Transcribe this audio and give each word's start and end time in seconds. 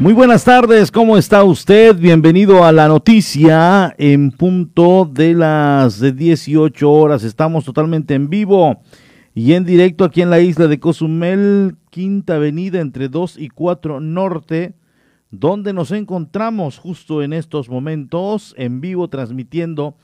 Muy 0.00 0.14
buenas 0.14 0.44
tardes, 0.44 0.90
¿cómo 0.90 1.18
está 1.18 1.44
usted? 1.44 1.94
Bienvenido 1.94 2.64
a 2.64 2.72
la 2.72 2.88
noticia 2.88 3.94
en 3.98 4.30
punto 4.30 5.04
de 5.04 5.34
las 5.34 6.00
18 6.16 6.90
horas. 6.90 7.22
Estamos 7.22 7.66
totalmente 7.66 8.14
en 8.14 8.30
vivo 8.30 8.80
y 9.34 9.52
en 9.52 9.66
directo 9.66 10.04
aquí 10.04 10.22
en 10.22 10.30
la 10.30 10.40
isla 10.40 10.68
de 10.68 10.80
Cozumel, 10.80 11.76
Quinta 11.90 12.36
Avenida 12.36 12.80
entre 12.80 13.10
2 13.10 13.36
y 13.36 13.50
4 13.50 14.00
Norte, 14.00 14.72
donde 15.30 15.74
nos 15.74 15.90
encontramos 15.90 16.78
justo 16.78 17.22
en 17.22 17.34
estos 17.34 17.68
momentos 17.68 18.54
en 18.56 18.80
vivo 18.80 19.08
transmitiendo 19.08 19.96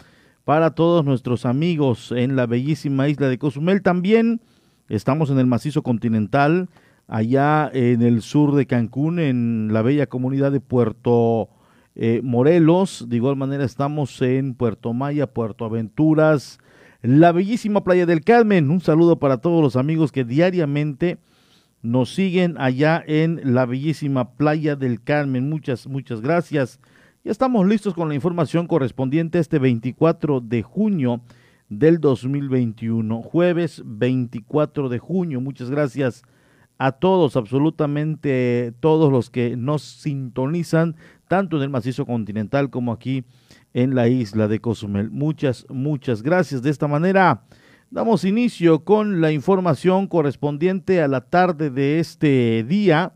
para 0.44 0.72
todos 0.72 1.06
nuestros 1.06 1.46
amigos 1.46 2.12
en 2.12 2.36
la 2.36 2.44
bellísima 2.44 3.08
isla 3.08 3.30
de 3.30 3.38
Cozumel. 3.38 3.80
También 3.80 4.42
estamos 4.90 5.30
en 5.30 5.38
el 5.38 5.46
macizo 5.46 5.82
continental 5.82 6.68
allá 7.08 7.70
en 7.72 8.02
el 8.02 8.22
sur 8.22 8.54
de 8.54 8.66
Cancún, 8.66 9.18
en 9.18 9.70
la 9.72 9.82
bella 9.82 10.06
comunidad 10.06 10.52
de 10.52 10.60
Puerto 10.60 11.48
eh, 11.94 12.20
Morelos. 12.22 13.06
De 13.08 13.16
igual 13.16 13.36
manera 13.36 13.64
estamos 13.64 14.20
en 14.22 14.54
Puerto 14.54 14.92
Maya, 14.92 15.26
Puerto 15.26 15.64
Aventuras, 15.64 16.58
la 17.02 17.32
bellísima 17.32 17.84
playa 17.84 18.06
del 18.06 18.22
Carmen. 18.22 18.70
Un 18.70 18.80
saludo 18.80 19.18
para 19.18 19.38
todos 19.38 19.62
los 19.62 19.76
amigos 19.76 20.12
que 20.12 20.24
diariamente 20.24 21.18
nos 21.82 22.12
siguen 22.14 22.56
allá 22.58 23.02
en 23.06 23.40
la 23.54 23.66
bellísima 23.66 24.32
playa 24.32 24.74
del 24.74 25.02
Carmen. 25.02 25.48
Muchas, 25.48 25.86
muchas 25.86 26.20
gracias. 26.20 26.80
Ya 27.22 27.32
estamos 27.32 27.66
listos 27.66 27.94
con 27.94 28.08
la 28.08 28.14
información 28.14 28.66
correspondiente 28.66 29.38
este 29.38 29.58
24 29.58 30.40
de 30.40 30.62
junio 30.62 31.22
del 31.68 31.98
2021, 31.98 33.22
jueves 33.22 33.82
24 33.84 34.88
de 34.88 34.98
junio. 34.98 35.40
Muchas 35.40 35.70
gracias 35.70 36.22
a 36.78 36.92
todos, 36.92 37.36
absolutamente 37.36 38.74
todos 38.80 39.10
los 39.10 39.30
que 39.30 39.56
nos 39.56 39.82
sintonizan, 39.82 40.96
tanto 41.28 41.56
en 41.56 41.62
el 41.64 41.70
macizo 41.70 42.06
continental 42.06 42.70
como 42.70 42.92
aquí 42.92 43.24
en 43.74 43.94
la 43.94 44.08
isla 44.08 44.48
de 44.48 44.60
Cozumel. 44.60 45.10
Muchas, 45.10 45.66
muchas 45.68 46.22
gracias. 46.22 46.62
De 46.62 46.70
esta 46.70 46.88
manera 46.88 47.42
damos 47.90 48.24
inicio 48.24 48.84
con 48.84 49.20
la 49.20 49.32
información 49.32 50.06
correspondiente 50.06 51.02
a 51.02 51.08
la 51.08 51.22
tarde 51.22 51.70
de 51.70 52.00
este 52.00 52.64
día. 52.64 53.14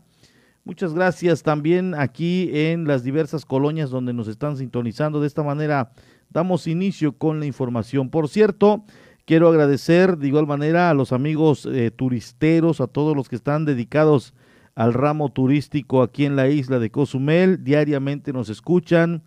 Muchas 0.63 0.93
gracias 0.93 1.41
también 1.41 1.95
aquí 1.95 2.49
en 2.53 2.85
las 2.85 3.03
diversas 3.03 3.45
colonias 3.45 3.89
donde 3.89 4.13
nos 4.13 4.27
están 4.27 4.57
sintonizando. 4.57 5.19
De 5.19 5.27
esta 5.27 5.43
manera 5.43 5.91
damos 6.29 6.67
inicio 6.67 7.17
con 7.17 7.39
la 7.39 7.45
información. 7.45 8.09
Por 8.09 8.29
cierto, 8.29 8.85
Quiero 9.25 9.49
agradecer 9.49 10.17
de 10.17 10.27
igual 10.27 10.47
manera 10.47 10.89
a 10.89 10.93
los 10.93 11.11
amigos 11.11 11.65
eh, 11.65 11.91
turisteros, 11.91 12.81
a 12.81 12.87
todos 12.87 13.15
los 13.15 13.29
que 13.29 13.35
están 13.35 13.65
dedicados 13.65 14.33
al 14.75 14.93
ramo 14.93 15.31
turístico 15.31 16.01
aquí 16.01 16.25
en 16.25 16.35
la 16.35 16.49
isla 16.49 16.79
de 16.79 16.89
Cozumel. 16.89 17.63
Diariamente 17.63 18.33
nos 18.33 18.49
escuchan, 18.49 19.23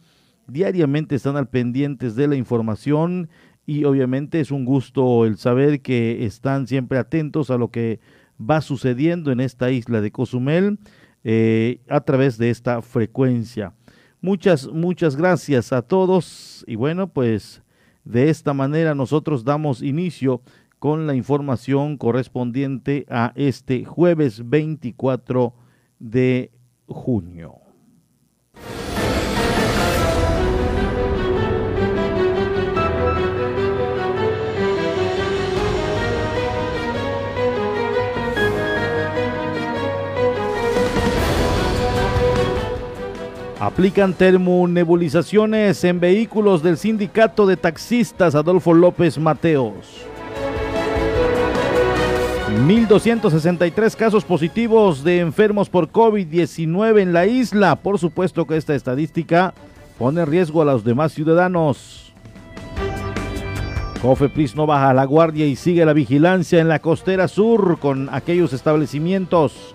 diariamente 0.47 1.15
están 1.15 1.37
al 1.37 1.49
pendientes 1.49 2.17
de 2.17 2.29
la 2.29 2.37
información 2.37 3.29
y 3.67 3.85
obviamente 3.85 4.41
es 4.41 4.51
un 4.51 4.65
gusto 4.65 5.25
el 5.25 5.39
saber 5.39 5.81
que 5.81 6.27
están 6.27 6.67
siempre 6.67 6.99
atentos 6.99 7.51
a 7.51 7.57
lo 7.57 7.71
que 7.71 8.01
va 8.39 8.61
sucediendo 8.61 9.31
en 9.31 9.41
esta 9.41 9.71
isla 9.71 10.01
de 10.01 10.11
Cozumel 10.11 10.79
eh, 11.23 11.81
a 11.89 12.01
través 12.01 12.37
de 12.37 12.51
esta 12.51 12.83
frecuencia. 12.83 13.73
Muchas, 14.21 14.69
muchas 14.69 15.17
gracias 15.17 15.73
a 15.73 15.83
todos 15.83 16.65
y 16.67 16.77
bueno, 16.77 17.09
pues 17.09 17.64
de 18.05 18.31
esta 18.31 18.53
manera 18.53 18.95
nosotros 18.95 19.45
damos 19.45 19.83
inicio 19.83 20.43
con 20.79 21.07
la 21.07 21.15
información 21.15 21.97
correspondiente 21.97 23.07
a 23.09 23.33
este 23.37 23.85
jueves 23.85 24.49
24 24.49 25.55
de 25.99 26.53
junio. 26.87 27.64
Aplican 43.61 44.15
termonebulizaciones 44.15 45.85
en 45.85 46.01
vehículos 46.01 46.63
del 46.63 46.77
sindicato 46.77 47.47
de 47.47 47.57
taxistas 47.57 48.35
Adolfo 48.35 48.75
López 48.75 49.17
Mateos. 49.19 50.05
1.263 52.67 53.97
casos 53.97 54.25
positivos 54.25 55.05
de 55.05 55.21
enfermos 55.21 55.69
por 55.69 55.91
COVID-19 55.91 57.01
en 57.01 57.13
la 57.13 57.27
isla. 57.27 57.77
Por 57.77 57.99
supuesto 57.99 58.45
que 58.47 58.57
esta 58.57 58.75
estadística 58.75 59.55
pone 59.99 60.21
en 60.21 60.27
riesgo 60.27 60.63
a 60.63 60.65
los 60.65 60.85
demás 60.85 61.13
ciudadanos. 61.13 62.13
Cofepris 64.03 64.55
no 64.57 64.67
baja 64.67 64.93
la 64.93 65.05
guardia 65.05 65.47
y 65.47 65.57
sigue 65.57 65.87
la 65.87 65.93
vigilancia 65.93 66.61
en 66.61 66.69
la 66.69 66.81
costera 66.81 67.29
sur 67.29 67.79
con 67.79 68.09
aquellos 68.13 68.53
establecimientos 68.53 69.74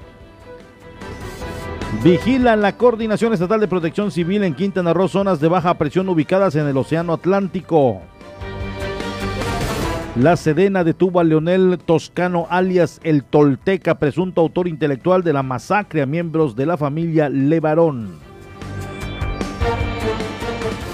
Vigilan 2.03 2.61
la 2.61 2.77
Coordinación 2.77 3.33
Estatal 3.33 3.59
de 3.59 3.67
Protección 3.67 4.11
Civil 4.11 4.44
en 4.44 4.53
Quintana 4.53 4.94
Roo 4.94 5.09
zonas 5.09 5.41
de 5.41 5.50
baja 5.50 5.73
presión 5.73 6.07
ubicadas 6.07 6.55
en 6.55 6.67
el 6.67 6.77
Océano 6.77 7.13
Atlántico. 7.13 8.01
La 10.16 10.38
Sedena 10.38 10.83
detuvo 10.83 11.19
a 11.19 11.23
Leonel 11.23 11.77
Toscano 11.83 12.47
alias 12.50 13.01
El 13.03 13.23
Tolteca, 13.23 14.00
presunto 14.00 14.39
autor 14.39 14.67
intelectual 14.67 15.23
de 15.23 15.33
la 15.33 15.44
masacre 15.44 16.01
a 16.01 16.05
miembros 16.05 16.55
de 16.55 16.67
la 16.67 16.77
familia 16.77 17.27
Levarón. 17.27 18.19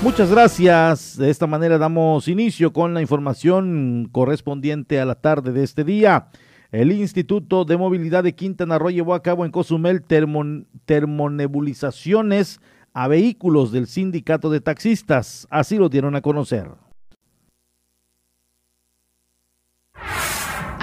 Muchas 0.02 0.32
gracias. 0.32 1.18
De 1.18 1.30
esta 1.30 1.46
manera 1.46 1.78
damos 1.78 2.28
inicio 2.28 2.72
con 2.74 2.94
la 2.94 3.02
información 3.02 4.08
correspondiente 4.12 5.00
a 5.00 5.06
la 5.06 5.16
tarde 5.16 5.52
de 5.52 5.64
este 5.64 5.84
día. 5.84 6.30
El 6.76 6.92
Instituto 6.92 7.64
de 7.64 7.78
Movilidad 7.78 8.26
de 8.26 8.36
Quintana 8.36 8.78
Roo 8.78 8.90
llevó 8.90 9.14
a 9.14 9.24
cabo 9.24 9.46
en 9.46 9.52
Cozumel 9.52 10.04
termonebulizaciones 10.04 12.60
a 12.94 13.08
vehículos 13.08 13.72
del 13.72 13.88
sindicato 13.88 14.50
de 14.50 14.60
taxistas. 14.60 15.48
Así 15.50 15.78
lo 15.78 15.88
dieron 15.88 16.18
a 16.18 16.22
conocer. 16.22 16.68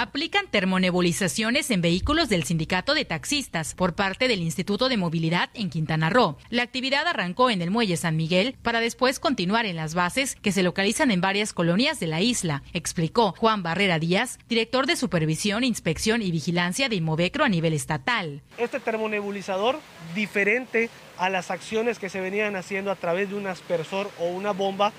Aplican 0.03 0.49
termonebulizaciones 0.51 1.71
en 1.71 1.81
vehículos 1.81 2.29
del 2.29 2.43
sindicato 2.43 2.93
de 2.93 3.05
taxistas 3.05 3.75
por 3.75 3.95
parte 3.95 4.27
del 4.27 4.43
Instituto 4.43 4.89
de 4.89 4.97
Movilidad 4.97 5.49
en 5.55 5.71
Quintana 5.71 6.11
Roo. 6.11 6.37
La 6.51 6.65
actividad 6.65 7.07
arrancó 7.07 7.51
en 7.51 7.63
el 7.63 7.71
muelle 7.71 7.97
San 7.97 8.17
Miguel 8.17 8.57
para 8.63 8.81
después 8.81 9.21
continuar 9.21 9.65
en 9.65 9.77
las 9.77 9.95
bases 9.95 10.35
que 10.43 10.51
se 10.51 10.65
localizan 10.65 11.13
en 11.13 11.21
varias 11.21 11.53
colonias 11.53 12.01
de 12.01 12.09
la 12.09 12.21
isla, 12.21 12.65
explicó 12.73 13.35
Juan 13.39 13.63
Barrera 13.63 14.01
Díaz, 14.01 14.41
director 14.49 14.87
de 14.87 14.97
Supervisión, 14.97 15.63
Inspección 15.63 16.21
y 16.21 16.33
Vigilancia 16.33 16.89
de 16.89 16.97
Inmovecro 16.97 17.45
a 17.45 17.49
nivel 17.49 17.73
estatal. 17.73 18.43
Este 18.59 18.81
termonebulizador, 18.81 19.79
diferente 20.17 20.91
a 21.17 21.31
las 21.31 21.53
acciones 21.53 22.01
que 22.01 22.09
se 22.09 22.21
venían 22.21 22.57
haciendo 22.57 22.91
a 22.91 22.97
través 22.97 23.29
de 23.29 23.37
un 23.37 23.47
aspersor 23.47 24.11
o 24.19 24.27
una 24.27 24.51
bomba, 24.51 24.93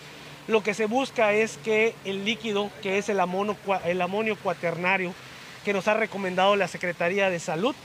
lo 0.48 0.62
que 0.62 0.74
se 0.74 0.86
busca 0.86 1.34
es 1.34 1.58
que 1.58 1.96
el 2.04 2.26
líquido, 2.26 2.70
que 2.82 2.98
es 2.98 3.10
el 3.10 3.20
amonio, 3.20 3.56
cuaternario, 4.42 5.14
que 5.64 5.74
nos 5.74 5.88
ha 5.88 5.94
recomendado 5.94 6.56
la 6.56 6.68
Secretaría 6.68 7.30
de 7.30 7.40
Salud, 7.40 7.76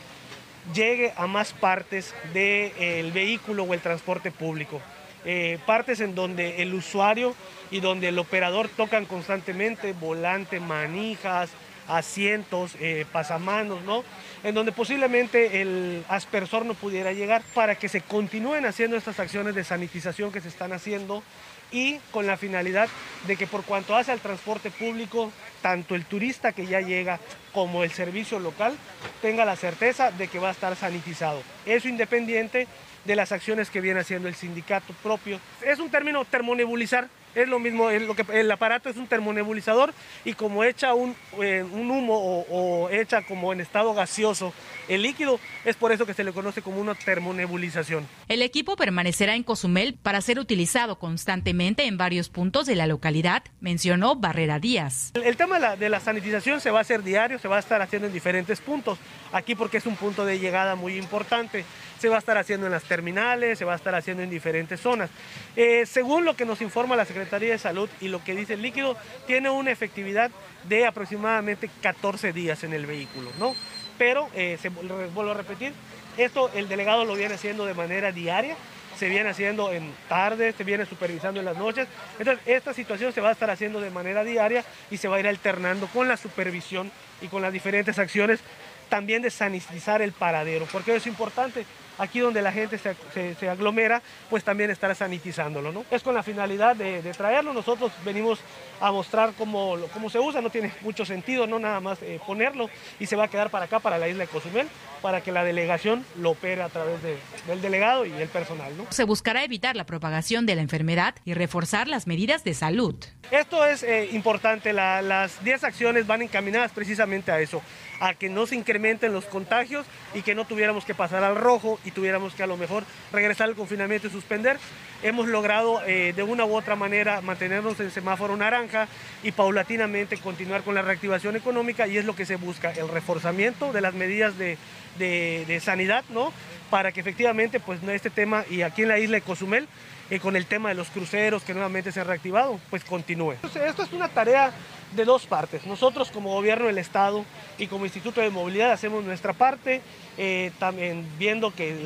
llegue 0.75 1.13
a 1.17 1.27
más 1.27 1.53
partes 1.53 2.15
del 2.35 3.13
vehículo 3.13 3.63
o 3.63 3.75
el 3.75 3.81
transporte 3.81 4.31
público. 4.31 4.81
Eh, 5.25 5.59
partes 5.67 6.01
en 6.01 6.15
donde 6.15 6.63
el 6.63 6.75
usuario 6.75 7.35
y 7.71 7.81
donde 7.81 8.09
el 8.09 8.19
operador 8.19 8.69
tocan 8.69 9.05
constantemente, 9.05 9.93
volante, 9.93 10.59
manijas, 10.59 11.51
asientos, 11.89 12.77
eh, 12.81 13.07
pasamanos, 13.11 13.83
¿no? 13.83 14.05
En 14.45 14.55
donde 14.55 14.73
posiblemente 14.73 15.61
el 15.61 16.05
aspersor 16.09 16.65
no 16.67 16.75
pudiera 16.75 17.13
llegar 17.13 17.43
para 17.55 17.75
que 17.75 17.89
se 17.89 18.01
continúen 18.01 18.67
haciendo 18.67 18.97
estas 18.97 19.19
acciones 19.19 19.55
de 19.55 19.65
sanitización 19.65 20.31
que 20.31 20.41
se 20.41 20.49
están 20.49 20.73
haciendo 20.73 21.23
y 21.71 21.99
con 22.11 22.27
la 22.27 22.37
finalidad 22.37 22.89
de 23.27 23.37
que 23.37 23.47
por 23.47 23.65
cuanto 23.65 23.97
hace 23.97 24.13
al 24.13 24.21
transporte 24.21 24.71
público, 24.71 25.33
tanto 25.63 25.95
el 25.95 26.05
turista 26.05 26.53
que 26.53 26.67
ya 26.67 26.81
llega 26.81 27.19
como 27.53 27.85
el 27.85 27.91
servicio 27.91 28.39
local 28.39 28.77
tenga 29.21 29.45
la 29.45 29.57
certeza 29.57 30.11
de 30.11 30.29
que 30.29 30.39
va 30.39 30.49
a 30.49 30.53
estar 30.53 30.77
sanitizado. 30.77 31.43
Eso 31.67 31.89
independiente 31.89 32.67
de 33.05 33.17
las 33.17 33.33
acciones 33.33 33.71
que 33.71 33.81
viene 33.81 34.01
haciendo 34.01 34.29
el 34.29 34.35
sindicato 34.35 34.93
propio. 35.03 35.41
Es 35.63 35.79
un 35.79 35.91
término 35.91 36.25
termonebulizar, 36.25 37.09
es 37.39 37.49
lo 37.49 37.59
mismo, 37.59 37.91
lo 37.91 38.15
que, 38.15 38.25
el 38.33 38.51
aparato 38.51 38.89
es 38.89 38.97
un 38.97 39.07
termonebulizador 39.07 39.95
y 40.25 40.33
como 40.33 40.65
echa 40.65 40.95
un, 40.95 41.15
eh, 41.41 41.65
un 41.71 41.91
humo 41.91 42.15
o, 42.19 42.47
o, 42.51 42.91
echa 42.91 43.23
como 43.23 43.53
en 43.53 43.61
estado 43.61 43.95
gaseoso 43.95 44.53
el 44.89 45.03
líquido, 45.03 45.39
es 45.65 45.77
por 45.77 45.93
eso 45.93 46.07
que 46.07 46.15
se 46.15 46.25
le 46.25 46.33
conoce 46.33 46.63
como 46.63 46.81
una 46.81 46.95
termonebulización. 46.95 48.07
El 48.29 48.43
equipo 48.43 48.75
permanecerá 48.77 49.35
en 49.35 49.43
Cozumel 49.43 49.95
para 49.95 50.21
ser 50.21 50.39
utilizado 50.39 50.99
constantemente 50.99 51.85
en 51.85 51.97
varios 51.97 52.29
puntos 52.29 52.67
de 52.67 52.75
la 52.75 52.87
localidad, 52.87 53.43
mencionó 53.61 54.17
Barrera 54.17 54.59
Díaz. 54.59 55.13
El, 55.15 55.25
el 55.25 55.37
tema 55.37 55.57
de 55.57 55.61
la, 55.61 55.77
de 55.77 55.89
la 55.89 56.01
sanitización 56.01 56.61
se 56.61 56.71
va 56.71 56.79
a 56.79 56.83
hacer 56.83 57.03
diario, 57.03 57.39
se 57.39 57.49
va 57.49 57.57
a 57.57 57.61
estar 57.61 57.81
haciendo 57.83 58.09
en 58.09 58.15
diferentes 58.15 58.61
puntos, 58.61 58.99
aquí 59.33 59.55
porque 59.55 59.77
es 59.77 59.87
un 59.87 59.97
punto 59.97 60.25
de 60.25 60.39
llegada 60.39 60.75
muy 60.75 60.97
importante, 60.97 61.65
se 61.99 62.09
va 62.09 62.17
a 62.17 62.19
estar 62.19 62.39
haciendo 62.39 62.67
en 62.67 62.73
las 62.73 62.85
terminales, 62.85 63.59
se 63.59 63.65
va 63.65 63.73
a 63.73 63.77
estar 63.77 63.95
haciendo 63.95 64.23
en 64.23 64.31
diferentes 64.31 64.81
zonas. 64.81 65.11
Eh, 65.57 65.85
según 65.87 66.25
lo 66.25 66.35
que 66.35 66.45
nos 66.45 66.61
informa 66.61 66.97
la 66.97 67.05
Secretaría 67.05 67.53
de 67.53 67.59
Salud 67.59 67.89
y 68.01 68.09
lo 68.09 68.23
que 68.23 68.35
dice 68.35 68.55
el 68.55 68.63
líquido, 68.63 68.97
tiene 69.27 69.51
una 69.51 69.71
efectividad 69.71 70.31
de 70.65 70.87
aproximadamente 70.87 71.69
14 71.83 72.33
días 72.33 72.63
en 72.65 72.73
el 72.73 72.87
vehículo, 72.87 73.31
¿no? 73.39 73.55
Pero, 73.99 74.29
eh, 74.35 74.59
se, 74.61 74.69
vuelvo 74.69 75.33
a 75.33 75.35
repetir, 75.35 75.73
esto 76.17 76.51
el 76.55 76.69
delegado 76.69 77.05
lo 77.05 77.15
viene 77.15 77.35
haciendo 77.35 77.67
de 77.67 77.75
manera 77.75 78.13
diaria, 78.13 78.57
se 78.97 79.09
viene 79.09 79.31
haciendo 79.31 79.73
en 79.73 79.93
tardes, 80.09 80.57
se 80.57 80.65
viene 80.65 80.85
supervisando 80.85 81.39
en 81.39 81.47
las 81.47 81.57
noches. 81.57 81.87
Entonces, 82.19 82.45
esta 82.47 82.75
situación 82.75 83.13
se 83.13 83.21
va 83.21 83.29
a 83.29 83.33
estar 83.33 83.51
haciendo 83.51 83.81
de 83.81 83.91
manera 83.91 84.25
diaria 84.25 84.65
y 84.91 84.97
se 84.97 85.07
va 85.07 85.17
a 85.17 85.21
ir 85.21 85.29
alternando 85.29 85.87
con 85.89 86.09
la 86.09 86.17
supervisión 86.17 86.91
y 87.21 87.29
con 87.29 87.43
las 87.43 87.53
diferentes 87.53 87.99
acciones 87.99 88.41
también 88.89 89.23
de 89.23 89.31
sanitizar 89.31 90.03
el 90.03 90.13
paradero, 90.13 90.67
porque 90.73 90.97
es 90.97 91.07
importante 91.07 91.65
aquí 91.99 92.21
donde 92.21 92.43
la 92.43 92.53
gente 92.53 92.79
se, 92.79 92.95
se, 93.13 93.35
se, 93.35 93.49
aglomera, 93.49 94.03
pues 94.31 94.45
también 94.45 94.71
estar 94.71 94.95
sanitizándolo, 94.95 95.73
¿no? 95.73 95.85
Es 95.91 96.03
con 96.03 96.15
la 96.15 96.23
finalidad 96.23 96.77
de, 96.77 97.03
de 97.03 97.13
traerlo, 97.13 97.53
nosotros 97.53 97.93
venimos 98.05 98.41
a 98.81 98.93
mostrar 98.93 99.33
cómo, 99.37 99.77
cómo, 99.93 100.09
se 100.09 100.19
usa, 100.19 100.41
no 100.41 100.51
tiene 100.51 100.73
mucho 100.83 101.05
sentido, 101.05 101.47
no 101.47 101.59
nada 101.59 101.81
más 101.81 102.01
eh, 102.03 102.21
ponerlo 102.27 102.71
y 103.01 103.07
se 103.07 103.17
va 103.17 103.25
a 103.25 103.29
quedar 103.29 103.51
para 103.51 103.65
acá, 103.65 103.81
para 103.81 103.99
la 103.99 104.09
isla 104.09 104.25
de 104.25 104.29
Cozumel, 104.29 104.69
para 105.03 105.21
que 105.21 105.33
la 105.33 105.45
delegación 105.45 106.05
lo 106.17 106.31
opere 106.31 106.63
a 106.63 106.69
través 106.69 107.03
de, 107.03 107.17
del 107.47 107.61
delegado 107.61 108.07
y 108.07 108.13
el 108.13 108.29
personal, 108.29 108.77
¿no? 108.77 108.87
Se 108.91 109.05
buscará 109.05 109.45
evitar 109.45 109.77
la 109.77 109.85
propagación 109.85 110.47
de 110.47 110.55
la 110.55 110.63
enfermedad 110.63 111.15
y 111.25 111.35
reforzar 111.35 111.89
las 111.89 112.07
medidas 112.07 112.45
de 112.45 112.55
salud. 112.55 112.95
Esto 113.31 113.65
es 113.65 113.83
eh, 113.83 114.09
importante, 114.13 114.73
la, 114.73 115.03
las 115.03 115.43
10 115.45 115.65
acciones 115.65 116.07
van 116.07 116.23
encaminadas 116.23 116.73
precisamente 116.73 117.31
a 117.31 117.41
eso, 117.41 117.63
a 118.01 118.15
que 118.15 118.29
no 118.29 118.47
se 118.47 118.57
incrementen 118.57 119.13
los 119.13 119.25
contagios 119.25 119.87
y 120.15 120.23
que 120.23 120.35
no 120.35 120.45
tuviéramos 120.45 120.85
que 120.85 120.95
pasar 120.95 121.25
al 121.25 121.37
rojo 121.37 121.79
y 121.89 121.91
tuviéramos 121.91 122.35
que 122.35 122.43
a 122.43 122.47
lo 122.47 122.57
mejor 122.57 122.85
regresar 123.13 123.49
al 123.49 123.57
confinamiento 123.57 124.07
y 124.07 124.11
suspender. 124.11 124.59
Hemos 125.03 125.27
logrado 125.27 125.81
eh, 125.87 126.13
de 126.15 126.23
una 126.23 126.45
u 126.45 126.55
otra 126.55 126.77
manera 126.77 127.21
mantenernos 127.23 127.81
en 127.81 127.91
semáforo 127.91 128.37
naranja 128.37 128.89
y 129.23 129.33
paulatinamente 129.33 130.19
continuar 130.19 130.63
con 130.63 130.75
la 130.75 130.83
reactivación 130.83 131.37
económica 131.37 131.87
y 131.87 131.97
es 131.97 132.05
lo 132.05 132.15
que 132.15 132.27
se 132.27 132.37
busca, 132.37 132.73
el 132.73 132.89
reforzamiento 132.89 133.73
de 133.73 133.81
las 133.81 133.95
medidas 133.95 134.37
de, 134.37 134.59
de, 134.99 135.61
sanidad, 135.61 136.05
¿no? 136.11 136.33
Para 136.71 136.93
que 136.93 137.01
efectivamente 137.01 137.59
pues 137.59 137.81
este 137.89 138.11
tema 138.11 138.45
y 138.51 138.63
aquí 138.63 138.83
en 138.83 138.89
la 138.89 138.99
isla 138.99 139.17
de 139.17 139.23
Cozumel 139.23 139.67
eh, 140.11 140.21
con 140.21 140.37
el 140.37 140.47
tema 140.47 140.71
de 140.71 140.75
los 140.75 140.89
cruceros 140.89 141.43
que 141.43 141.55
nuevamente 141.55 141.93
se 141.93 142.01
han 142.01 142.07
reactivado, 142.07 142.59
pues 142.71 142.85
continúe. 142.85 143.33
Esto 143.43 143.83
es 143.83 143.93
una 143.93 144.09
tarea 144.09 144.53
de 144.93 145.05
dos 145.05 145.27
partes. 145.27 145.67
Nosotros 145.67 146.11
como 146.11 146.35
gobierno 146.35 146.67
del 146.67 146.79
Estado 146.79 147.25
y 147.59 147.67
como 147.67 147.85
Instituto 147.85 148.21
de 148.21 148.31
Movilidad 148.31 148.73
hacemos 148.73 149.05
nuestra 149.05 149.33
parte, 149.33 149.83
eh, 150.17 150.51
también 150.59 151.07
viendo 151.19 151.55
que 151.55 151.83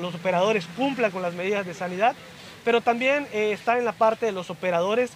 los 0.00 0.14
operadores 0.14 0.66
cumplan 0.76 1.10
con 1.10 1.22
las 1.22 1.34
medidas 1.34 1.66
de 1.66 1.74
sanidad, 1.74 2.14
pero 2.64 2.80
también 2.80 3.26
eh, 3.32 3.52
está 3.52 3.78
en 3.78 3.84
la 3.84 3.92
parte 3.92 4.26
de 4.26 4.32
los 4.32 4.50
operadores 4.50 5.12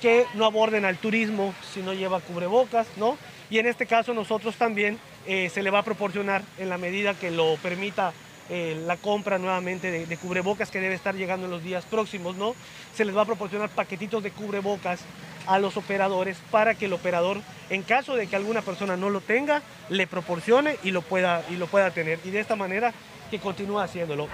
que 0.00 0.26
no 0.34 0.44
aborden 0.44 0.84
al 0.84 0.96
turismo 0.96 1.54
si 1.72 1.80
no 1.80 1.94
lleva 1.94 2.20
cubrebocas, 2.20 2.86
¿no? 2.96 3.16
Y 3.50 3.58
en 3.58 3.66
este 3.66 3.86
caso 3.86 4.14
nosotros 4.14 4.56
también 4.56 4.98
eh, 5.26 5.48
se 5.52 5.62
le 5.62 5.70
va 5.70 5.80
a 5.80 5.84
proporcionar 5.84 6.42
en 6.58 6.68
la 6.68 6.78
medida 6.78 7.14
que 7.14 7.30
lo 7.30 7.56
permita 7.62 8.12
eh, 8.50 8.82
la 8.86 8.96
compra 8.96 9.38
nuevamente 9.38 9.90
de, 9.90 10.06
de, 10.06 10.16
cubrebocas 10.16 10.70
que 10.70 10.80
debe 10.80 10.94
estar 10.94 11.14
llegando 11.14 11.46
en 11.46 11.52
los 11.52 11.62
días 11.62 11.84
próximos, 11.84 12.36
¿no? 12.36 12.54
Se 12.94 13.04
les 13.04 13.16
va 13.16 13.22
a 13.22 13.26
proporcionar 13.26 13.70
paquetitos 13.70 14.22
de 14.22 14.30
cubrebocas 14.30 15.00
a 15.46 15.58
los 15.58 15.76
operadores 15.76 16.38
para 16.50 16.74
que 16.74 16.86
el 16.86 16.92
operador, 16.92 17.38
en 17.70 17.82
caso 17.82 18.14
de 18.14 18.26
que 18.26 18.36
alguna 18.36 18.62
persona 18.62 18.96
no 18.96 19.10
lo 19.10 19.20
tenga, 19.20 19.62
le 19.88 20.06
proporcione 20.06 20.76
y 20.82 20.90
lo 20.90 21.02
pueda, 21.02 21.42
y 21.50 21.56
lo 21.56 21.66
pueda 21.66 21.90
tener. 21.90 22.18
Y 22.24 22.30
de 22.30 22.40
esta 22.40 22.56
manera 22.56 22.92
que 23.30 23.38
continúe 23.38 23.78
haciéndolo. 23.78 24.28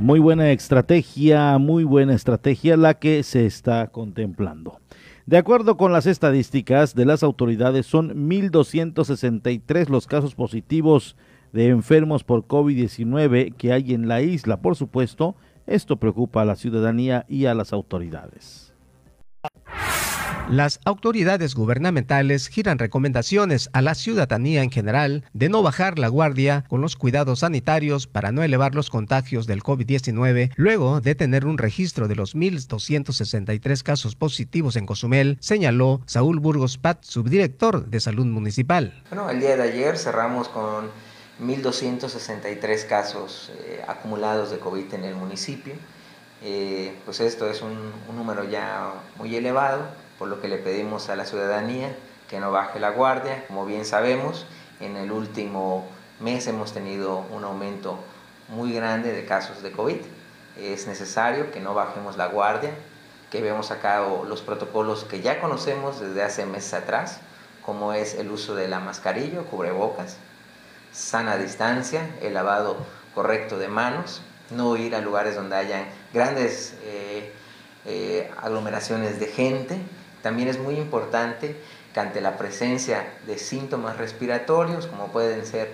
Muy 0.00 0.20
buena 0.20 0.52
estrategia, 0.52 1.58
muy 1.58 1.82
buena 1.82 2.14
estrategia 2.14 2.76
la 2.76 2.94
que 2.94 3.24
se 3.24 3.46
está 3.46 3.88
contemplando. 3.88 4.78
De 5.28 5.36
acuerdo 5.36 5.76
con 5.76 5.92
las 5.92 6.06
estadísticas 6.06 6.94
de 6.94 7.04
las 7.04 7.22
autoridades, 7.22 7.84
son 7.84 8.30
1.263 8.30 9.90
los 9.90 10.06
casos 10.06 10.34
positivos 10.34 11.16
de 11.52 11.68
enfermos 11.68 12.24
por 12.24 12.46
COVID-19 12.46 13.54
que 13.54 13.74
hay 13.74 13.92
en 13.92 14.08
la 14.08 14.22
isla. 14.22 14.62
Por 14.62 14.74
supuesto, 14.74 15.36
esto 15.66 15.98
preocupa 15.98 16.40
a 16.40 16.44
la 16.46 16.56
ciudadanía 16.56 17.26
y 17.28 17.44
a 17.44 17.52
las 17.52 17.74
autoridades. 17.74 18.72
Las 20.50 20.80
autoridades 20.86 21.54
gubernamentales 21.54 22.48
giran 22.48 22.78
recomendaciones 22.78 23.68
a 23.74 23.82
la 23.82 23.94
ciudadanía 23.94 24.62
en 24.62 24.70
general 24.70 25.26
de 25.34 25.50
no 25.50 25.62
bajar 25.62 25.98
la 25.98 26.08
guardia 26.08 26.64
con 26.68 26.80
los 26.80 26.96
cuidados 26.96 27.40
sanitarios 27.40 28.06
para 28.06 28.32
no 28.32 28.42
elevar 28.42 28.74
los 28.74 28.88
contagios 28.88 29.46
del 29.46 29.62
COVID-19 29.62 30.52
luego 30.56 31.02
de 31.02 31.14
tener 31.14 31.44
un 31.44 31.58
registro 31.58 32.08
de 32.08 32.14
los 32.16 32.34
1.263 32.34 33.82
casos 33.82 34.16
positivos 34.16 34.76
en 34.76 34.86
Cozumel, 34.86 35.36
señaló 35.38 36.00
Saúl 36.06 36.40
Burgos 36.40 36.78
Pat, 36.78 37.04
subdirector 37.04 37.84
de 37.84 38.00
Salud 38.00 38.24
Municipal. 38.24 39.02
Bueno, 39.10 39.28
el 39.28 39.40
día 39.40 39.54
de 39.54 39.64
ayer 39.64 39.98
cerramos 39.98 40.48
con 40.48 40.86
1.263 41.42 42.86
casos 42.86 43.52
eh, 43.66 43.82
acumulados 43.86 44.50
de 44.50 44.58
COVID 44.58 44.94
en 44.94 45.04
el 45.04 45.14
municipio. 45.14 45.74
Eh, 46.42 46.94
pues 47.04 47.20
esto 47.20 47.50
es 47.50 47.60
un, 47.60 47.92
un 48.08 48.16
número 48.16 48.48
ya 48.48 48.94
muy 49.18 49.36
elevado 49.36 50.07
por 50.18 50.28
lo 50.28 50.40
que 50.40 50.48
le 50.48 50.58
pedimos 50.58 51.08
a 51.08 51.16
la 51.16 51.24
ciudadanía 51.24 51.94
que 52.28 52.40
no 52.40 52.52
baje 52.52 52.78
la 52.78 52.90
guardia. 52.90 53.44
Como 53.46 53.64
bien 53.66 53.84
sabemos, 53.84 54.46
en 54.80 54.96
el 54.96 55.12
último 55.12 55.86
mes 56.20 56.46
hemos 56.46 56.72
tenido 56.72 57.24
un 57.30 57.44
aumento 57.44 57.98
muy 58.48 58.72
grande 58.72 59.12
de 59.12 59.24
casos 59.24 59.62
de 59.62 59.72
COVID. 59.72 59.98
Es 60.58 60.86
necesario 60.86 61.50
que 61.50 61.60
no 61.60 61.74
bajemos 61.74 62.16
la 62.16 62.26
guardia, 62.26 62.70
que 63.30 63.40
veamos 63.40 63.70
a 63.70 63.80
cabo 63.80 64.24
los 64.24 64.42
protocolos 64.42 65.04
que 65.04 65.20
ya 65.20 65.40
conocemos 65.40 66.00
desde 66.00 66.22
hace 66.22 66.46
meses 66.46 66.74
atrás, 66.74 67.20
como 67.64 67.92
es 67.92 68.14
el 68.14 68.30
uso 68.30 68.54
de 68.54 68.68
la 68.68 68.80
mascarilla, 68.80 69.42
cubrebocas, 69.42 70.16
sana 70.92 71.36
distancia, 71.36 72.10
el 72.22 72.34
lavado 72.34 72.76
correcto 73.14 73.58
de 73.58 73.68
manos, 73.68 74.22
no 74.50 74.76
ir 74.76 74.94
a 74.94 75.00
lugares 75.00 75.36
donde 75.36 75.56
hayan 75.56 75.84
grandes 76.14 76.74
eh, 76.82 77.32
eh, 77.84 78.30
aglomeraciones 78.40 79.20
de 79.20 79.26
gente, 79.26 79.78
también 80.28 80.48
es 80.48 80.58
muy 80.58 80.74
importante 80.74 81.56
que 81.94 82.00
ante 82.00 82.20
la 82.20 82.36
presencia 82.36 83.14
de 83.26 83.38
síntomas 83.38 83.96
respiratorios, 83.96 84.86
como 84.86 85.06
pueden 85.06 85.46
ser 85.46 85.72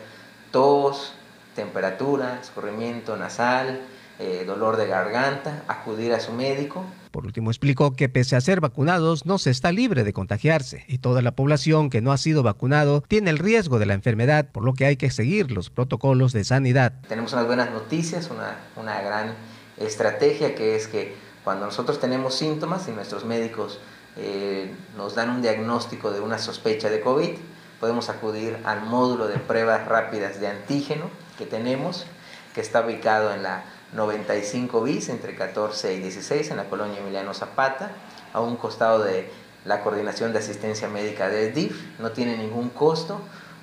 tos, 0.52 1.12
temperatura, 1.56 2.38
escurrimiento 2.40 3.16
nasal, 3.16 3.80
eh, 4.20 4.44
dolor 4.46 4.76
de 4.76 4.86
garganta, 4.86 5.64
acudir 5.66 6.12
a 6.14 6.20
su 6.20 6.30
médico. 6.30 6.84
Por 7.10 7.26
último, 7.26 7.50
explicó 7.50 7.96
que 7.96 8.08
pese 8.08 8.36
a 8.36 8.40
ser 8.40 8.60
vacunados, 8.60 9.26
no 9.26 9.38
se 9.38 9.50
está 9.50 9.72
libre 9.72 10.04
de 10.04 10.12
contagiarse 10.12 10.84
y 10.86 10.98
toda 10.98 11.20
la 11.20 11.32
población 11.32 11.90
que 11.90 12.00
no 12.00 12.12
ha 12.12 12.16
sido 12.16 12.44
vacunado 12.44 13.00
tiene 13.00 13.30
el 13.30 13.38
riesgo 13.38 13.80
de 13.80 13.86
la 13.86 13.94
enfermedad, 13.94 14.52
por 14.52 14.62
lo 14.62 14.74
que 14.74 14.86
hay 14.86 14.96
que 14.96 15.10
seguir 15.10 15.50
los 15.50 15.68
protocolos 15.68 16.32
de 16.32 16.44
sanidad. 16.44 16.92
Tenemos 17.08 17.32
unas 17.32 17.48
buenas 17.48 17.72
noticias, 17.72 18.30
una, 18.30 18.56
una 18.76 19.02
gran 19.02 19.34
estrategia 19.78 20.54
que 20.54 20.76
es 20.76 20.86
que 20.86 21.16
cuando 21.42 21.66
nosotros 21.66 21.98
tenemos 21.98 22.36
síntomas 22.36 22.86
y 22.86 22.92
nuestros 22.92 23.24
médicos 23.24 23.80
eh, 24.16 24.74
nos 24.96 25.14
dan 25.14 25.30
un 25.30 25.42
diagnóstico 25.42 26.10
de 26.10 26.20
una 26.20 26.38
sospecha 26.38 26.88
de 26.88 27.00
COVID, 27.00 27.36
podemos 27.80 28.08
acudir 28.08 28.58
al 28.64 28.82
módulo 28.82 29.26
de 29.26 29.38
pruebas 29.38 29.86
rápidas 29.86 30.40
de 30.40 30.48
antígeno 30.48 31.10
que 31.36 31.46
tenemos, 31.46 32.06
que 32.54 32.60
está 32.60 32.82
ubicado 32.82 33.34
en 33.34 33.42
la 33.42 33.64
95 33.92 34.82
bis, 34.82 35.08
entre 35.08 35.34
14 35.34 35.94
y 35.94 36.00
16, 36.00 36.50
en 36.50 36.56
la 36.56 36.64
colonia 36.64 37.00
Emiliano 37.00 37.34
Zapata, 37.34 37.90
a 38.32 38.40
un 38.40 38.56
costado 38.56 39.02
de 39.02 39.30
la 39.64 39.82
Coordinación 39.82 40.32
de 40.32 40.38
Asistencia 40.38 40.88
Médica 40.88 41.28
del 41.28 41.52
DIF, 41.52 41.98
no 41.98 42.12
tiene 42.12 42.36
ningún 42.36 42.70
costo, 42.70 43.20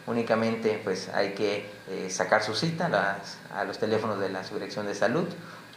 únicamente 0.07 0.81
pues 0.83 1.09
hay 1.09 1.33
que 1.33 1.69
eh, 1.89 2.09
sacar 2.09 2.43
su 2.43 2.55
cita 2.55 2.89
las, 2.89 3.37
a 3.53 3.63
los 3.63 3.77
teléfonos 3.77 4.19
de 4.19 4.29
la 4.29 4.43
Subdirección 4.43 4.85
de 4.85 4.95
Salud, 4.95 5.27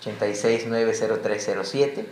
8690307 0.03 2.07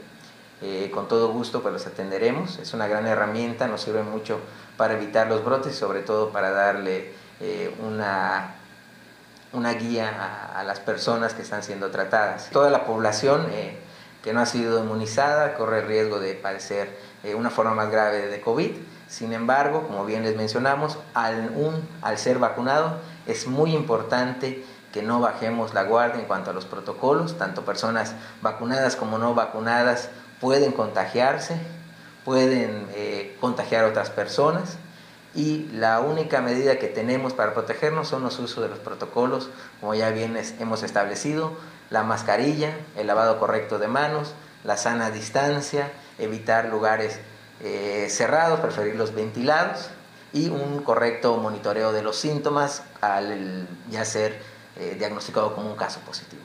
eh, 0.63 0.91
con 0.93 1.09
todo 1.09 1.33
gusto 1.33 1.63
pues 1.63 1.73
los 1.73 1.87
atenderemos. 1.87 2.59
Es 2.59 2.73
una 2.75 2.87
gran 2.87 3.07
herramienta, 3.07 3.67
nos 3.67 3.83
sirve 3.83 4.03
mucho 4.03 4.41
para 4.77 4.95
evitar 4.95 5.29
los 5.29 5.45
brotes 5.45 5.75
sobre 5.75 6.01
todo 6.01 6.31
para 6.31 6.51
darle 6.51 7.13
eh, 7.41 7.75
una 7.81 8.57
una 9.53 9.75
guía 9.75 10.51
a, 10.55 10.65
las 10.65 10.81
personas 10.81 11.35
que 11.35 11.43
están 11.43 11.63
siendo 11.63 11.91
tratadas. 11.91 12.49
Toda 12.51 12.71
la 12.71 12.85
población 12.85 13.47
eh, 13.51 13.77
que 14.23 14.33
no 14.33 14.41
ha 14.41 14.47
sido 14.47 14.81
inmunizada 14.81 15.55
corre 15.55 15.83
riesgo 15.83 16.21
de 16.21 16.35
padecer 16.35 16.97
eh, 17.23 17.35
una 17.35 17.51
forma 17.51 17.75
más 17.75 17.91
grave 17.91 18.29
de 18.29 18.41
COVID. 18.41 18.71
Sin 19.09 19.33
embargo, 19.33 19.87
como 19.87 20.07
bien 20.07 20.23
les 20.23 20.37
mencionamos, 20.37 20.99
al, 21.13 21.55
al 22.01 22.19
ser 22.19 22.39
vacunado 22.39 22.97
es 23.27 23.47
muy 23.47 23.75
importante 23.75 24.65
que 24.91 25.03
no 25.03 25.21
bajemos 25.21 25.75
la 25.75 25.85
guardia 25.85 26.21
en 26.21 26.27
cuanto 26.27 26.51
a 26.51 26.55
los 26.55 26.65
protocolos. 26.65 27.37
Tanto 27.37 27.65
personas 27.65 28.15
vacunadas 28.41 28.97
como 28.97 29.19
no 29.19 29.35
vacunadas 29.35 30.09
pueden 30.43 30.73
contagiarse, 30.73 31.55
pueden 32.25 32.89
eh, 32.95 33.37
contagiar 33.41 33.85
a 33.85 33.89
otras 33.89 34.11
personas 34.11 34.77
y 35.37 35.69
la 35.73 36.01
única 36.01 36.41
medida 36.41 36.81
que 36.81 36.89
tenemos 36.89 37.33
para 37.33 37.55
protegernos 37.55 38.09
son 38.09 38.25
los 38.25 38.41
usos 38.41 38.61
de 38.61 38.69
los 38.69 38.81
protocolos, 38.81 39.51
como 39.81 39.95
ya 39.95 40.11
bien 40.11 40.37
hemos 40.59 40.83
establecido, 40.83 41.53
la 41.91 42.03
mascarilla, 42.03 42.77
el 42.97 43.07
lavado 43.07 43.39
correcto 43.39 43.79
de 43.79 43.87
manos, 43.87 44.35
la 44.65 44.77
sana 44.77 45.13
distancia, 45.13 45.93
evitar 46.19 46.67
lugares 46.67 47.21
eh, 47.61 48.09
cerrados, 48.11 48.59
preferir 48.59 48.97
los 48.97 49.15
ventilados 49.15 49.91
y 50.33 50.49
un 50.49 50.83
correcto 50.83 51.37
monitoreo 51.37 51.93
de 51.93 52.03
los 52.03 52.17
síntomas 52.17 52.83
al 53.01 53.69
ya 53.91 54.05
ser 54.05 54.41
eh, 54.75 54.97
diagnosticado 54.99 55.55
como 55.55 55.71
un 55.71 55.77
caso 55.77 56.01
positivo. 56.01 56.43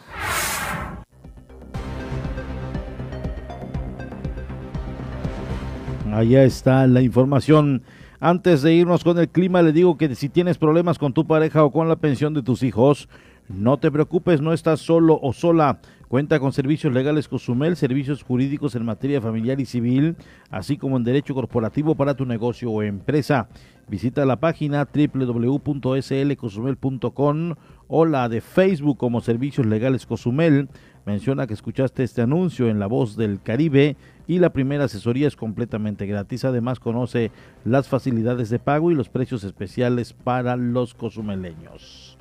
Allá 6.13 6.43
está 6.43 6.87
la 6.87 7.01
información 7.01 7.83
antes 8.19 8.63
de 8.63 8.73
irnos 8.73 9.03
con 9.03 9.19
el 9.19 9.29
clima, 9.29 9.61
le 9.61 9.71
digo 9.71 9.95
que 9.95 10.15
si 10.15 10.27
tienes 10.27 10.57
problemas 10.57 10.97
con 10.97 11.13
tu 11.13 11.27
pareja 11.27 11.63
o 11.63 11.71
con 11.71 11.87
la 11.87 11.97
pensión 11.97 12.33
de 12.33 12.41
tus 12.41 12.63
hijos, 12.63 13.07
no 13.47 13.77
te 13.77 13.91
preocupes, 13.91 14.41
no 14.41 14.53
estás 14.53 14.79
solo 14.79 15.19
o 15.21 15.33
sola. 15.33 15.77
Cuenta 16.07 16.39
con 16.39 16.51
servicios 16.51 16.91
legales 16.93 17.27
Cozumel, 17.27 17.75
servicios 17.75 18.23
jurídicos 18.23 18.73
en 18.75 18.85
materia 18.85 19.21
familiar 19.21 19.59
y 19.59 19.65
civil, 19.65 20.15
así 20.49 20.77
como 20.77 20.97
en 20.97 21.03
derecho 21.03 21.35
corporativo 21.35 21.93
para 21.95 22.15
tu 22.15 22.25
negocio 22.25 22.71
o 22.71 22.81
empresa. 22.81 23.49
Visita 23.87 24.25
la 24.25 24.37
página 24.37 24.87
www.slcosumel.com 24.91 27.53
o 27.87 28.05
la 28.05 28.29
de 28.29 28.41
Facebook 28.41 28.97
como 28.97 29.21
Servicios 29.21 29.67
Legales 29.67 30.07
Cozumel. 30.07 30.69
Menciona 31.05 31.45
que 31.45 31.53
escuchaste 31.53 32.03
este 32.03 32.21
anuncio 32.21 32.67
en 32.67 32.79
La 32.79 32.87
Voz 32.87 33.15
del 33.15 33.41
Caribe 33.41 33.95
y 34.27 34.39
la 34.39 34.51
primera 34.51 34.83
asesoría 34.83 35.27
es 35.27 35.35
completamente 35.35 36.05
gratis. 36.05 36.45
Además 36.45 36.79
conoce 36.79 37.31
las 37.63 37.87
facilidades 37.87 38.49
de 38.49 38.59
pago 38.59 38.91
y 38.91 38.95
los 38.95 39.09
precios 39.09 39.43
especiales 39.43 40.13
para 40.13 40.55
los 40.55 40.93
cozumeleños. 40.93 42.17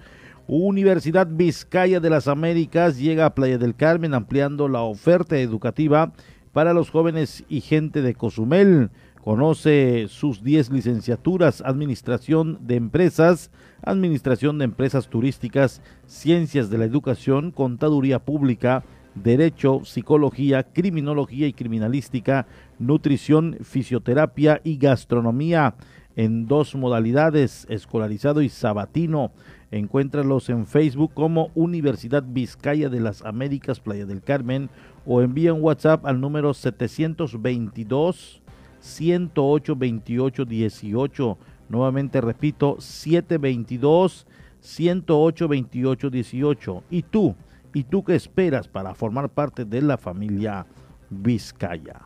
Universidad 0.48 1.26
Vizcaya 1.28 1.98
de 1.98 2.08
las 2.08 2.28
Américas 2.28 2.98
llega 2.98 3.26
a 3.26 3.34
Playa 3.34 3.58
del 3.58 3.74
Carmen 3.74 4.14
ampliando 4.14 4.68
la 4.68 4.82
oferta 4.82 5.36
educativa 5.38 6.12
para 6.52 6.72
los 6.72 6.88
jóvenes 6.90 7.44
y 7.48 7.60
gente 7.60 8.00
de 8.00 8.14
Cozumel. 8.14 8.90
Conoce 9.22 10.06
sus 10.08 10.44
10 10.44 10.70
licenciaturas, 10.70 11.60
Administración 11.66 12.60
de 12.64 12.76
Empresas, 12.76 13.50
Administración 13.82 14.58
de 14.58 14.66
Empresas 14.66 15.08
Turísticas, 15.08 15.82
Ciencias 16.06 16.70
de 16.70 16.78
la 16.78 16.84
Educación, 16.84 17.50
Contaduría 17.50 18.20
Pública, 18.20 18.84
Derecho, 19.22 19.82
Psicología, 19.84 20.62
Criminología 20.62 21.46
y 21.46 21.52
Criminalística, 21.52 22.46
Nutrición, 22.78 23.58
Fisioterapia 23.62 24.60
y 24.62 24.76
Gastronomía 24.76 25.74
en 26.16 26.46
dos 26.46 26.74
modalidades, 26.74 27.66
escolarizado 27.68 28.42
y 28.42 28.48
sabatino. 28.48 29.32
Encuéntralos 29.70 30.48
en 30.48 30.66
Facebook 30.66 31.12
como 31.12 31.50
Universidad 31.54 32.24
Vizcaya 32.26 32.88
de 32.88 33.00
las 33.00 33.22
Américas, 33.22 33.80
Playa 33.80 34.06
del 34.06 34.22
Carmen, 34.22 34.70
o 35.04 35.20
envía 35.20 35.52
un 35.52 35.62
WhatsApp 35.62 36.06
al 36.06 36.20
número 36.20 36.54
722 36.54 38.42
108 38.80 39.76
28 39.76 40.44
18. 40.44 41.38
Nuevamente 41.68 42.20
repito, 42.20 42.76
722 42.78 44.26
108 44.60 45.48
28 45.48 46.10
18. 46.10 46.82
Y 46.90 47.02
tú, 47.02 47.34
¿Y 47.74 47.84
tú 47.84 48.04
qué 48.04 48.14
esperas 48.14 48.68
para 48.68 48.94
formar 48.94 49.28
parte 49.28 49.64
de 49.64 49.82
la 49.82 49.98
familia 49.98 50.66
Vizcaya? 51.10 52.00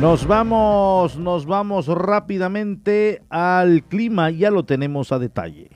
Nos 0.00 0.26
vamos, 0.26 1.16
nos 1.16 1.46
vamos 1.46 1.88
rápidamente 1.88 3.22
al 3.30 3.82
clima, 3.82 4.30
ya 4.30 4.50
lo 4.50 4.64
tenemos 4.64 5.10
a 5.10 5.18
detalle. 5.18 5.70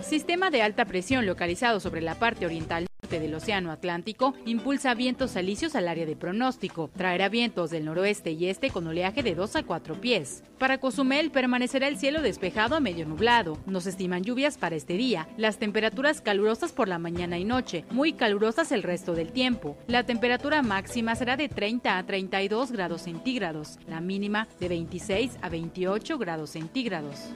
Sistema 0.00 0.50
de 0.50 0.62
alta 0.62 0.84
presión 0.84 1.26
localizado 1.26 1.80
sobre 1.80 2.02
la 2.02 2.14
parte 2.14 2.46
oriental 2.46 2.89
del 3.18 3.34
Océano 3.34 3.72
Atlántico 3.72 4.34
impulsa 4.46 4.94
vientos 4.94 5.36
alisios 5.36 5.74
al 5.74 5.88
área 5.88 6.06
de 6.06 6.14
pronóstico. 6.14 6.90
Traerá 6.94 7.28
vientos 7.28 7.70
del 7.70 7.86
noroeste 7.86 8.32
y 8.32 8.46
este 8.46 8.70
con 8.70 8.86
oleaje 8.86 9.22
de 9.22 9.34
2 9.34 9.56
a 9.56 9.62
4 9.62 10.00
pies. 10.00 10.44
Para 10.58 10.78
Cozumel 10.78 11.30
permanecerá 11.30 11.88
el 11.88 11.96
cielo 11.96 12.20
despejado 12.20 12.76
a 12.76 12.80
medio 12.80 13.06
nublado. 13.06 13.58
No 13.66 13.80
se 13.80 13.90
estiman 13.90 14.22
lluvias 14.22 14.58
para 14.58 14.76
este 14.76 14.94
día. 14.94 15.26
Las 15.36 15.58
temperaturas 15.58 16.20
calurosas 16.20 16.72
por 16.72 16.86
la 16.86 16.98
mañana 16.98 17.38
y 17.38 17.44
noche, 17.44 17.84
muy 17.90 18.12
calurosas 18.12 18.70
el 18.70 18.82
resto 18.82 19.14
del 19.14 19.32
tiempo. 19.32 19.76
La 19.86 20.04
temperatura 20.04 20.62
máxima 20.62 21.16
será 21.16 21.36
de 21.36 21.48
30 21.48 21.96
a 21.96 22.04
32 22.04 22.72
grados 22.72 23.02
centígrados, 23.02 23.78
la 23.88 24.00
mínima 24.00 24.46
de 24.60 24.68
26 24.68 25.38
a 25.40 25.48
28 25.48 26.18
grados 26.18 26.50
centígrados. 26.50 27.30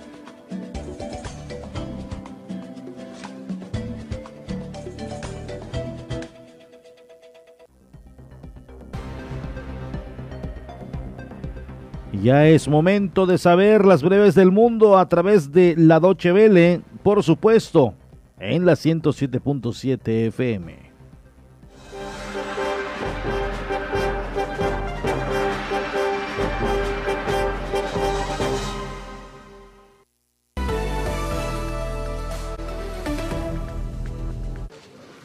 Ya 12.24 12.48
es 12.48 12.68
momento 12.68 13.26
de 13.26 13.36
saber 13.36 13.84
las 13.84 14.02
breves 14.02 14.34
del 14.34 14.50
mundo 14.50 14.96
a 14.96 15.10
través 15.10 15.52
de 15.52 15.74
la 15.76 16.00
Doche 16.00 16.32
Vele, 16.32 16.80
por 17.02 17.22
supuesto, 17.22 17.92
en 18.40 18.64
la 18.64 18.72
107.7 18.72 20.28
FM. 20.28 20.83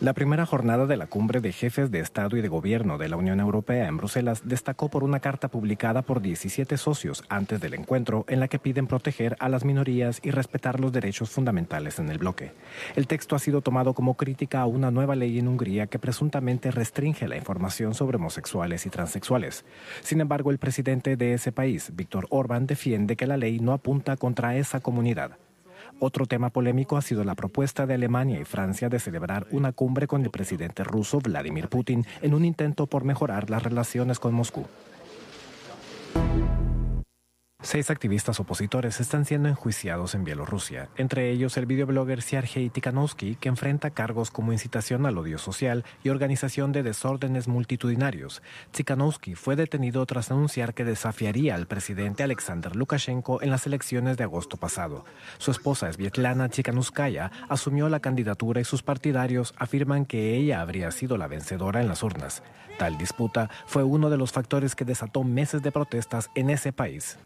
La 0.02 0.14
primera 0.14 0.46
jornada 0.46 0.86
de 0.86 0.96
la 0.96 1.08
cumbre 1.08 1.42
de 1.42 1.52
jefes 1.52 1.92
de 1.92 2.00
Estado 2.00 2.38
y 2.38 2.42
de 2.42 2.48
Gobierno 2.48 2.98
de 2.98 3.10
la 3.10 3.18
Unión 3.18 3.42
Europea 3.42 3.90
en 3.90 3.98
Bruselas 3.98 4.44
destacó 4.46 4.88
por 4.88 5.04
una 5.04 5.20
carta 5.20 5.50
publicada 5.50 6.04
por 6.04 6.22
17 6.22 6.78
socios 6.78 7.26
antes 7.28 7.60
del 7.60 7.74
encuentro 7.74 8.24
en 8.30 8.40
la 8.40 8.48
que 8.48 8.60
piden 8.60 8.88
proteger 8.88 9.36
a 9.42 9.50
las 9.50 9.66
minorías 9.66 10.22
y 10.24 10.32
respetar 10.32 10.80
los 10.80 10.94
derechos 10.94 11.32
fundamentales 11.32 12.00
en 12.00 12.08
el 12.08 12.18
bloque. 12.18 12.54
El 12.96 13.08
texto 13.08 13.36
ha 13.36 13.40
sido 13.40 13.60
tomado 13.60 13.94
como 13.94 14.16
crítica 14.16 14.62
a 14.62 14.68
una 14.68 14.90
nueva 14.90 15.18
ley 15.18 15.38
en 15.38 15.50
Hungría 15.50 15.88
que 15.88 16.00
presuntamente 16.00 16.72
restringe 16.72 17.28
la 17.28 17.36
información 17.36 17.94
sobre 17.94 18.16
homosexuales 18.16 18.86
y 18.86 18.90
transexuales. 18.90 19.66
Sin 20.02 20.22
embargo, 20.22 20.52
el 20.52 20.60
presidente 20.60 21.18
de 21.18 21.34
ese 21.34 21.52
país, 21.52 21.92
Víctor 21.94 22.26
Orbán, 22.30 22.68
defiende 22.68 23.18
que 23.18 23.28
la 23.28 23.36
ley 23.36 23.60
no 23.60 23.74
apunta 23.74 24.16
contra 24.16 24.56
esa 24.56 24.80
comunidad. 24.80 25.32
Otro 26.02 26.26
tema 26.26 26.50
polémico 26.50 26.96
ha 26.96 27.02
sido 27.02 27.26
la 27.26 27.36
propuesta 27.36 27.86
de 27.86 27.96
Alemania 27.96 28.40
y 28.40 28.46
Francia 28.46 28.88
de 28.88 29.00
celebrar 29.00 29.48
una 29.52 29.74
cumbre 29.74 30.08
con 30.08 30.24
el 30.24 30.32
presidente 30.32 30.86
ruso 30.86 31.20
Vladimir 31.20 31.68
Putin 31.68 32.06
en 32.22 32.34
un 32.34 32.46
intento 32.46 32.88
por 32.88 33.04
mejorar 33.04 33.50
las 33.50 33.64
relaciones 33.64 34.18
con 34.18 34.34
Moscú. 34.34 34.66
Seis 37.62 37.92
activistas 37.92 38.40
opositores 38.40 39.02
están 39.02 39.26
siendo 39.26 39.50
enjuiciados 39.50 40.16
en 40.16 40.24
Bielorrusia, 40.24 40.88
entre 40.96 41.30
ellos 41.30 41.58
el 41.58 41.66
videoblogger 41.66 42.22
Sergei 42.22 42.70
Tikhanovsky, 42.70 43.36
que 43.36 43.50
enfrenta 43.50 43.90
cargos 43.90 44.32
como 44.32 44.54
incitación 44.54 45.06
al 45.06 45.18
odio 45.18 45.38
social 45.38 45.84
y 46.02 46.08
organización 46.08 46.72
de 46.72 46.84
desórdenes 46.84 47.50
multitudinarios. 47.50 48.42
Tikhanovsky 48.72 49.36
fue 49.36 49.58
detenido 49.58 50.06
tras 50.06 50.32
anunciar 50.32 50.74
que 50.74 50.86
desafiaría 50.86 51.54
al 51.54 51.68
presidente 51.68 52.24
Alexander 52.24 52.78
Lukashenko 52.78 53.42
en 53.42 53.52
las 53.52 53.68
elecciones 53.68 54.16
de 54.16 54.24
agosto 54.24 54.56
pasado. 54.56 55.04
Su 55.38 55.52
esposa 55.52 55.92
Svietlana 55.92 56.48
Tikhanovskaya 56.48 57.30
asumió 57.50 57.90
la 57.90 58.00
candidatura 58.00 58.62
y 58.62 58.64
sus 58.64 58.84
partidarios 58.84 59.54
afirman 59.58 60.06
que 60.06 60.38
ella 60.38 60.62
habría 60.62 60.92
sido 60.92 61.18
la 61.18 61.28
vencedora 61.28 61.82
en 61.82 61.90
las 61.90 62.04
urnas. 62.04 62.42
Tal 62.78 62.98
disputa 62.98 63.50
fue 63.68 63.84
uno 63.84 64.10
de 64.10 64.18
los 64.18 64.32
factores 64.32 64.76
que 64.76 64.86
desató 64.86 65.26
meses 65.26 65.62
de 65.62 65.74
protestas 65.74 66.30
en 66.36 66.52
ese 66.52 66.72
país. 66.72 67.20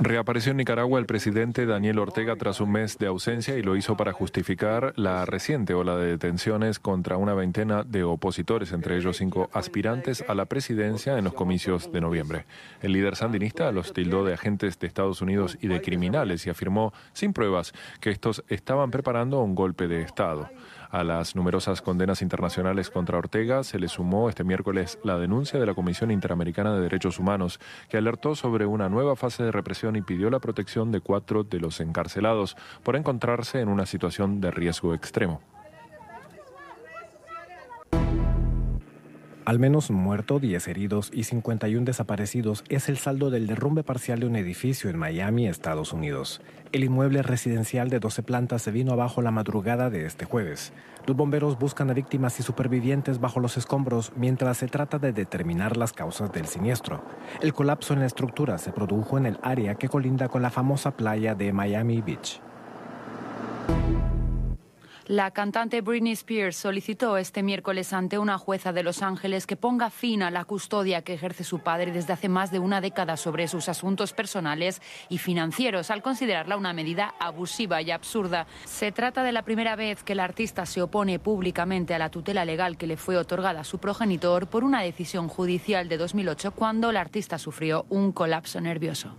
Reapareció 0.00 0.52
en 0.52 0.56
Nicaragua 0.56 0.98
el 0.98 1.06
presidente 1.06 1.66
Daniel 1.66 1.98
Ortega 1.98 2.36
tras 2.36 2.60
un 2.60 2.72
mes 2.72 2.98
de 2.98 3.06
ausencia 3.06 3.56
y 3.56 3.62
lo 3.62 3.76
hizo 3.76 3.96
para 3.96 4.12
justificar 4.12 4.92
la 4.96 5.24
reciente 5.24 5.74
ola 5.74 5.96
de 5.96 6.06
detenciones 6.06 6.78
contra 6.78 7.16
una 7.16 7.34
veintena 7.34 7.82
de 7.84 8.04
opositores, 8.04 8.72
entre 8.72 8.96
ellos 8.96 9.18
cinco 9.18 9.50
aspirantes 9.52 10.24
a 10.28 10.34
la 10.34 10.46
presidencia 10.46 11.18
en 11.18 11.24
los 11.24 11.34
comicios 11.34 11.92
de 11.92 12.00
noviembre. 12.00 12.46
El 12.80 12.92
líder 12.92 13.16
sandinista 13.16 13.70
los 13.72 13.92
tildó 13.92 14.24
de 14.24 14.34
agentes 14.34 14.78
de 14.78 14.86
Estados 14.86 15.20
Unidos 15.20 15.58
y 15.60 15.68
de 15.68 15.80
criminales 15.80 16.46
y 16.46 16.50
afirmó, 16.50 16.92
sin 17.12 17.32
pruebas, 17.32 17.72
que 18.00 18.10
estos 18.10 18.44
estaban 18.48 18.90
preparando 18.90 19.42
un 19.42 19.54
golpe 19.54 19.88
de 19.88 20.02
Estado. 20.02 20.48
A 20.92 21.04
las 21.04 21.34
numerosas 21.34 21.80
condenas 21.80 22.20
internacionales 22.20 22.90
contra 22.90 23.16
Ortega 23.16 23.64
se 23.64 23.78
le 23.78 23.88
sumó 23.88 24.28
este 24.28 24.44
miércoles 24.44 24.98
la 25.02 25.18
denuncia 25.18 25.58
de 25.58 25.64
la 25.64 25.72
Comisión 25.72 26.10
Interamericana 26.10 26.74
de 26.74 26.82
Derechos 26.82 27.18
Humanos, 27.18 27.60
que 27.88 27.96
alertó 27.96 28.34
sobre 28.34 28.66
una 28.66 28.90
nueva 28.90 29.16
fase 29.16 29.42
de 29.42 29.52
represión 29.52 29.96
y 29.96 30.02
pidió 30.02 30.28
la 30.28 30.38
protección 30.38 30.92
de 30.92 31.00
cuatro 31.00 31.44
de 31.44 31.60
los 31.60 31.80
encarcelados 31.80 32.58
por 32.82 32.94
encontrarse 32.94 33.60
en 33.60 33.70
una 33.70 33.86
situación 33.86 34.42
de 34.42 34.50
riesgo 34.50 34.92
extremo. 34.92 35.40
Al 39.44 39.58
menos 39.58 39.90
muerto, 39.90 40.38
10 40.38 40.68
heridos 40.68 41.10
y 41.12 41.24
51 41.24 41.84
desaparecidos 41.84 42.62
es 42.68 42.88
el 42.88 42.96
saldo 42.96 43.28
del 43.28 43.48
derrumbe 43.48 43.82
parcial 43.82 44.20
de 44.20 44.26
un 44.26 44.36
edificio 44.36 44.88
en 44.88 44.96
Miami, 44.96 45.48
Estados 45.48 45.92
Unidos. 45.92 46.40
El 46.70 46.84
inmueble 46.84 47.22
residencial 47.22 47.90
de 47.90 47.98
12 47.98 48.22
plantas 48.22 48.62
se 48.62 48.70
vino 48.70 48.92
abajo 48.92 49.20
la 49.20 49.32
madrugada 49.32 49.90
de 49.90 50.06
este 50.06 50.26
jueves. 50.26 50.72
Los 51.06 51.16
bomberos 51.16 51.58
buscan 51.58 51.90
a 51.90 51.92
víctimas 51.92 52.38
y 52.38 52.44
supervivientes 52.44 53.18
bajo 53.18 53.40
los 53.40 53.56
escombros 53.56 54.12
mientras 54.14 54.58
se 54.58 54.68
trata 54.68 55.00
de 55.00 55.12
determinar 55.12 55.76
las 55.76 55.92
causas 55.92 56.30
del 56.32 56.46
siniestro. 56.46 57.04
El 57.40 57.52
colapso 57.52 57.94
en 57.94 58.00
la 58.00 58.06
estructura 58.06 58.58
se 58.58 58.70
produjo 58.70 59.18
en 59.18 59.26
el 59.26 59.38
área 59.42 59.74
que 59.74 59.88
colinda 59.88 60.28
con 60.28 60.42
la 60.42 60.50
famosa 60.50 60.96
playa 60.96 61.34
de 61.34 61.52
Miami 61.52 62.00
Beach. 62.00 62.40
La 65.08 65.32
cantante 65.32 65.80
Britney 65.80 66.12
Spears 66.12 66.54
solicitó 66.54 67.16
este 67.16 67.42
miércoles 67.42 67.92
ante 67.92 68.18
una 68.18 68.38
jueza 68.38 68.72
de 68.72 68.84
Los 68.84 69.02
Ángeles 69.02 69.48
que 69.48 69.56
ponga 69.56 69.90
fin 69.90 70.22
a 70.22 70.30
la 70.30 70.44
custodia 70.44 71.02
que 71.02 71.14
ejerce 71.14 71.42
su 71.42 71.58
padre 71.58 71.90
desde 71.90 72.12
hace 72.12 72.28
más 72.28 72.52
de 72.52 72.60
una 72.60 72.80
década 72.80 73.16
sobre 73.16 73.48
sus 73.48 73.68
asuntos 73.68 74.12
personales 74.12 74.80
y 75.08 75.18
financieros, 75.18 75.90
al 75.90 76.02
considerarla 76.02 76.56
una 76.56 76.72
medida 76.72 77.14
abusiva 77.18 77.82
y 77.82 77.90
absurda. 77.90 78.46
Se 78.64 78.92
trata 78.92 79.24
de 79.24 79.32
la 79.32 79.42
primera 79.42 79.74
vez 79.74 80.04
que 80.04 80.12
el 80.12 80.20
artista 80.20 80.66
se 80.66 80.82
opone 80.82 81.18
públicamente 81.18 81.94
a 81.94 81.98
la 81.98 82.10
tutela 82.10 82.44
legal 82.44 82.76
que 82.76 82.86
le 82.86 82.96
fue 82.96 83.16
otorgada 83.16 83.62
a 83.62 83.64
su 83.64 83.78
progenitor 83.78 84.46
por 84.46 84.62
una 84.62 84.82
decisión 84.82 85.26
judicial 85.26 85.88
de 85.88 85.96
2008 85.98 86.52
cuando 86.52 86.90
el 86.90 86.96
artista 86.96 87.38
sufrió 87.38 87.86
un 87.88 88.12
colapso 88.12 88.60
nervioso. 88.60 89.16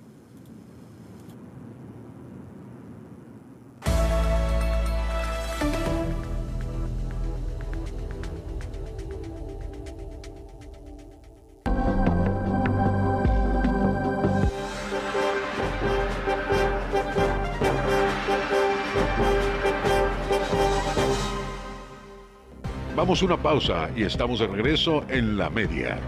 Vamos 23.04 23.22
una 23.22 23.36
pausa 23.36 23.90
y 23.98 24.04
estamos 24.04 24.40
de 24.40 24.48
regreso 24.48 25.04
en 25.10 25.36
la 25.36 25.50
media. 25.50 26.00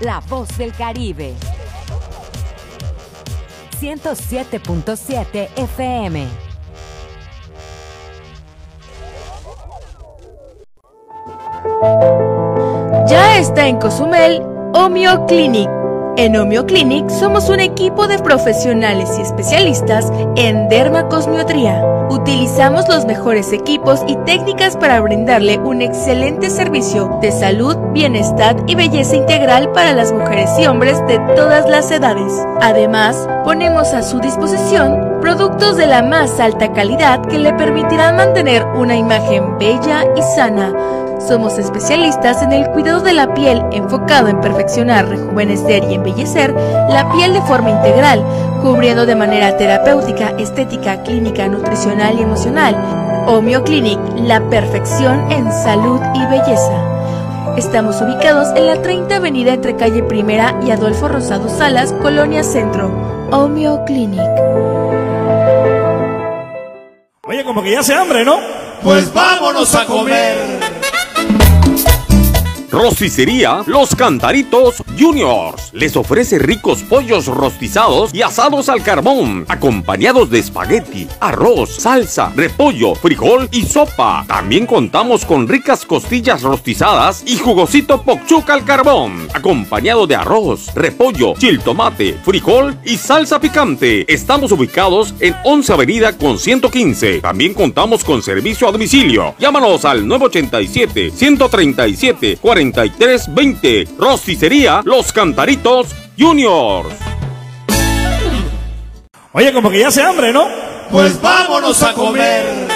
La 0.00 0.20
voz 0.28 0.58
del 0.58 0.74
Caribe. 0.74 1.32
107.7 3.80 5.48
FM. 5.56 6.26
Ya 13.08 13.38
está 13.38 13.66
en 13.66 13.78
Cozumel 13.78 14.42
Homeo 14.74 15.24
Clinic 15.24 15.83
en 16.16 16.36
Homeo 16.36 16.66
Clinic 16.66 17.08
somos 17.10 17.48
un 17.48 17.60
equipo 17.60 18.06
de 18.06 18.18
profesionales 18.18 19.10
y 19.18 19.22
especialistas 19.22 20.12
en 20.36 20.68
dermacosmiotría. 20.68 21.84
Utilizamos 22.10 22.88
los 22.88 23.04
mejores 23.06 23.52
equipos 23.52 24.00
y 24.06 24.16
técnicas 24.24 24.76
para 24.76 25.00
brindarle 25.00 25.58
un 25.58 25.82
excelente 25.82 26.50
servicio 26.50 27.18
de 27.20 27.32
salud, 27.32 27.76
bienestar 27.92 28.56
y 28.66 28.74
belleza 28.74 29.16
integral 29.16 29.72
para 29.72 29.92
las 29.92 30.12
mujeres 30.12 30.50
y 30.58 30.66
hombres 30.66 30.98
de 31.08 31.18
todas 31.34 31.68
las 31.68 31.90
edades. 31.90 32.32
Además, 32.60 33.28
ponemos 33.44 33.92
a 33.94 34.02
su 34.02 34.20
disposición 34.20 35.18
productos 35.20 35.76
de 35.76 35.86
la 35.86 36.02
más 36.02 36.38
alta 36.38 36.72
calidad 36.72 37.24
que 37.26 37.38
le 37.38 37.52
permitirán 37.54 38.16
mantener 38.16 38.64
una 38.76 38.96
imagen 38.96 39.58
bella 39.58 40.04
y 40.16 40.22
sana 40.36 40.72
somos 41.26 41.58
especialistas 41.58 42.42
en 42.42 42.52
el 42.52 42.68
cuidado 42.68 43.00
de 43.00 43.14
la 43.14 43.32
piel 43.34 43.62
enfocado 43.72 44.28
en 44.28 44.40
perfeccionar, 44.40 45.08
rejuvenecer 45.08 45.84
y 45.84 45.94
embellecer 45.94 46.52
la 46.52 47.10
piel 47.12 47.32
de 47.32 47.40
forma 47.42 47.70
integral, 47.70 48.24
cubriendo 48.62 49.06
de 49.06 49.16
manera 49.16 49.56
terapéutica, 49.56 50.34
estética, 50.38 51.02
clínica, 51.02 51.48
nutricional 51.48 52.18
y 52.18 52.22
emocional. 52.22 52.76
Homeo 53.26 53.64
Clinic, 53.64 53.98
la 54.16 54.40
perfección 54.50 55.30
en 55.32 55.50
salud 55.50 56.00
y 56.14 56.26
belleza. 56.26 56.94
Estamos 57.56 58.00
ubicados 58.02 58.48
en 58.56 58.66
la 58.66 58.82
30 58.82 59.16
Avenida 59.16 59.54
entre 59.54 59.76
calle 59.76 60.02
Primera 60.02 60.58
y 60.66 60.72
Adolfo 60.72 61.08
Rosado 61.08 61.48
Salas, 61.48 61.92
Colonia 62.02 62.42
Centro. 62.42 62.90
Homeo 63.30 63.84
Clinic. 63.84 64.20
Oye, 67.26 67.44
como 67.44 67.62
que 67.62 67.70
ya 67.70 67.82
se 67.82 67.94
hambre, 67.94 68.24
¿no? 68.24 68.38
Pues 68.82 69.12
vámonos 69.14 69.74
a 69.74 69.86
comer. 69.86 70.63
Rosticería 72.74 73.62
Los 73.66 73.94
Cantaritos 73.94 74.82
Juniors 74.98 75.70
les 75.74 75.96
ofrece 75.96 76.40
ricos 76.40 76.82
pollos 76.82 77.26
rostizados 77.26 78.12
y 78.12 78.22
asados 78.22 78.68
al 78.68 78.82
carbón, 78.82 79.44
acompañados 79.48 80.28
de 80.28 80.40
espagueti, 80.40 81.06
arroz, 81.20 81.70
salsa, 81.70 82.32
repollo, 82.34 82.96
frijol 82.96 83.48
y 83.52 83.62
sopa. 83.64 84.24
También 84.26 84.66
contamos 84.66 85.24
con 85.24 85.46
ricas 85.46 85.86
costillas 85.86 86.42
rostizadas 86.42 87.22
y 87.24 87.36
jugosito 87.36 88.02
pokchuca 88.02 88.54
al 88.54 88.64
carbón, 88.64 89.28
acompañado 89.32 90.08
de 90.08 90.16
arroz, 90.16 90.74
repollo, 90.74 91.34
chiltomate, 91.38 92.18
frijol 92.24 92.76
y 92.84 92.96
salsa 92.96 93.38
picante. 93.38 94.04
Estamos 94.12 94.50
ubicados 94.50 95.14
en 95.20 95.36
11 95.44 95.72
Avenida 95.72 96.18
con 96.18 96.38
115. 96.38 97.20
También 97.20 97.54
contamos 97.54 98.02
con 98.02 98.20
servicio 98.20 98.66
a 98.66 98.72
domicilio. 98.72 99.36
Llámanos 99.38 99.84
al 99.84 100.08
987 100.08 101.12
137 101.12 102.38
40 102.40 102.63
3320. 102.72 103.88
Rosticería 103.98 104.80
Los 104.84 105.12
Cantaritos 105.12 105.88
Juniors. 106.18 106.94
Oye, 109.32 109.52
como 109.52 109.70
que 109.70 109.80
ya 109.80 109.90
se 109.90 110.02
hambre, 110.02 110.32
¿no? 110.32 110.46
Pues 110.90 111.20
vámonos 111.20 111.82
a 111.82 111.92
comer. 111.92 112.73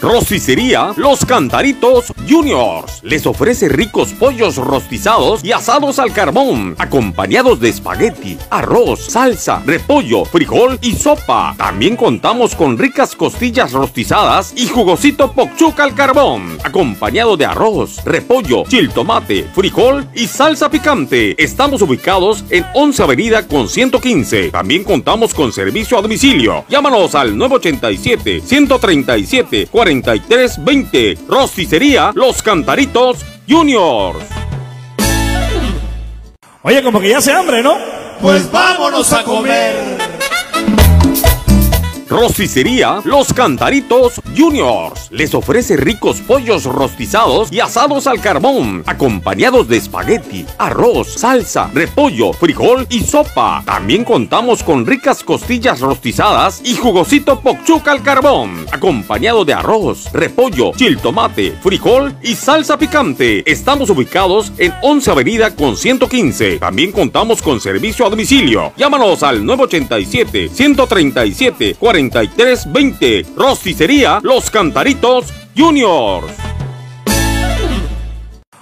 Rosticería 0.00 0.92
Los 0.96 1.24
Cantaritos 1.24 2.12
Juniors 2.28 3.00
les 3.02 3.26
ofrece 3.26 3.68
ricos 3.68 4.12
pollos 4.12 4.56
rostizados 4.56 5.42
y 5.42 5.52
asados 5.52 5.98
al 5.98 6.12
carbón, 6.12 6.74
acompañados 6.78 7.60
de 7.60 7.70
espagueti, 7.70 8.36
arroz, 8.50 9.06
salsa, 9.06 9.62
repollo, 9.64 10.24
frijol 10.24 10.78
y 10.82 10.92
sopa. 10.92 11.54
También 11.56 11.96
contamos 11.96 12.54
con 12.54 12.76
ricas 12.76 13.16
costillas 13.16 13.72
rostizadas 13.72 14.52
y 14.56 14.66
jugosito 14.68 15.32
pokchuca 15.32 15.84
al 15.84 15.94
carbón, 15.94 16.58
acompañado 16.62 17.36
de 17.36 17.46
arroz, 17.46 18.04
repollo, 18.04 18.64
chiltomate, 18.68 19.48
frijol 19.54 20.06
y 20.14 20.26
salsa 20.26 20.68
picante. 20.68 21.42
Estamos 21.42 21.80
ubicados 21.80 22.44
en 22.50 22.66
11 22.74 23.02
Avenida 23.02 23.46
con 23.46 23.68
115. 23.68 24.50
También 24.50 24.84
contamos 24.84 25.32
con 25.32 25.52
servicio 25.52 25.98
a 25.98 26.02
domicilio. 26.02 26.64
Llámanos 26.68 27.14
al 27.14 27.36
987 27.36 28.42
137 28.44 29.68
40 29.70 29.85
3320. 29.86 31.16
Rosticería 31.28 32.10
Los 32.12 32.42
Cantaritos 32.42 33.24
Juniors. 33.48 34.18
Oye, 36.62 36.82
como 36.82 36.98
que 36.98 37.10
ya 37.10 37.20
se 37.20 37.30
hambre, 37.30 37.62
¿no? 37.62 37.78
Pues 38.20 38.50
vámonos 38.50 39.12
a 39.12 39.22
comer. 39.22 40.05
Rosticería 42.08 43.00
Los 43.04 43.32
Cantaritos 43.32 44.20
Juniors 44.36 45.08
les 45.10 45.34
ofrece 45.34 45.76
ricos 45.76 46.20
pollos 46.20 46.64
rostizados 46.64 47.50
y 47.50 47.58
asados 47.58 48.06
al 48.06 48.20
carbón, 48.20 48.84
acompañados 48.86 49.66
de 49.66 49.78
espagueti, 49.78 50.46
arroz, 50.58 51.14
salsa, 51.14 51.68
repollo, 51.74 52.32
frijol 52.32 52.86
y 52.90 53.00
sopa. 53.00 53.62
También 53.66 54.04
contamos 54.04 54.62
con 54.62 54.86
ricas 54.86 55.24
costillas 55.24 55.80
rostizadas 55.80 56.60
y 56.64 56.76
jugosito 56.76 57.40
pokchuk 57.40 57.88
al 57.88 58.02
carbón, 58.02 58.66
acompañado 58.70 59.44
de 59.44 59.54
arroz, 59.54 60.12
repollo, 60.12 60.72
chil 60.76 60.98
tomate, 60.98 61.56
frijol 61.60 62.14
y 62.22 62.34
salsa 62.34 62.78
picante. 62.78 63.42
Estamos 63.50 63.90
ubicados 63.90 64.52
en 64.58 64.72
11 64.82 65.10
Avenida 65.10 65.54
con 65.56 65.76
115. 65.76 66.58
También 66.58 66.92
contamos 66.92 67.42
con 67.42 67.60
servicio 67.60 68.06
a 68.06 68.10
domicilio. 68.10 68.72
Llámanos 68.76 69.24
al 69.24 69.44
987 69.44 70.50
137 70.50 71.76
4320. 71.96 73.26
Rosticería 73.36 74.20
Los 74.22 74.50
Cantaritos 74.50 75.32
Juniors. 75.56 76.26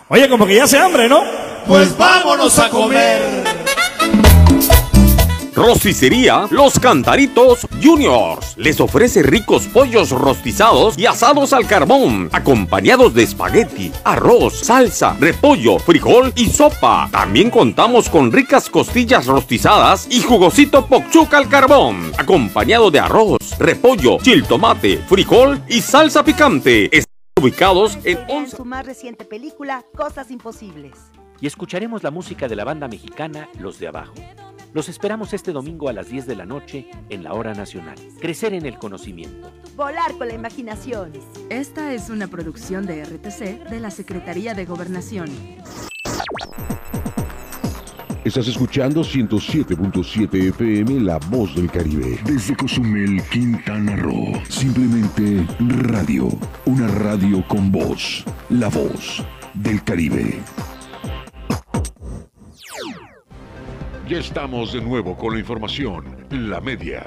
Oye, 0.09 0.29
como 0.29 0.47
que 0.47 0.55
ya 0.55 0.69
se 0.69 0.79
hambre, 0.79 1.09
¿no? 1.09 1.23
Pues 1.67 1.97
vámonos 1.97 2.57
a 2.61 2.69
comer. 2.71 3.54
Rosticería 5.55 6.49
Los 6.51 6.81
Cantaritos 6.81 7.67
Juniors 7.81 8.57
les 8.57 8.81
ofrece 8.81 9.23
ricos 9.23 9.67
pollos 9.69 10.11
rostizados 10.11 10.99
y 10.99 11.07
asados 11.07 11.53
al 11.53 11.67
carbón, 11.69 12.29
acompañados 12.33 13.15
de 13.15 13.23
espagueti, 13.23 13.93
arroz, 14.03 14.59
salsa, 14.61 15.17
repollo, 15.21 15.79
frijol 15.79 16.33
y 16.35 16.47
sopa. 16.47 17.09
También 17.13 17.51
contamos 17.51 18.09
con 18.09 18.33
ricas 18.33 18.69
costillas 18.69 19.27
rostizadas 19.27 20.09
y 20.11 20.23
jugosito 20.23 20.87
pokchuk 20.87 21.33
al 21.35 21.49
carbón, 21.49 22.11
acompañado 22.19 22.91
de 22.91 22.99
arroz, 22.99 23.39
repollo, 23.59 24.19
chil 24.19 24.45
tomate, 24.45 24.99
frijol 25.09 25.63
y 25.69 25.81
salsa 25.83 26.25
picante. 26.25 26.87
Están 26.87 27.15
ubicados 27.41 27.97
en 28.03 28.19
11 28.29 28.57
su 28.57 28.65
más 28.65 28.85
reciente 28.85 29.25
película, 29.25 29.85
Cosas 29.97 30.33
Imposibles. 30.33 30.95
y 31.41 31.47
escucharemos 31.47 32.03
la 32.03 32.11
música 32.11 32.49
de 32.49 32.57
la 32.57 32.65
banda 32.65 32.89
mexicana 32.89 33.49
Los 33.59 33.79
de 33.79 33.89
Abajo. 33.89 34.15
Los 34.75 34.89
esperamos 34.89 35.33
este 35.33 35.53
domingo 35.53 35.89
a 35.89 35.93
las 35.93 36.09
10 36.09 36.27
de 36.27 36.35
la 36.35 36.47
noche 36.47 36.89
en 37.09 37.23
la 37.23 37.33
Hora 37.35 37.55
Nacional. 37.55 37.95
Crecer 38.21 38.55
en 38.55 38.67
el 38.67 38.77
conocimiento. 38.77 39.53
Volar 39.77 40.13
con 40.19 40.27
la 40.27 40.35
imaginación. 40.35 41.13
Esta 41.49 41.95
es 41.95 42.11
una 42.11 42.27
producción 42.27 42.85
de 42.85 43.05
RTC 43.05 43.71
de 43.71 43.79
la 43.79 43.93
Secretaría 43.93 44.53
de 44.53 44.65
Gobernación. 44.65 45.31
Estás 48.25 48.49
escuchando 48.49 49.03
107.7 49.03 50.49
FM 50.49 51.03
La 51.03 51.19
Voz 51.19 51.55
del 51.55 51.71
Caribe. 51.71 52.19
Desde 52.25 52.57
Cozumel, 52.57 53.23
Quintana 53.31 53.95
Roo. 53.95 54.33
Simplemente 54.49 55.47
radio. 55.61 56.29
Una 56.65 56.89
radio 56.89 57.47
con 57.47 57.71
voz. 57.71 58.25
La 58.49 58.71
Voz 58.71 59.23
del 59.55 59.85
Caribe. 59.85 60.41
Ya 64.07 64.19
estamos 64.19 64.75
de 64.75 64.83
nuevo 64.83 65.17
con 65.17 65.33
la 65.33 65.41
información. 65.41 66.05
La 66.31 66.61
media. 66.61 67.03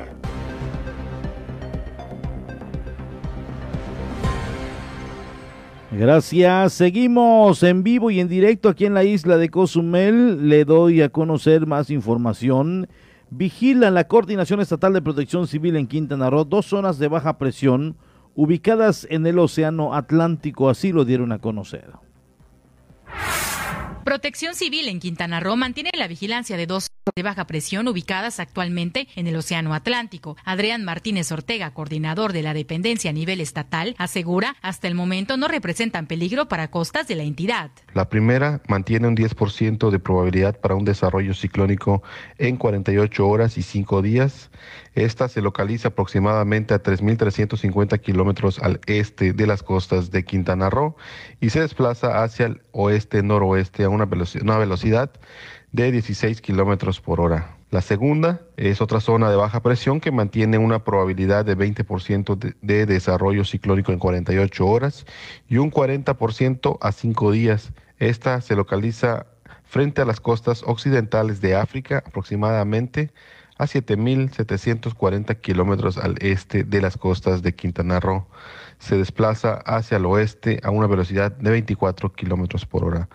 Gracias. 5.92 6.74
Seguimos 6.74 7.62
en 7.62 7.84
vivo 7.84 8.10
y 8.10 8.20
en 8.20 8.28
directo 8.28 8.68
aquí 8.68 8.88
en 8.88 8.96
la 8.96 9.04
isla 9.04 9.38
de 9.38 9.50
Cozumel. 9.50 10.50
Le 10.50 10.66
doy 10.66 11.04
a 11.04 11.10
conocer 11.10 11.68
más 11.68 11.92
información. 11.92 12.88
Vigilan 13.30 13.94
la 13.94 14.08
Coordinación 14.08 14.60
Estatal 14.60 14.94
de 14.94 15.04
Protección 15.04 15.46
Civil 15.46 15.76
en 15.76 15.86
Quintana 15.86 16.32
Roo 16.32 16.46
dos 16.46 16.66
zonas 16.66 16.98
de 16.98 17.10
baja 17.10 17.38
presión 17.38 17.96
ubicadas 18.34 19.06
en 19.12 19.28
el 19.28 19.38
Océano 19.38 19.94
Atlántico. 19.94 20.68
Así 20.68 20.92
lo 20.92 21.06
dieron 21.06 21.32
a 21.32 21.38
conocer. 21.38 21.92
Protección 24.08 24.56
Civil 24.56 24.88
en 24.88 25.02
Quintana 25.02 25.42
Roo 25.42 25.58
mantiene 25.58 25.90
la 25.94 26.08
vigilancia 26.08 26.56
de 26.56 26.66
dos 26.66 26.88
de 27.14 27.24
baja 27.24 27.46
presión 27.46 27.88
ubicadas 27.88 28.40
actualmente 28.40 29.08
en 29.16 29.28
el 29.28 29.36
Océano 29.36 29.74
Atlántico. 29.74 30.38
Adrián 30.46 30.86
Martínez 30.86 31.32
Ortega, 31.32 31.74
coordinador 31.74 32.32
de 32.32 32.42
la 32.42 32.54
dependencia 32.54 33.10
a 33.10 33.14
nivel 33.14 33.42
estatal, 33.42 33.96
asegura 33.98 34.56
hasta 34.62 34.88
el 34.88 34.96
momento 34.96 35.36
no 35.36 35.48
representan 35.48 36.08
peligro 36.08 36.48
para 36.48 36.70
costas 36.70 37.08
de 37.08 37.16
la 37.16 37.24
entidad. 37.24 37.72
La 37.94 38.08
primera 38.10 38.62
mantiene 38.68 39.08
un 39.08 39.16
10% 39.18 39.90
de 39.90 40.00
probabilidad 40.00 40.60
para 40.60 40.76
un 40.76 40.86
desarrollo 40.86 41.34
ciclónico 41.34 42.02
en 42.38 42.56
48 42.56 43.28
horas 43.28 43.58
y 43.58 43.62
5 43.62 44.02
días. 44.02 44.52
Esta 44.98 45.30
se 45.30 45.44
localiza 45.44 45.90
aproximadamente 45.90 46.74
a 46.74 46.82
3.350 46.82 48.02
kilómetros 48.02 48.58
al 48.58 48.82
este 48.88 49.32
de 49.32 49.46
las 49.46 49.62
costas 49.62 50.10
de 50.10 50.26
Quintana 50.26 50.72
Roo 50.72 50.96
y 51.40 51.52
se 51.52 51.62
desplaza 51.62 52.24
hacia 52.24 52.48
el 52.48 52.64
oeste-noroeste 52.72 53.84
a 53.84 53.90
una 53.90 54.06
velocidad, 54.06 55.12
de 55.72 55.92
16 55.92 56.42
kilómetros 56.42 57.00
por 57.00 57.22
hora. 57.22 57.58
La 57.70 57.82
segunda 57.82 58.42
es 58.56 58.82
otra 58.82 59.00
zona 59.00 59.30
de 59.30 59.36
baja 59.36 59.62
presión 59.62 60.00
que 60.00 60.12
mantiene 60.12 60.58
una 60.58 60.84
probabilidad 60.84 61.46
de 61.46 61.56
20% 61.56 62.36
de, 62.36 62.56
de 62.64 62.88
desarrollo 62.88 63.46
ciclónico 63.46 63.92
en 63.92 64.00
48 64.00 64.66
horas 64.66 65.06
y 65.48 65.58
un 65.58 65.70
40% 65.70 66.80
a 66.82 66.92
5 66.92 67.32
días. 67.32 67.72
Esta 68.00 68.42
se 68.42 68.56
localiza 68.56 69.28
frente 69.64 70.02
a 70.02 70.06
las 70.06 70.20
costas 70.20 70.64
occidentales 70.66 71.40
de 71.40 71.56
África, 71.56 72.00
aproximadamente 72.04 73.12
a 73.58 73.66
7.740 73.66 75.40
kilómetros 75.42 75.98
al 75.98 76.16
este 76.20 76.64
de 76.64 76.82
las 76.82 76.98
costas 76.98 77.42
de 77.42 77.56
Quintana 77.56 78.00
Roo. 78.00 78.28
Se 78.80 78.98
desplaza 78.98 79.56
hacia 79.66 79.98
el 79.98 80.06
oeste 80.06 80.60
a 80.64 80.70
una 80.70 80.88
velocidad 80.88 81.32
de 81.32 81.52
24 81.52 82.14
kilómetros 82.14 82.66
por 82.66 82.86
hora. 82.86 83.10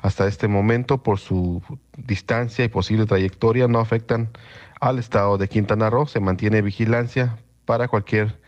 Hasta 0.00 0.26
este 0.26 0.48
momento, 0.48 1.02
por 1.02 1.18
su 1.18 1.62
distancia 1.96 2.64
y 2.64 2.68
posible 2.68 3.06
trayectoria, 3.06 3.68
no 3.68 3.78
afectan 3.78 4.30
al 4.80 4.98
estado 4.98 5.38
de 5.38 5.48
Quintana 5.48 5.90
Roo. 5.90 6.06
Se 6.06 6.20
mantiene 6.20 6.62
vigilancia 6.62 7.38
para 7.64 7.88
cualquier 7.88 8.38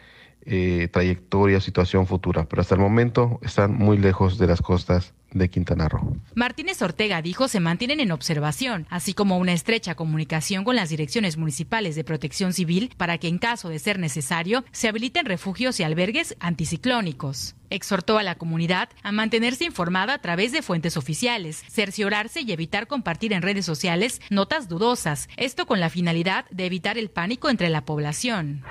eh, 0.44 0.88
trayectoria 0.92 1.59
o 1.59 1.61
situación 1.61 2.07
futura, 2.07 2.44
pero 2.44 2.62
hasta 2.62 2.75
el 2.75 2.81
momento 2.81 3.40
están 3.42 3.75
muy 3.75 3.99
lejos 3.99 4.38
de 4.38 4.46
las 4.46 4.62
costas 4.62 5.14
de 5.38 5.49
Quintana 5.49 5.88
Roo. 5.88 6.16
Martínez 6.35 6.83
Ortega 6.83 7.22
dijo 7.22 7.49
se 7.49 7.61
mantienen 7.61 8.01
en 8.01 8.12
observación, 8.12 8.87
así 8.90 9.14
como 9.14 9.38
una 9.38 9.53
estrecha 9.53 9.94
comunicación 9.94 10.64
con 10.64 10.77
las 10.77 10.88
direcciones 10.88 11.37
municipales 11.37 11.94
de 11.96 12.05
protección 12.05 12.53
civil 12.53 12.92
para 12.96 13.18
que 13.18 13.29
en 13.29 13.38
caso 13.38 13.68
de 13.68 13.79
ser 13.79 13.99
necesario 13.99 14.64
se 14.72 14.88
habiliten 14.88 15.27
refugios 15.27 15.81
y 15.81 15.83
albergues 15.83 16.37
anticiclónicos. 16.40 17.55
Exhortó 17.70 18.18
a 18.18 18.22
la 18.22 18.37
comunidad 18.37 18.88
a 19.03 19.12
mantenerse 19.12 19.64
informada 19.64 20.14
a 20.14 20.18
través 20.20 20.53
de 20.53 20.62
fuentes 20.62 20.96
oficiales, 20.96 21.64
cerciorarse 21.68 22.42
y 22.42 22.53
evitar 22.53 22.87
compartir 22.87 23.33
en 23.33 23.42
redes 23.42 23.66
sociales 23.66 24.20
notas 24.31 24.68
dudosas, 24.68 25.29
esto 25.37 25.66
con 25.66 25.81
la 25.81 25.90
finalidad 25.90 26.44
de 26.51 26.66
evitar 26.66 26.96
el 26.99 27.11
pánico 27.11 27.51
entre 27.51 27.68
la 27.68 27.85
población. 27.85 28.62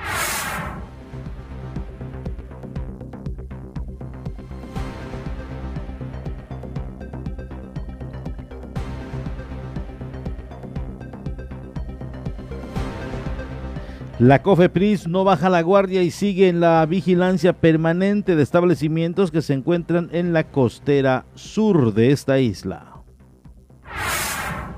La 14.20 14.42
COFEPRIS 14.42 15.10
no 15.10 15.26
baja 15.26 15.50
la 15.50 15.62
guardia 15.62 16.02
y 16.02 16.10
sigue 16.10 16.48
en 16.48 16.62
la 16.62 16.86
vigilancia 16.86 17.52
permanente 17.52 18.38
de 18.38 18.44
establecimientos 18.44 19.30
que 19.30 19.42
se 19.42 19.54
encuentran 19.54 20.08
en 20.14 20.32
la 20.32 20.46
costera 20.46 21.26
sur 21.36 21.94
de 21.94 22.12
esta 22.12 22.40
isla. 22.40 22.95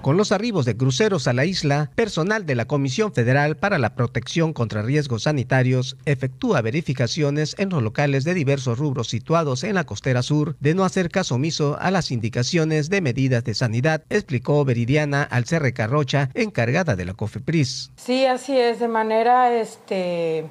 Con 0.07 0.15
los 0.15 0.31
arribos 0.31 0.63
de 0.63 0.77
cruceros 0.77 1.27
a 1.27 1.33
la 1.33 1.43
isla, 1.43 1.91
personal 1.93 2.45
de 2.45 2.55
la 2.55 2.63
Comisión 2.63 3.11
Federal 3.11 3.57
para 3.57 3.77
la 3.77 3.93
Protección 3.93 4.53
contra 4.53 4.81
Riesgos 4.81 5.23
Sanitarios 5.23 5.97
efectúa 6.05 6.61
verificaciones 6.61 7.57
en 7.59 7.67
los 7.67 7.83
locales 7.83 8.23
de 8.23 8.33
diversos 8.33 8.79
rubros 8.79 9.09
situados 9.09 9.65
en 9.65 9.75
la 9.75 9.83
costera 9.83 10.23
sur 10.23 10.55
de 10.61 10.75
no 10.75 10.85
hacer 10.85 11.09
caso 11.09 11.35
omiso 11.35 11.75
a 11.81 11.91
las 11.91 12.09
indicaciones 12.11 12.89
de 12.89 13.01
medidas 13.01 13.43
de 13.43 13.53
sanidad, 13.53 14.05
explicó 14.09 14.63
Veridiana 14.63 15.23
Alcerre 15.23 15.73
Carrocha, 15.73 16.29
encargada 16.35 16.95
de 16.95 17.03
la 17.03 17.13
COFEPRIS. 17.13 17.91
Sí, 17.97 18.25
así 18.25 18.57
es, 18.57 18.79
de 18.79 18.87
manera 18.87 19.59
este, 19.59 20.45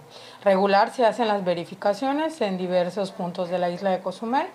regular 0.44 0.92
se 0.94 1.06
hacen 1.06 1.28
las 1.28 1.46
verificaciones 1.46 2.42
en 2.42 2.58
diversos 2.58 3.10
puntos 3.10 3.48
de 3.48 3.58
la 3.58 3.70
isla 3.70 3.88
de 3.92 4.00
Cozumel 4.00 4.48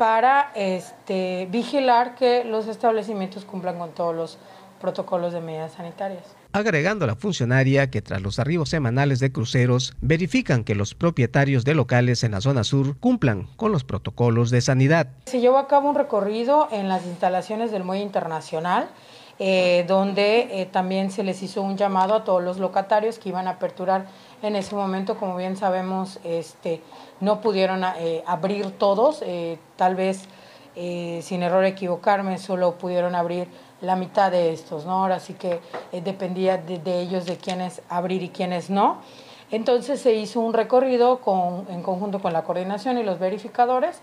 para 0.00 0.50
este, 0.54 1.46
vigilar 1.50 2.14
que 2.14 2.42
los 2.44 2.68
establecimientos 2.68 3.44
cumplan 3.44 3.76
con 3.76 3.90
todos 3.90 4.16
los 4.16 4.38
protocolos 4.80 5.34
de 5.34 5.42
medidas 5.42 5.72
sanitarias. 5.72 6.24
Agregando 6.52 7.04
a 7.04 7.08
la 7.08 7.16
funcionaria 7.16 7.90
que 7.90 8.00
tras 8.00 8.22
los 8.22 8.38
arribos 8.38 8.70
semanales 8.70 9.20
de 9.20 9.30
cruceros 9.30 9.94
verifican 10.00 10.64
que 10.64 10.74
los 10.74 10.94
propietarios 10.94 11.66
de 11.66 11.74
locales 11.74 12.24
en 12.24 12.32
la 12.32 12.40
zona 12.40 12.64
sur 12.64 12.96
cumplan 12.98 13.46
con 13.56 13.72
los 13.72 13.84
protocolos 13.84 14.48
de 14.48 14.62
sanidad. 14.62 15.08
Se 15.26 15.38
llevó 15.38 15.58
a 15.58 15.68
cabo 15.68 15.90
un 15.90 15.94
recorrido 15.94 16.68
en 16.72 16.88
las 16.88 17.04
instalaciones 17.04 17.70
del 17.70 17.84
Muelle 17.84 18.02
Internacional, 18.02 18.88
eh, 19.42 19.86
donde 19.88 20.60
eh, 20.60 20.66
también 20.66 21.10
se 21.10 21.24
les 21.24 21.42
hizo 21.42 21.62
un 21.62 21.78
llamado 21.78 22.14
a 22.14 22.24
todos 22.24 22.42
los 22.42 22.58
locatarios 22.58 23.18
que 23.18 23.30
iban 23.30 23.48
a 23.48 23.52
aperturar 23.52 24.06
En 24.42 24.54
ese 24.54 24.74
momento, 24.74 25.16
como 25.16 25.36
bien 25.36 25.56
sabemos, 25.56 26.20
este, 26.24 26.82
no 27.20 27.40
pudieron 27.40 27.84
eh, 27.98 28.22
abrir 28.26 28.70
todos, 28.78 29.22
eh, 29.22 29.58
tal 29.76 29.94
vez 29.94 30.24
eh, 30.76 31.20
sin 31.22 31.42
error 31.42 31.64
equivocarme, 31.64 32.38
solo 32.38 32.76
pudieron 32.76 33.14
abrir 33.14 33.48
la 33.80 33.96
mitad 33.96 34.30
de 34.30 34.52
estos, 34.52 34.84
¿no? 34.84 35.02
Ahora 35.02 35.20
sí 35.20 35.34
que 35.34 35.60
dependía 35.92 36.58
de, 36.58 37.00
ellos 37.00 37.24
de 37.24 37.36
quiénes 37.38 37.80
abrir 37.88 38.22
y 38.22 38.28
quiénes 38.28 38.68
no. 38.68 38.98
Entonces 39.50 40.00
se 40.00 40.14
hizo 40.14 40.40
un 40.40 40.52
recorrido 40.52 41.20
con, 41.20 41.66
en 41.70 41.82
conjunto 41.82 42.20
con 42.20 42.32
la 42.34 42.42
coordinación 42.42 42.98
y 42.98 43.02
los 43.02 43.18
verificadores 43.18 44.00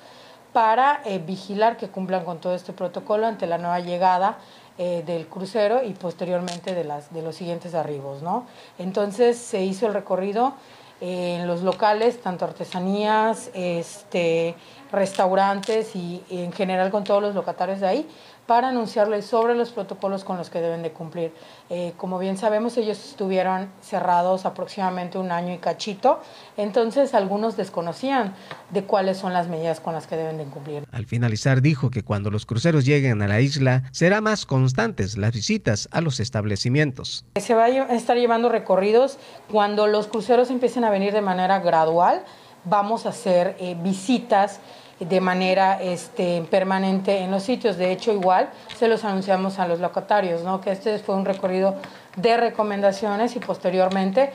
para 0.51 1.01
vigilar 1.27 1.77
que 1.77 1.89
cumplan 1.89 2.25
con 2.25 2.39
todo 2.39 2.55
este 2.55 2.73
protocolo 2.73 3.27
ante 3.27 3.45
la 3.45 3.59
nueva 3.59 3.79
llegada 3.79 4.39
del 4.77 5.27
crucero 5.27 5.83
y 5.83 5.93
posteriormente 5.93 6.75
de, 6.75 6.83
las, 6.83 7.13
de 7.13 7.21
los 7.21 7.35
siguientes 7.35 7.73
arribos. 7.73 8.21
¿no? 8.21 8.45
Entonces 8.77 9.37
se 9.37 9.63
hizo 9.63 9.87
el 9.87 9.93
recorrido 9.93 10.53
en 10.99 11.47
los 11.47 11.61
locales, 11.61 12.21
tanto 12.21 12.45
artesanías, 12.45 13.51
este, 13.53 14.55
restaurantes 14.91 15.95
y 15.95 16.23
en 16.29 16.51
general 16.51 16.89
con 16.89 17.03
todos 17.03 17.21
los 17.21 17.35
locatarios 17.35 17.79
de 17.79 17.87
ahí, 17.87 18.09
para 18.47 18.69
anunciarles 18.69 19.25
sobre 19.25 19.53
los 19.55 19.71
protocolos 19.71 20.23
con 20.23 20.37
los 20.37 20.49
que 20.49 20.61
deben 20.61 20.81
de 20.81 20.91
cumplir. 20.91 21.33
Eh, 21.69 21.93
como 21.97 22.17
bien 22.17 22.37
sabemos, 22.37 22.77
ellos 22.77 22.97
estuvieron 22.97 23.69
cerrados 23.81 24.45
aproximadamente 24.45 25.17
un 25.17 25.31
año 25.31 25.53
y 25.53 25.57
cachito, 25.57 26.21
entonces 26.55 27.13
algunos 27.13 27.57
desconocían 27.57 28.33
de 28.71 28.83
cuáles 28.83 29.17
son 29.17 29.33
las 29.33 29.49
medidas 29.49 29.81
con 29.81 29.93
las 29.93 30.07
que 30.07 30.15
deben 30.15 30.37
de 30.37 30.45
cumplir. 30.45 30.85
Al 30.91 31.05
finalizar 31.05 31.61
dijo 31.61 31.91
que 31.91 32.03
cuando 32.03 32.31
los 32.31 32.45
cruceros 32.45 32.85
lleguen 32.85 33.21
a 33.21 33.27
la 33.27 33.41
isla 33.41 33.83
será 33.91 34.21
más 34.21 34.45
constantes 34.45 35.17
las 35.17 35.33
visitas 35.33 35.89
a 35.91 35.99
los 35.99 36.21
establecimientos. 36.21 37.25
Se 37.35 37.53
va 37.53 37.65
a 37.65 37.95
estar 37.95 38.17
llevando 38.17 38.47
recorridos 38.47 39.17
cuando 39.51 39.87
los 39.87 40.07
cruceros 40.07 40.49
empiecen 40.49 40.85
a 40.85 40.89
venir 40.89 41.11
de 41.11 41.21
manera 41.21 41.59
gradual, 41.59 42.23
vamos 42.63 43.05
a 43.05 43.09
hacer 43.09 43.57
eh, 43.59 43.75
visitas 43.81 44.61
de 44.99 45.21
manera 45.21 45.81
este, 45.81 46.43
permanente 46.49 47.19
en 47.19 47.31
los 47.31 47.43
sitios. 47.43 47.77
De 47.77 47.91
hecho, 47.91 48.11
igual 48.11 48.49
se 48.75 48.87
los 48.87 49.03
anunciamos 49.03 49.59
a 49.59 49.67
los 49.67 49.79
locatarios, 49.79 50.43
¿no? 50.43 50.61
que 50.61 50.71
este 50.71 50.97
fue 50.99 51.15
un 51.15 51.25
recorrido 51.25 51.75
de 52.15 52.37
recomendaciones 52.37 53.35
y 53.35 53.39
posteriormente 53.39 54.31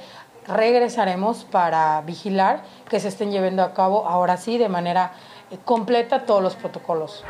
regresaremos 0.47 1.45
para 1.45 2.01
vigilar 2.03 2.63
que 2.89 3.01
se 3.01 3.09
estén 3.09 3.31
llevando 3.31 3.63
a 3.63 3.75
cabo 3.75 4.07
ahora 4.07 4.37
sí 4.37 4.59
de 4.59 4.69
manera 4.69 5.13
eh, 5.51 5.59
completa 5.65 6.25
todos 6.25 6.43
los 6.43 6.55
protocolos. 6.55 7.25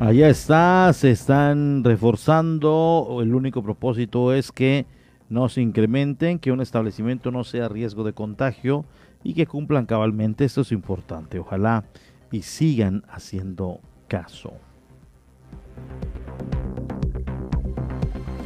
Allá 0.00 0.28
está, 0.28 0.92
se 0.92 1.10
están 1.10 1.82
reforzando. 1.82 3.18
El 3.20 3.34
único 3.34 3.64
propósito 3.64 4.32
es 4.32 4.52
que 4.52 4.86
no 5.28 5.48
se 5.48 5.60
incrementen, 5.60 6.38
que 6.38 6.52
un 6.52 6.60
establecimiento 6.60 7.30
no 7.30 7.44
sea 7.44 7.68
riesgo 7.68 8.04
de 8.04 8.12
contagio 8.12 8.84
y 9.22 9.34
que 9.34 9.46
cumplan 9.46 9.86
cabalmente. 9.86 10.44
Esto 10.44 10.62
es 10.62 10.72
importante. 10.72 11.38
Ojalá 11.38 11.84
y 12.30 12.42
sigan 12.42 13.04
haciendo 13.08 13.80
caso. 14.08 14.52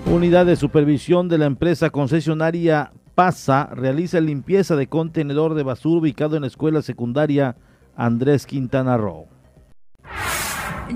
Unidad 0.07 0.47
de 0.47 0.57
supervisión 0.57 1.29
de 1.29 1.39
la 1.39 1.47
empresa 1.47 1.91
concesionaria 1.91 2.93
PASA 3.15 3.71
realiza 3.73 4.21
limpieza 4.21 4.77
de 4.77 4.87
contenedor 4.87 5.55
de 5.55 5.63
basura 5.63 6.01
ubicado 6.01 6.37
en 6.37 6.43
la 6.43 6.49
escuela 6.49 6.83
secundaria 6.83 7.57
Andrés 7.97 8.47
Quintana 8.47 8.97
Roo 8.97 9.32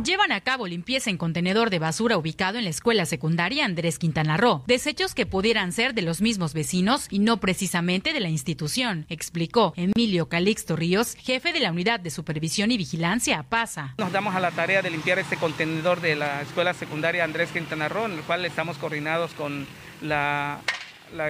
llevan 0.04 0.32
a 0.32 0.40
cabo 0.40 0.66
limpieza 0.66 1.10
en 1.10 1.16
contenedor 1.16 1.70
de 1.70 1.78
basura 1.78 2.16
ubicado 2.18 2.58
en 2.58 2.64
la 2.64 2.70
escuela 2.70 3.06
secundaria 3.06 3.64
Andrés 3.64 3.98
Quintana 3.98 4.36
Roo. 4.36 4.64
Desechos 4.66 5.14
que 5.14 5.26
pudieran 5.26 5.72
ser 5.72 5.94
de 5.94 6.02
los 6.02 6.20
mismos 6.20 6.54
vecinos 6.54 7.06
y 7.10 7.18
no 7.18 7.38
precisamente 7.38 8.12
de 8.12 8.20
la 8.20 8.28
institución, 8.28 9.06
explicó 9.08 9.72
Emilio 9.76 10.28
Calixto 10.28 10.76
Ríos, 10.76 11.14
jefe 11.14 11.52
de 11.52 11.60
la 11.60 11.72
unidad 11.72 12.00
de 12.00 12.10
supervisión 12.10 12.70
y 12.70 12.76
vigilancia 12.76 13.42
PASA. 13.44 13.94
Nos 13.98 14.12
damos 14.12 14.34
a 14.34 14.40
la 14.40 14.50
tarea 14.50 14.82
de 14.82 14.90
limpiar 14.90 15.18
este 15.18 15.36
contenedor 15.36 16.00
de 16.00 16.16
la 16.16 16.42
escuela 16.42 16.74
secundaria 16.74 17.24
Andrés 17.24 17.50
Quintana 17.50 17.88
Roo, 17.88 18.06
en 18.06 18.12
el 18.12 18.20
cual 18.20 18.44
estamos 18.44 18.78
coordinados 18.78 19.32
con 19.32 19.66
la 20.02 20.60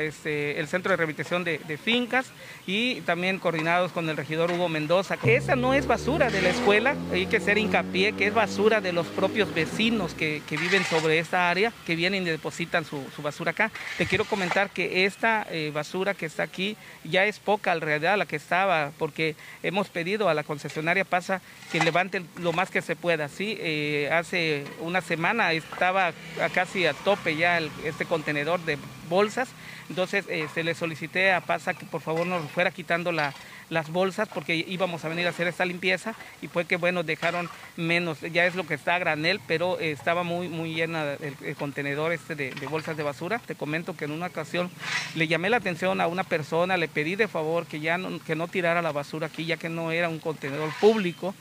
este, 0.00 0.58
el 0.58 0.68
Centro 0.68 0.90
de 0.90 0.96
Rehabilitación 0.96 1.44
de, 1.44 1.76
Fincas 1.76 2.32
y 2.66 3.02
también 3.02 3.38
coordinados 3.38 3.92
con 3.92 4.08
el 4.08 4.16
regidor 4.16 4.50
Hugo 4.50 4.68
Mendoza. 4.68 5.16
Esa 5.24 5.56
no 5.56 5.74
es 5.74 5.86
basura 5.86 6.30
de 6.30 6.40
la 6.40 6.48
escuela, 6.48 6.96
hay 7.12 7.26
que 7.26 7.36
hacer 7.36 7.58
hincapié 7.58 8.14
que 8.14 8.26
es 8.26 8.34
basura 8.34 8.80
de 8.80 8.92
los 8.92 9.06
propios 9.08 9.54
vecinos 9.54 10.14
que, 10.14 10.42
viven 10.50 10.84
sobre 10.84 11.18
esta 11.18 11.50
área, 11.50 11.72
que 11.86 11.96
vienen 11.96 12.22
y 12.22 12.30
depositan 12.30 12.84
su, 12.84 13.04
basura 13.18 13.50
acá. 13.50 13.70
Te 13.98 14.06
quiero 14.06 14.24
comentar 14.24 14.70
que 14.70 15.04
esta 15.04 15.46
eh, 15.50 15.70
basura 15.72 16.14
que 16.14 16.26
está 16.26 16.42
aquí 16.42 16.76
ya 17.04 17.26
es 17.26 17.38
poca 17.38 17.72
al 17.72 17.80
realidad 17.80 18.16
la 18.16 18.26
que 18.26 18.36
estaba, 18.36 18.92
porque 18.98 19.36
hemos 19.62 19.88
pedido 19.88 20.28
a 20.28 20.34
la 20.34 20.44
concesionaria 20.44 21.04
PASA 21.04 21.42
que 21.70 21.80
levante 21.80 22.24
lo 22.40 22.52
más 22.52 22.70
que 22.70 22.80
se 22.80 22.96
pueda. 22.96 23.28
¿sí? 23.28 23.58
Eh, 23.60 24.08
hace 24.10 24.64
una 24.80 25.02
semana 25.02 25.52
estaba 25.52 26.12
casi 26.54 26.86
a 26.86 26.94
tope 26.94 27.36
ya 27.36 27.60
este 27.84 28.06
contenedor 28.06 28.60
de 28.64 28.78
bolsas 29.08 29.48
entonces 29.88 30.24
se 30.52 30.64
le 30.64 30.74
solicité 30.74 31.32
a 31.32 31.40
PASA 31.40 31.74
que 31.74 31.86
por 31.86 32.00
favor 32.00 32.26
nos 32.26 32.50
fuera 32.50 32.70
quitando 32.70 33.12
las 33.12 33.90
bolsas 33.90 34.28
porque 34.28 34.54
íbamos 34.56 35.04
a 35.04 35.08
venir 35.08 35.26
a 35.26 35.30
hacer 35.30 35.46
esta 35.46 35.64
limpieza 35.64 36.14
y 36.42 36.48
fue 36.48 36.64
que 36.64 36.76
bueno 36.76 37.02
dejaron 37.02 37.48
menos, 37.76 38.20
ya 38.20 38.46
es 38.46 38.54
lo 38.54 38.66
que 38.66 38.74
está 38.74 38.94
a 38.94 38.98
granel, 38.98 39.40
pero 39.46 39.78
estaba 39.78 40.22
muy 40.22 40.48
muy 40.48 40.74
llena 40.74 41.14
el, 41.14 41.56
contenedor 41.56 42.12
este 42.12 42.34
de, 42.34 42.52
bolsas 42.68 42.96
de 42.96 43.02
basura. 43.02 43.38
Te 43.38 43.54
comento 43.54 43.96
que 43.96 44.06
en 44.06 44.12
una 44.12 44.26
ocasión 44.26 44.70
le 45.14 45.28
llamé 45.28 45.50
la 45.50 45.58
atención 45.58 46.00
a 46.00 46.06
una 46.06 46.24
persona, 46.24 46.76
le 46.76 46.88
pedí 46.88 47.16
de 47.16 47.28
favor 47.28 47.66
que 47.66 47.80
ya 47.80 47.98
que 48.26 48.36
no 48.36 48.48
tirara 48.48 48.82
la 48.82 48.92
basura 48.92 49.26
aquí 49.28 49.44
ya 49.44 49.56
que 49.56 49.68
no 49.68 49.92
era 49.92 50.08
un 50.08 50.18
contenedor 50.18 50.70
público 50.80 51.34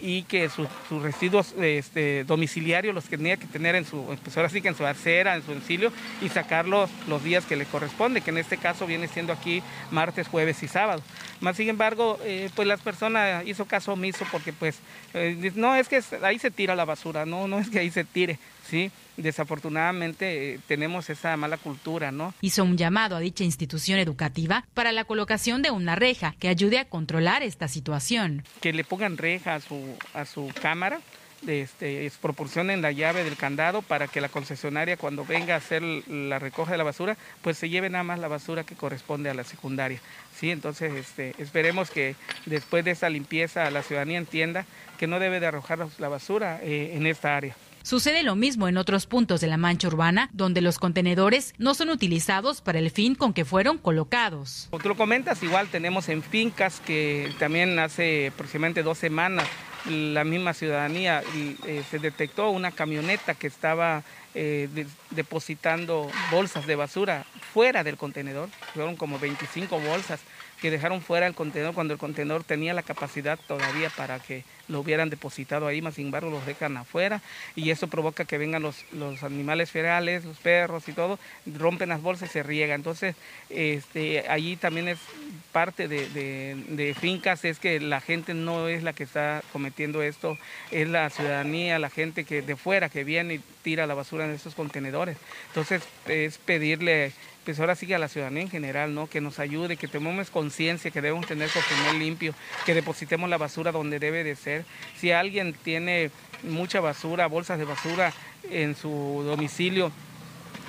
y 0.00 0.22
que 0.22 0.48
sus, 0.48 0.68
residuos 1.02 1.54
este, 1.60 2.24
domiciliarios 2.24 2.94
los 2.94 3.04
tenía 3.04 3.36
que 3.36 3.46
tener 3.46 3.74
en 3.74 3.84
su, 3.84 4.04
pues 4.22 4.36
ahora 4.36 4.48
sí 4.48 4.60
que 4.60 4.68
en 4.68 4.76
su 4.76 4.86
acera, 4.86 5.36
en 5.36 5.42
su 5.42 5.52
domicilio 5.52 5.92
y 6.22 6.28
sacarlos 6.28 6.90
los 7.08 7.22
días 7.22 7.44
que 7.44 7.56
le 7.56 7.64
corresponde, 7.64 8.20
que 8.20 8.30
en 8.30 8.38
este 8.38 8.56
caso 8.56 8.86
viene 8.86 9.08
siendo 9.08 9.32
aquí 9.32 9.62
martes, 9.90 10.28
jueves 10.28 10.62
y 10.62 10.68
sábado. 10.68 11.02
Más 11.40 11.56
sin 11.56 11.68
embargo, 11.68 12.18
eh, 12.24 12.50
pues 12.54 12.66
las 12.66 12.80
personas 12.80 13.46
hizo 13.46 13.64
caso 13.64 13.92
omiso 13.92 14.24
porque 14.30 14.52
pues 14.52 14.78
eh, 15.14 15.52
no 15.54 15.74
es 15.74 15.88
que 15.88 16.02
ahí 16.22 16.38
se 16.38 16.50
tira 16.50 16.74
la 16.74 16.84
basura, 16.84 17.26
no, 17.26 17.48
no 17.48 17.58
es 17.58 17.70
que 17.70 17.78
ahí 17.78 17.90
se 17.90 18.04
tire, 18.04 18.38
¿sí? 18.68 18.90
Desafortunadamente 19.16 20.54
eh, 20.54 20.60
tenemos 20.66 21.10
esa 21.10 21.36
mala 21.36 21.56
cultura, 21.56 22.12
¿no? 22.12 22.34
Hizo 22.40 22.64
un 22.64 22.76
llamado 22.76 23.16
a 23.16 23.20
dicha 23.20 23.44
institución 23.44 23.98
educativa 23.98 24.64
para 24.74 24.92
la 24.92 25.04
colocación 25.04 25.62
de 25.62 25.70
una 25.70 25.96
reja 25.96 26.34
que 26.38 26.48
ayude 26.48 26.78
a 26.78 26.88
controlar 26.88 27.42
esta 27.42 27.68
situación. 27.68 28.44
Que 28.60 28.72
le 28.72 28.84
pongan 28.84 29.16
reja 29.16 29.54
a 29.54 29.60
su, 29.60 29.96
a 30.14 30.24
su 30.24 30.50
cámara, 30.60 31.00
este, 31.46 32.10
proporcionen 32.20 32.82
la 32.82 32.90
llave 32.90 33.22
del 33.22 33.36
candado 33.36 33.82
para 33.82 34.08
que 34.08 34.20
la 34.20 34.28
concesionaria 34.28 34.96
cuando 34.96 35.24
venga 35.24 35.54
a 35.54 35.58
hacer 35.58 35.82
la 35.82 36.38
recoge 36.38 36.72
de 36.72 36.78
la 36.78 36.84
basura, 36.84 37.16
pues 37.42 37.58
se 37.58 37.68
lleve 37.68 37.90
nada 37.90 38.04
más 38.04 38.18
la 38.18 38.28
basura 38.28 38.64
que 38.64 38.74
corresponde 38.74 39.30
a 39.30 39.34
la 39.34 39.44
secundaria. 39.44 40.00
¿sí? 40.36 40.50
Entonces 40.50 40.92
este, 40.94 41.34
esperemos 41.38 41.90
que 41.90 42.16
después 42.46 42.84
de 42.84 42.92
esa 42.92 43.08
limpieza 43.08 43.70
la 43.70 43.82
ciudadanía 43.82 44.18
entienda 44.18 44.66
que 44.98 45.06
no 45.06 45.20
debe 45.20 45.38
de 45.38 45.46
arrojar 45.46 45.86
la 45.98 46.08
basura 46.08 46.60
eh, 46.62 46.92
en 46.94 47.06
esta 47.06 47.36
área. 47.36 47.54
Sucede 47.82 48.22
lo 48.22 48.36
mismo 48.36 48.68
en 48.68 48.76
otros 48.76 49.06
puntos 49.06 49.40
de 49.40 49.46
la 49.46 49.56
mancha 49.56 49.88
urbana, 49.88 50.30
donde 50.32 50.60
los 50.60 50.78
contenedores 50.78 51.54
no 51.58 51.74
son 51.74 51.90
utilizados 51.90 52.60
para 52.60 52.78
el 52.78 52.90
fin 52.90 53.14
con 53.14 53.32
que 53.32 53.44
fueron 53.44 53.78
colocados. 53.78 54.68
Como 54.70 54.82
tú 54.82 54.88
lo 54.88 54.96
comentas, 54.96 55.42
igual 55.42 55.68
tenemos 55.68 56.08
en 56.08 56.22
fincas 56.22 56.80
que 56.80 57.32
también 57.38 57.78
hace 57.78 58.28
aproximadamente 58.28 58.82
dos 58.82 58.98
semanas 58.98 59.46
la 59.88 60.24
misma 60.24 60.54
ciudadanía 60.54 61.22
eh, 61.34 61.82
se 61.90 61.98
detectó 61.98 62.50
una 62.50 62.72
camioneta 62.72 63.34
que 63.34 63.46
estaba 63.46 64.02
eh, 64.34 64.68
depositando 65.10 66.10
bolsas 66.30 66.66
de 66.66 66.76
basura 66.76 67.24
fuera 67.52 67.84
del 67.84 67.96
contenedor, 67.96 68.48
fueron 68.74 68.96
como 68.96 69.18
25 69.18 69.80
bolsas 69.80 70.20
que 70.60 70.70
dejaron 70.70 71.00
fuera 71.00 71.26
el 71.26 71.34
contenedor 71.34 71.74
cuando 71.74 71.94
el 71.94 72.00
contenedor 72.00 72.44
tenía 72.44 72.74
la 72.74 72.82
capacidad 72.82 73.38
todavía 73.46 73.90
para 73.90 74.18
que 74.18 74.44
lo 74.68 74.80
hubieran 74.80 75.08
depositado 75.08 75.66
ahí, 75.66 75.80
más 75.80 75.94
sin 75.94 76.06
embargo 76.06 76.30
los 76.30 76.44
dejan 76.44 76.76
afuera 76.76 77.22
y 77.56 77.70
eso 77.70 77.88
provoca 77.88 78.24
que 78.24 78.38
vengan 78.38 78.62
los, 78.62 78.84
los 78.92 79.22
animales 79.22 79.70
ferales, 79.70 80.24
los 80.24 80.38
perros 80.38 80.88
y 80.88 80.92
todo, 80.92 81.18
rompen 81.46 81.88
las 81.88 82.02
bolsas 82.02 82.30
y 82.30 82.32
se 82.32 82.42
riega. 82.42 82.74
Entonces, 82.74 83.16
este, 83.50 84.28
allí 84.28 84.56
también 84.56 84.88
es 84.88 84.98
parte 85.52 85.88
de, 85.88 86.08
de, 86.08 86.94
fincas, 86.94 87.44
es 87.44 87.58
que 87.58 87.80
la 87.80 88.00
gente 88.00 88.34
no 88.34 88.68
es 88.68 88.82
la 88.82 88.92
que 88.92 89.04
está 89.04 89.42
cometiendo 89.52 90.02
esto, 90.02 90.36
es 90.70 90.88
la 90.88 91.08
ciudadanía, 91.10 91.78
la 91.78 91.90
gente 91.90 92.24
que 92.24 92.42
de 92.42 92.56
fuera 92.56 92.88
que 92.88 93.04
viene 93.04 93.34
y 93.34 93.40
tira 93.62 93.86
la 93.86 93.94
basura 93.94 94.24
en 94.24 94.32
esos 94.32 94.54
contenedores. 94.54 95.16
Entonces, 95.48 95.82
es 96.06 96.38
pedirle 96.38 97.12
pues 97.48 97.60
ahora 97.60 97.74
sigue 97.76 97.94
a 97.94 97.98
la 97.98 98.08
ciudadanía 98.08 98.42
en 98.42 98.50
general, 98.50 98.94
¿no? 98.94 99.06
Que 99.06 99.22
nos 99.22 99.38
ayude, 99.38 99.78
que 99.78 99.88
tomemos 99.88 100.28
conciencia 100.28 100.90
que 100.90 101.00
debemos 101.00 101.26
tener 101.26 101.48
Cozumel 101.48 101.98
limpio, 101.98 102.34
que 102.66 102.74
depositemos 102.74 103.30
la 103.30 103.38
basura 103.38 103.72
donde 103.72 103.98
debe 103.98 104.22
de 104.22 104.36
ser. 104.36 104.66
Si 104.98 105.12
alguien 105.12 105.54
tiene 105.54 106.10
mucha 106.42 106.80
basura, 106.80 107.26
bolsas 107.26 107.58
de 107.58 107.64
basura, 107.64 108.12
en 108.50 108.76
su 108.76 109.22
domicilio 109.24 109.90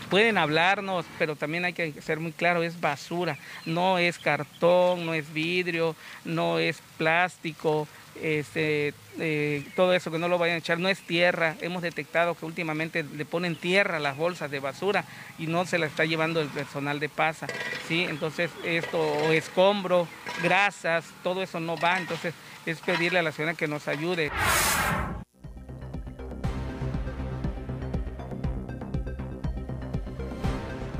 pueden 0.09 0.37
hablarnos, 0.37 1.05
pero 1.17 1.35
también 1.35 1.65
hay 1.65 1.73
que 1.73 1.93
ser 2.01 2.19
muy 2.19 2.31
claro, 2.31 2.63
es 2.63 2.79
basura, 2.79 3.37
no 3.65 3.97
es 3.97 4.19
cartón, 4.19 5.05
no 5.05 5.13
es 5.13 5.31
vidrio, 5.33 5.95
no 6.25 6.59
es 6.59 6.81
plástico, 6.97 7.87
este, 8.21 8.93
eh, 9.19 9.65
todo 9.75 9.93
eso 9.93 10.11
que 10.11 10.19
no 10.19 10.27
lo 10.27 10.37
vayan 10.37 10.55
a 10.55 10.59
echar, 10.59 10.79
no 10.79 10.89
es 10.89 10.99
tierra. 10.99 11.55
Hemos 11.61 11.81
detectado 11.81 12.35
que 12.35 12.45
últimamente 12.45 13.03
le 13.03 13.25
ponen 13.25 13.55
tierra 13.55 13.97
a 13.97 13.99
las 13.99 14.17
bolsas 14.17 14.51
de 14.51 14.59
basura 14.59 15.05
y 15.37 15.47
no 15.47 15.65
se 15.65 15.77
la 15.77 15.85
está 15.85 16.05
llevando 16.05 16.41
el 16.41 16.49
personal 16.49 16.99
de 16.99 17.09
pasa. 17.09 17.47
¿sí? 17.87 18.05
Entonces, 18.09 18.51
esto, 18.65 18.99
o 18.99 19.31
escombro, 19.31 20.07
grasas, 20.43 21.05
todo 21.23 21.41
eso 21.41 21.59
no 21.59 21.77
va. 21.77 21.97
Entonces, 21.97 22.33
es 22.65 22.79
pedirle 22.81 23.19
a 23.19 23.23
la 23.23 23.31
ciudad 23.31 23.55
que 23.55 23.67
nos 23.67 23.87
ayude. 23.87 24.31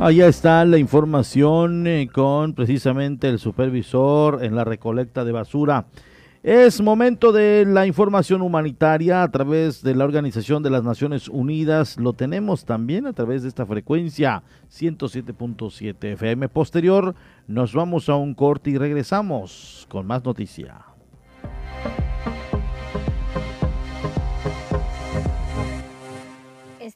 Allá 0.02 0.30
está 0.30 0.64
la 0.64 0.78
información 0.78 1.86
eh, 1.86 2.08
con 2.10 2.54
precisamente 2.54 3.28
el 3.28 3.38
supervisor 3.38 4.42
en 4.46 4.56
la 4.56 4.64
recolecta 4.64 5.26
de 5.26 5.34
basura. 5.34 5.88
Es 6.42 6.80
momento 6.80 7.34
de 7.34 7.66
la 7.68 7.86
información 7.86 8.42
humanitaria 8.42 9.24
a 9.24 9.30
través 9.30 9.84
de 9.84 9.96
la 9.96 10.06
Organización 10.06 10.64
de 10.64 10.70
las 10.70 10.86
Naciones 10.86 11.28
Unidas. 11.28 11.98
Lo 11.98 12.14
tenemos 12.14 12.64
también 12.64 13.08
a 13.08 13.14
través 13.14 13.42
de 13.44 13.50
esta 13.50 13.66
frecuencia 13.66 14.42
107.7 14.72 16.14
FM. 16.14 16.48
Posterior, 16.48 17.14
nos 17.48 17.74
vamos 17.74 18.08
a 18.08 18.16
un 18.16 18.36
corte 18.36 18.70
y 18.70 18.78
regresamos 18.78 19.86
con 19.90 20.08
más 20.08 20.24
noticia. 20.24 20.78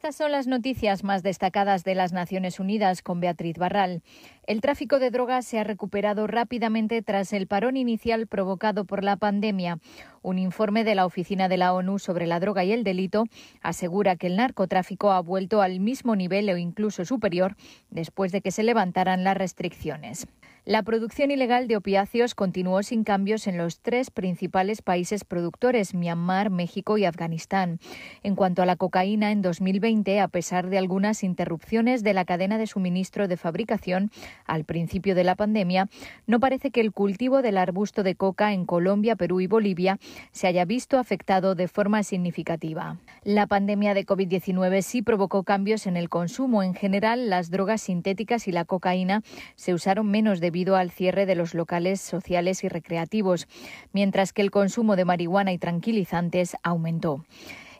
Estas 0.03 0.17
son 0.17 0.33
las 0.33 0.47
noticias 0.47 1.05
más 1.05 1.23
destacadas 1.23 1.85
de 1.85 1.95
las 1.95 2.11
Naciones 2.11 2.59
Unidas 2.59 3.01
con 3.01 3.21
Beatriz 3.21 3.57
Barral. 3.57 4.03
El 4.45 4.59
tráfico 4.59 4.99
de 4.99 5.11
drogas 5.11 5.45
se 5.45 5.59
ha 5.59 5.63
recuperado 5.63 6.27
rápidamente 6.27 7.01
tras 7.01 7.31
el 7.31 7.47
parón 7.47 7.77
inicial 7.77 8.27
provocado 8.27 8.83
por 8.83 9.01
la 9.01 9.15
pandemia. 9.15 9.79
Un 10.21 10.39
informe 10.39 10.83
de 10.83 10.95
la 10.95 11.05
Oficina 11.05 11.47
de 11.47 11.55
la 11.55 11.71
ONU 11.71 11.99
sobre 11.99 12.27
la 12.27 12.41
droga 12.41 12.65
y 12.65 12.73
el 12.73 12.83
delito 12.83 13.23
asegura 13.61 14.17
que 14.17 14.27
el 14.27 14.35
narcotráfico 14.35 15.13
ha 15.13 15.21
vuelto 15.21 15.61
al 15.61 15.79
mismo 15.79 16.17
nivel 16.17 16.49
o 16.49 16.57
incluso 16.57 17.05
superior 17.05 17.55
después 17.89 18.33
de 18.33 18.41
que 18.41 18.51
se 18.51 18.63
levantaran 18.63 19.23
las 19.23 19.37
restricciones. 19.37 20.27
La 20.65 20.81
producción 20.81 21.29
ilegal 21.29 21.67
de 21.67 21.75
opiáceos 21.75 22.35
continuó 22.35 22.83
sin 22.83 23.03
cambios 23.03 23.47
en 23.47 23.57
los 23.57 23.81
tres 23.81 24.09
principales 24.11 24.81
países 24.81 25.25
productores, 25.25 25.93
Myanmar, 25.93 26.51
México 26.51 26.97
y 26.97 27.03
Afganistán. 27.03 27.81
En 28.23 28.35
cuanto 28.35 28.61
a 28.61 28.65
la 28.65 28.77
cocaína, 28.77 29.33
en 29.33 29.41
2020, 29.41 30.21
a 30.21 30.29
pesar 30.29 30.69
de 30.69 30.77
algunas 30.77 31.25
interrupciones 31.25 32.01
de 32.01 32.13
la 32.13 32.23
cadena 32.23 32.57
de 32.57 32.67
suministro 32.67 33.27
de 33.27 33.35
fabricación 33.35 34.09
al 34.45 34.63
principio 34.63 35.15
de 35.15 35.25
la 35.25 35.35
pandemia, 35.35 35.89
no 36.27 36.39
parece 36.39 36.71
que 36.71 36.79
el 36.79 36.93
cultivo 36.93 37.41
del 37.41 37.57
arbusto 37.57 38.01
de 38.01 38.15
coca 38.15 38.53
en 38.53 38.65
Colombia, 38.65 39.17
Perú 39.17 39.41
y 39.41 39.47
Bolivia 39.47 39.99
se 40.31 40.47
haya 40.47 40.63
visto 40.63 40.97
afectado 40.97 41.55
de 41.55 41.67
forma 41.67 42.03
significativa. 42.03 42.99
La 43.25 43.47
pandemia 43.47 43.93
de 43.93 44.05
COVID-19 44.05 44.81
sí 44.81 45.01
provocó 45.01 45.43
cambios 45.43 45.87
en 45.87 45.97
el 45.97 46.07
consumo. 46.07 46.63
En 46.63 46.73
general, 46.73 47.29
las 47.29 47.51
drogas 47.51 47.81
sintéticas 47.81 48.47
y 48.47 48.53
la 48.53 48.63
cocaína 48.63 49.23
se 49.55 49.73
usaron 49.73 50.07
menos 50.07 50.39
de 50.39 50.52
debido 50.53 50.75
al 50.75 50.91
cierre 50.91 51.25
de 51.25 51.33
los 51.33 51.55
locales 51.55 51.99
sociales 51.99 52.63
y 52.63 52.69
recreativos, 52.69 53.47
mientras 53.91 54.33
que 54.33 54.43
el 54.43 54.51
consumo 54.51 54.95
de 54.95 55.03
marihuana 55.03 55.51
y 55.51 55.57
tranquilizantes 55.57 56.55
aumentó. 56.61 57.25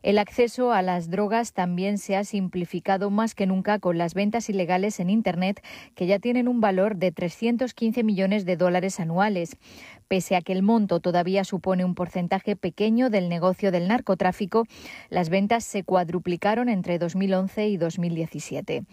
El 0.04 0.18
acceso 0.18 0.74
a 0.74 0.82
las 0.82 1.10
drogas 1.10 1.54
también 1.54 1.98
se 1.98 2.18
ha 2.18 2.26
simplificado 2.26 3.10
más 3.10 3.36
que 3.36 3.48
nunca 3.48 3.80
con 3.80 3.98
las 3.98 4.14
ventas 4.14 4.50
ilegales 4.50 5.00
en 5.00 5.10
Internet, 5.10 5.64
que 5.96 6.08
ya 6.08 6.20
tienen 6.20 6.50
un 6.50 6.60
valor 6.60 6.98
de 6.98 7.14
315 7.14 8.04
millones 8.04 8.44
de 8.44 8.58
dólares 8.58 9.00
anuales. 9.00 9.56
Pese 10.10 10.36
a 10.36 10.42
que 10.42 10.52
el 10.52 10.62
monto 10.62 11.00
todavía 11.00 11.46
supone 11.46 11.86
un 11.86 11.96
porcentaje 11.96 12.58
pequeño 12.58 13.10
del 13.10 13.30
negocio 13.30 13.72
del 13.72 13.88
narcotráfico, 13.88 14.66
las 15.10 15.30
ventas 15.30 15.64
se 15.64 15.86
cuadruplicaron 15.86 16.68
entre 16.68 17.00
2011 17.00 17.70
y 17.70 17.78
2017. 17.78 18.84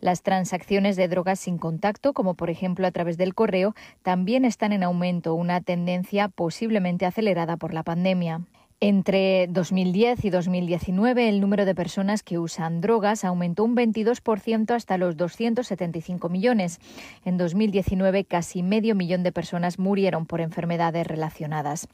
Las 0.00 0.22
transacciones 0.22 0.96
de 0.96 1.08
drogas 1.08 1.40
sin 1.40 1.56
contacto, 1.56 2.12
como 2.12 2.34
por 2.34 2.50
ejemplo 2.50 2.86
a 2.86 2.90
través 2.90 3.16
del 3.16 3.34
correo, 3.34 3.74
también 4.02 4.44
están 4.44 4.72
en 4.72 4.82
aumento, 4.82 5.32
una 5.32 5.62
tendencia 5.62 6.28
posiblemente 6.28 7.06
acelerada 7.06 7.56
por 7.56 7.72
la 7.72 7.84
pandemia. 7.84 8.42
Entre 8.80 9.48
2010 9.48 10.24
y 10.24 10.30
2019, 10.30 11.28
el 11.28 11.40
número 11.40 11.64
de 11.64 11.74
personas 11.74 12.22
que 12.22 12.38
usan 12.38 12.80
drogas 12.80 13.24
aumentó 13.24 13.64
un 13.64 13.74
22% 13.74 14.70
hasta 14.70 14.96
los 14.98 15.16
275 15.16 16.28
millones. 16.28 16.78
En 17.24 17.38
2019, 17.38 18.24
casi 18.24 18.62
medio 18.62 18.94
millón 18.94 19.24
de 19.24 19.32
personas 19.32 19.80
murieron 19.80 20.26
por 20.26 20.40
enfermedades 20.40 21.08
relacionadas. 21.08 21.88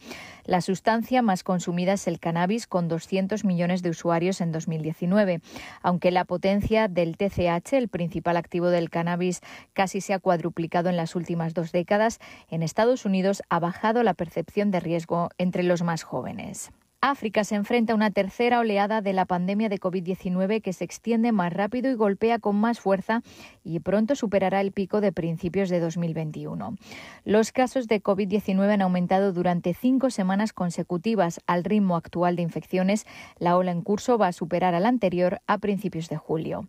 La 0.44 0.60
sustancia 0.60 1.22
más 1.22 1.42
consumida 1.42 1.94
es 1.94 2.06
el 2.06 2.20
cannabis, 2.20 2.66
con 2.66 2.86
200 2.88 3.46
millones 3.46 3.82
de 3.82 3.88
usuarios 3.88 4.42
en 4.42 4.52
2019. 4.52 5.40
Aunque 5.80 6.10
la 6.10 6.26
potencia 6.26 6.88
del 6.88 7.16
TCH, 7.16 7.72
el 7.72 7.88
principal 7.88 8.36
activo 8.36 8.68
del 8.68 8.90
cannabis, 8.90 9.40
casi 9.72 10.02
se 10.02 10.12
ha 10.12 10.18
cuadruplicado 10.18 10.90
en 10.90 10.98
las 10.98 11.16
últimas 11.16 11.54
dos 11.54 11.72
décadas, 11.72 12.20
en 12.50 12.62
Estados 12.62 13.06
Unidos 13.06 13.42
ha 13.48 13.58
bajado 13.58 14.02
la 14.02 14.12
percepción 14.12 14.70
de 14.70 14.80
riesgo 14.80 15.30
entre 15.38 15.62
los 15.62 15.80
más 15.80 16.02
jóvenes. 16.02 16.73
África 17.10 17.44
se 17.44 17.54
enfrenta 17.54 17.92
a 17.92 17.96
una 17.96 18.10
tercera 18.10 18.60
oleada 18.60 19.02
de 19.02 19.12
la 19.12 19.26
pandemia 19.26 19.68
de 19.68 19.78
COVID-19 19.78 20.62
que 20.62 20.72
se 20.72 20.84
extiende 20.84 21.32
más 21.32 21.52
rápido 21.52 21.90
y 21.90 21.94
golpea 21.96 22.38
con 22.38 22.56
más 22.56 22.80
fuerza 22.80 23.20
y 23.62 23.80
pronto 23.80 24.16
superará 24.16 24.62
el 24.62 24.72
pico 24.72 25.02
de 25.02 25.12
principios 25.12 25.68
de 25.68 25.80
2021. 25.80 26.78
Los 27.26 27.52
casos 27.52 27.88
de 27.88 28.02
COVID-19 28.02 28.72
han 28.72 28.80
aumentado 28.80 29.34
durante 29.34 29.74
cinco 29.74 30.08
semanas 30.08 30.54
consecutivas. 30.54 31.42
Al 31.46 31.64
ritmo 31.64 31.96
actual 31.96 32.36
de 32.36 32.42
infecciones, 32.42 33.04
la 33.38 33.58
ola 33.58 33.72
en 33.72 33.82
curso 33.82 34.16
va 34.16 34.28
a 34.28 34.32
superar 34.32 34.74
al 34.74 34.86
anterior 34.86 35.42
a 35.46 35.58
principios 35.58 36.08
de 36.08 36.16
julio. 36.16 36.66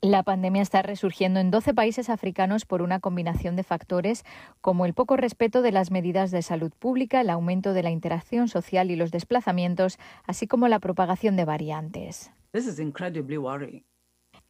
La 0.00 0.22
pandemia 0.22 0.62
está 0.62 0.80
resurgiendo 0.82 1.40
en 1.40 1.50
12 1.50 1.74
países 1.74 2.08
africanos 2.08 2.64
por 2.64 2.82
una 2.82 3.00
combinación 3.00 3.56
de 3.56 3.64
factores 3.64 4.24
como 4.60 4.86
el 4.86 4.94
poco 4.94 5.16
respeto 5.16 5.60
de 5.60 5.72
las 5.72 5.90
medidas 5.90 6.30
de 6.30 6.42
salud 6.42 6.70
pública, 6.78 7.20
el 7.20 7.30
aumento 7.30 7.72
de 7.72 7.82
la 7.82 7.90
interacción 7.90 8.46
social 8.46 8.92
y 8.92 8.96
los 8.96 9.10
desplazamientos, 9.10 9.98
así 10.24 10.46
como 10.46 10.68
la 10.68 10.78
propagación 10.78 11.34
de 11.34 11.44
variantes. 11.44 12.30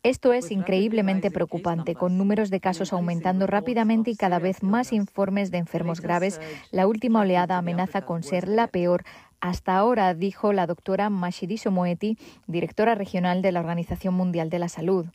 Esto 0.03 0.35
es 0.35 0.51
increíblemente 0.51 1.31
preocupante, 1.31 1.95
con 1.95 2.19
números 2.19 2.51
de 2.51 2.61
casos 2.61 2.93
aumentando 2.93 3.47
rápidamente 3.47 4.11
y 4.11 4.17
cada 4.17 4.39
vez 4.39 4.63
más 4.63 4.93
informes 4.93 5.51
de 5.51 5.59
enfermos 5.59 6.03
graves. 6.03 6.43
La 6.71 6.87
última 6.87 7.21
oleada 7.21 7.57
amenaza 7.57 8.03
con 8.03 8.23
ser 8.23 8.49
la 8.49 8.67
peor 8.67 9.03
hasta 9.41 9.79
ahora, 9.79 10.13
dijo 10.13 10.53
la 10.53 10.67
doctora 10.67 11.09
Mashidiso 11.09 11.71
Moeti, 11.71 12.19
directora 12.47 12.95
regional 12.95 13.41
de 13.41 13.53
la 13.53 13.61
Organización 13.61 14.13
Mundial 14.13 14.51
de 14.51 14.59
la 14.59 14.69
Salud. 14.69 15.07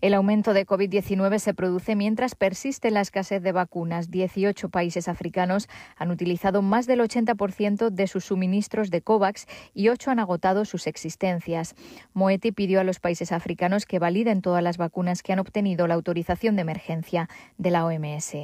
El 0.00 0.14
aumento 0.14 0.52
de 0.52 0.66
COVID-19 0.66 1.38
se 1.38 1.54
produce 1.54 1.96
mientras 1.96 2.34
persiste 2.34 2.90
la 2.90 3.00
escasez 3.00 3.42
de 3.42 3.52
vacunas. 3.52 4.10
18 4.10 4.68
países 4.68 5.08
africanos 5.08 5.68
han 5.96 6.10
utilizado 6.10 6.62
más 6.62 6.86
del 6.86 7.00
80% 7.00 7.90
de 7.90 8.06
sus 8.06 8.24
suministros 8.24 8.90
de 8.90 9.02
COVAX 9.02 9.46
y 9.74 9.88
8 9.88 10.10
han 10.10 10.18
agotado 10.18 10.64
sus 10.64 10.86
existencias. 10.86 11.74
Moeti 12.12 12.52
pidió 12.52 12.80
a 12.80 12.84
los 12.84 13.00
países 13.00 13.32
africanos 13.32 13.86
que 13.86 13.98
validen 13.98 14.42
todas 14.42 14.62
las 14.62 14.76
vacunas 14.76 15.22
que 15.22 15.32
han 15.32 15.38
obtenido 15.38 15.86
la 15.86 15.94
autorización 15.94 16.56
de 16.56 16.62
emergencia 16.62 17.28
de 17.58 17.70
la 17.70 17.86
OMS. 17.86 18.36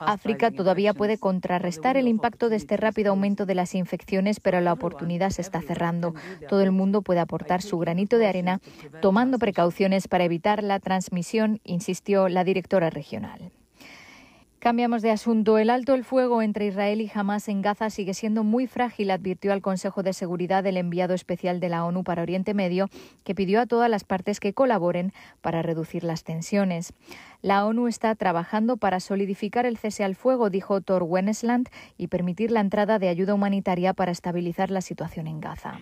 África 0.00 0.50
todavía 0.50 0.94
puede 0.94 1.18
contrarrestar 1.18 1.96
el 1.96 2.08
impacto 2.08 2.48
de 2.48 2.56
este 2.56 2.76
rápido 2.76 3.10
aumento 3.10 3.46
de 3.46 3.54
las 3.54 3.74
infecciones, 3.74 4.40
pero 4.40 4.60
la 4.60 4.72
oportunidad 4.72 5.30
se 5.30 5.42
está 5.42 5.60
cerrando. 5.62 6.14
Todo 6.48 6.62
el 6.62 6.72
mundo 6.72 7.02
puede 7.02 7.20
aportar 7.20 7.62
su 7.62 7.78
granito 7.78 8.18
de 8.18 8.26
arena 8.26 8.60
tomando 9.00 9.38
precauciones 9.38 10.08
para 10.08 10.24
evitar 10.24 10.62
la 10.62 10.80
transmisión, 10.80 11.60
insistió 11.64 12.28
la 12.28 12.44
directora 12.44 12.90
regional. 12.90 13.52
Cambiamos 14.62 15.02
de 15.02 15.10
asunto. 15.10 15.58
El 15.58 15.70
alto 15.70 15.92
el 15.92 16.04
fuego 16.04 16.40
entre 16.40 16.66
Israel 16.66 17.00
y 17.00 17.10
Hamas 17.12 17.48
en 17.48 17.62
Gaza 17.62 17.90
sigue 17.90 18.14
siendo 18.14 18.44
muy 18.44 18.68
frágil, 18.68 19.10
advirtió 19.10 19.52
al 19.52 19.60
Consejo 19.60 20.04
de 20.04 20.12
Seguridad 20.12 20.64
el 20.64 20.76
enviado 20.76 21.14
especial 21.14 21.58
de 21.58 21.68
la 21.68 21.84
ONU 21.84 22.04
para 22.04 22.22
Oriente 22.22 22.54
Medio, 22.54 22.88
que 23.24 23.34
pidió 23.34 23.60
a 23.60 23.66
todas 23.66 23.90
las 23.90 24.04
partes 24.04 24.38
que 24.38 24.54
colaboren 24.54 25.12
para 25.40 25.62
reducir 25.62 26.04
las 26.04 26.22
tensiones. 26.22 26.92
La 27.42 27.66
ONU 27.66 27.88
está 27.88 28.14
trabajando 28.14 28.76
para 28.76 29.00
solidificar 29.00 29.66
el 29.66 29.76
cese 29.76 30.04
al 30.04 30.14
fuego, 30.14 30.48
dijo 30.48 30.80
Thor 30.80 31.02
Wennesland, 31.02 31.68
y 31.98 32.06
permitir 32.06 32.52
la 32.52 32.60
entrada 32.60 33.00
de 33.00 33.08
ayuda 33.08 33.34
humanitaria 33.34 33.94
para 33.94 34.12
estabilizar 34.12 34.70
la 34.70 34.80
situación 34.80 35.26
en 35.26 35.40
Gaza. 35.40 35.80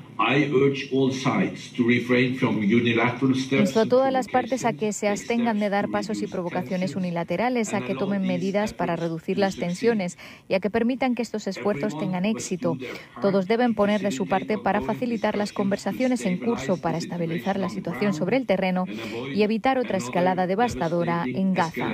Insto 3.58 3.80
a 3.80 3.86
todas 3.86 4.10
las 4.10 4.28
partes 4.28 4.64
a 4.64 4.72
que 4.72 4.94
se 4.94 5.08
abstengan 5.08 5.60
de 5.60 5.68
dar 5.68 5.90
pasos 5.90 6.22
y 6.22 6.26
provocaciones 6.26 6.96
unilaterales, 6.96 7.74
a 7.74 7.82
que 7.82 7.94
tomen 7.94 8.22
medidas 8.22 8.72
para 8.72 8.96
reducir 8.96 9.36
las 9.36 9.56
tensiones 9.56 10.16
y 10.48 10.54
a 10.54 10.60
que 10.60 10.70
permitan 10.70 11.14
que 11.14 11.20
estos 11.20 11.46
esfuerzos 11.46 11.98
tengan 11.98 12.24
éxito. 12.24 12.78
Todos 13.20 13.46
deben 13.46 13.74
poner 13.74 14.00
de 14.00 14.12
su 14.12 14.26
parte 14.26 14.56
para 14.56 14.80
facilitar 14.80 15.36
las 15.36 15.52
conversaciones 15.52 16.24
en 16.24 16.38
curso 16.38 16.80
para 16.80 16.96
estabilizar 16.96 17.58
la 17.58 17.68
situación 17.68 18.14
sobre 18.14 18.38
el 18.38 18.46
terreno 18.46 18.86
y 19.34 19.42
evitar 19.42 19.76
otra 19.76 19.98
escalada 19.98 20.46
devastadora 20.46 21.24
en 21.26 21.49
Gaza. 21.54 21.92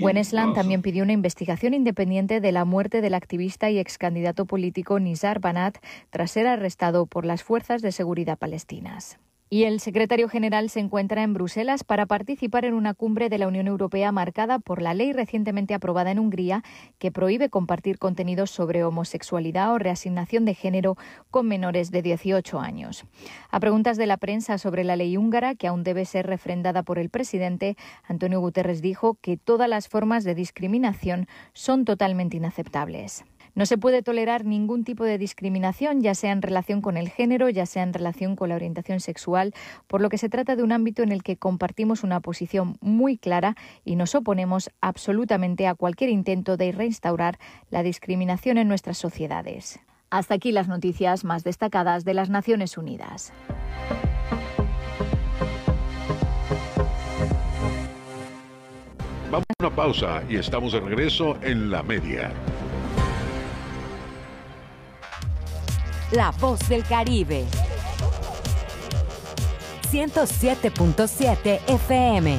Wennesland 0.00 0.54
también 0.54 0.82
pidió 0.82 1.02
una 1.02 1.12
investigación 1.12 1.74
independiente 1.74 2.40
de 2.40 2.52
la 2.52 2.64
muerte 2.64 3.00
del 3.00 3.14
activista 3.14 3.70
y 3.70 3.78
ex 3.78 3.98
candidato 3.98 4.46
político 4.46 4.98
Nizar 4.98 5.40
Banat 5.40 5.78
tras 6.10 6.30
ser 6.30 6.46
arrestado 6.46 7.06
por 7.06 7.24
las 7.24 7.42
fuerzas 7.42 7.82
de 7.82 7.92
seguridad 7.92 8.38
palestinas. 8.38 9.18
Y 9.52 9.64
el 9.64 9.80
secretario 9.80 10.28
general 10.28 10.70
se 10.70 10.78
encuentra 10.78 11.24
en 11.24 11.34
Bruselas 11.34 11.82
para 11.82 12.06
participar 12.06 12.64
en 12.64 12.72
una 12.72 12.94
cumbre 12.94 13.28
de 13.28 13.36
la 13.36 13.48
Unión 13.48 13.66
Europea 13.66 14.12
marcada 14.12 14.60
por 14.60 14.80
la 14.80 14.94
ley 14.94 15.12
recientemente 15.12 15.74
aprobada 15.74 16.12
en 16.12 16.20
Hungría 16.20 16.62
que 17.00 17.10
prohíbe 17.10 17.50
compartir 17.50 17.98
contenidos 17.98 18.52
sobre 18.52 18.84
homosexualidad 18.84 19.72
o 19.72 19.78
reasignación 19.78 20.44
de 20.44 20.54
género 20.54 20.96
con 21.32 21.48
menores 21.48 21.90
de 21.90 22.00
18 22.00 22.60
años. 22.60 23.06
A 23.50 23.58
preguntas 23.58 23.96
de 23.96 24.06
la 24.06 24.18
prensa 24.18 24.56
sobre 24.56 24.84
la 24.84 24.94
ley 24.94 25.16
húngara, 25.16 25.56
que 25.56 25.66
aún 25.66 25.82
debe 25.82 26.04
ser 26.04 26.28
refrendada 26.28 26.84
por 26.84 27.00
el 27.00 27.10
presidente, 27.10 27.76
Antonio 28.04 28.38
Guterres 28.38 28.80
dijo 28.82 29.18
que 29.20 29.36
todas 29.36 29.68
las 29.68 29.88
formas 29.88 30.22
de 30.22 30.36
discriminación 30.36 31.26
son 31.54 31.84
totalmente 31.84 32.36
inaceptables. 32.36 33.24
No 33.54 33.66
se 33.66 33.78
puede 33.78 34.02
tolerar 34.02 34.44
ningún 34.44 34.84
tipo 34.84 35.04
de 35.04 35.18
discriminación, 35.18 36.00
ya 36.02 36.14
sea 36.14 36.32
en 36.32 36.42
relación 36.42 36.80
con 36.80 36.96
el 36.96 37.08
género, 37.08 37.48
ya 37.48 37.66
sea 37.66 37.82
en 37.82 37.92
relación 37.92 38.36
con 38.36 38.50
la 38.50 38.54
orientación 38.54 39.00
sexual, 39.00 39.54
por 39.86 40.00
lo 40.00 40.08
que 40.08 40.18
se 40.18 40.28
trata 40.28 40.56
de 40.56 40.62
un 40.62 40.72
ámbito 40.72 41.02
en 41.02 41.12
el 41.12 41.22
que 41.22 41.36
compartimos 41.36 42.04
una 42.04 42.20
posición 42.20 42.76
muy 42.80 43.16
clara 43.16 43.56
y 43.84 43.96
nos 43.96 44.14
oponemos 44.14 44.70
absolutamente 44.80 45.66
a 45.66 45.74
cualquier 45.74 46.10
intento 46.10 46.56
de 46.56 46.72
reinstaurar 46.72 47.38
la 47.70 47.82
discriminación 47.82 48.58
en 48.58 48.68
nuestras 48.68 48.98
sociedades. 48.98 49.80
Hasta 50.10 50.34
aquí 50.34 50.52
las 50.52 50.68
noticias 50.68 51.24
más 51.24 51.44
destacadas 51.44 52.04
de 52.04 52.14
las 52.14 52.30
Naciones 52.30 52.76
Unidas. 52.76 53.32
Vamos 59.30 59.46
a 59.60 59.64
una 59.64 59.76
pausa 59.76 60.22
y 60.28 60.36
estamos 60.36 60.72
de 60.72 60.80
regreso 60.80 61.36
en 61.42 61.70
la 61.70 61.84
media. 61.84 62.32
La 66.12 66.32
voz 66.40 66.68
del 66.68 66.82
Caribe. 66.82 67.44
107.7 69.92 71.60
FM. 71.68 72.36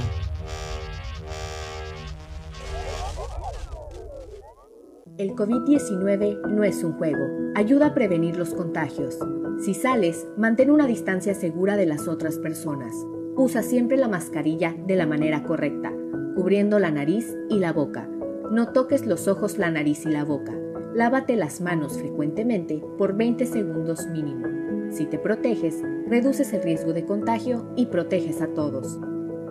El 5.18 5.30
COVID-19 5.36 6.50
no 6.50 6.66
es 6.66 6.84
un 6.84 6.98
juego. 6.98 7.22
Ayuda 7.56 7.88
a 7.88 7.94
prevenir 7.94 8.36
los 8.36 8.54
contagios. 8.54 9.18
Si 9.64 9.74
sales, 9.74 10.28
mantén 10.36 10.70
una 10.70 10.86
distancia 10.86 11.34
segura 11.34 11.78
de 11.78 11.86
las 11.86 12.10
otras 12.10 12.40
personas. 12.40 12.94
Usa 13.38 13.64
siempre 13.64 13.96
la 13.96 14.10
mascarilla 14.10 14.76
de 14.86 14.98
la 14.98 15.08
manera 15.08 15.44
correcta, 15.44 15.94
cubriendo 16.36 16.78
la 16.78 16.92
nariz 16.92 17.34
y 17.50 17.60
la 17.60 17.72
boca. 17.72 18.10
No 18.52 18.74
toques 18.74 19.06
los 19.06 19.30
ojos, 19.30 19.58
la 19.58 19.72
nariz 19.72 20.06
y 20.06 20.10
la 20.10 20.26
boca. 20.26 20.52
Lávate 20.94 21.38
las 21.38 21.62
manos 21.62 21.98
frecuentemente 21.98 22.84
por 22.98 23.16
20 23.16 23.46
segundos 23.46 24.08
mínimo. 24.08 24.48
Si 24.92 25.06
te 25.06 25.18
proteges, 25.18 25.82
reduces 26.08 26.52
el 26.52 26.64
riesgo 26.64 26.92
de 26.92 27.06
contagio 27.06 27.72
y 27.78 27.86
proteges 27.86 28.42
a 28.42 28.48
todos. 28.48 29.00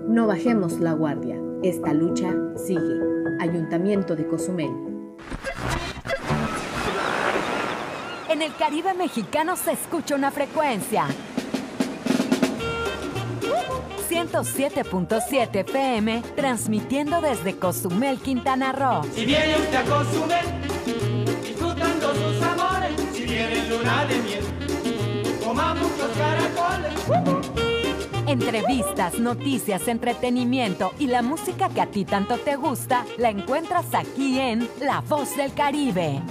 No 0.07 0.27
bajemos 0.27 0.81
la 0.81 0.93
guardia. 0.93 1.41
Esta 1.63 1.95
lucha 1.95 2.35
sigue. 2.57 3.01
Ayuntamiento 3.41 4.17
de 4.17 4.27
Cozumel. 4.27 4.71
En 8.29 8.43
el 8.43 8.55
Caribe 8.57 8.93
mexicano 8.93 9.57
se 9.57 9.73
escucha 9.73 10.17
una 10.17 10.31
frecuencia. 10.31 11.07
107.7 14.11 15.61
FM, 15.61 16.23
transmitiendo 16.37 17.23
desde 17.23 17.57
Cozumel, 17.57 18.19
Quintana 18.19 18.73
Roo. 18.73 19.03
Si 19.15 19.25
viene 19.25 19.57
usted 19.57 19.77
a 19.77 19.85
Cozumel, 19.85 20.47
luna 23.81 24.05
de 24.05 24.19
miel, 24.21 24.45
coma 25.45 25.75
muchos 25.75 26.11
caracoles. 26.17 26.93
Entrevistas, 28.27 29.19
noticias, 29.19 29.89
entretenimiento 29.89 30.93
y 30.99 31.07
la 31.07 31.23
música 31.23 31.69
que 31.69 31.81
a 31.81 31.87
ti 31.87 32.05
tanto 32.05 32.37
te 32.39 32.57
gusta, 32.57 33.05
la 33.19 33.31
encuentras 33.31 33.87
aquí 33.95 34.39
en 34.39 34.69
La 34.81 35.01
Voz 35.01 35.37
del 35.37 35.53
Caribe. 35.55 36.23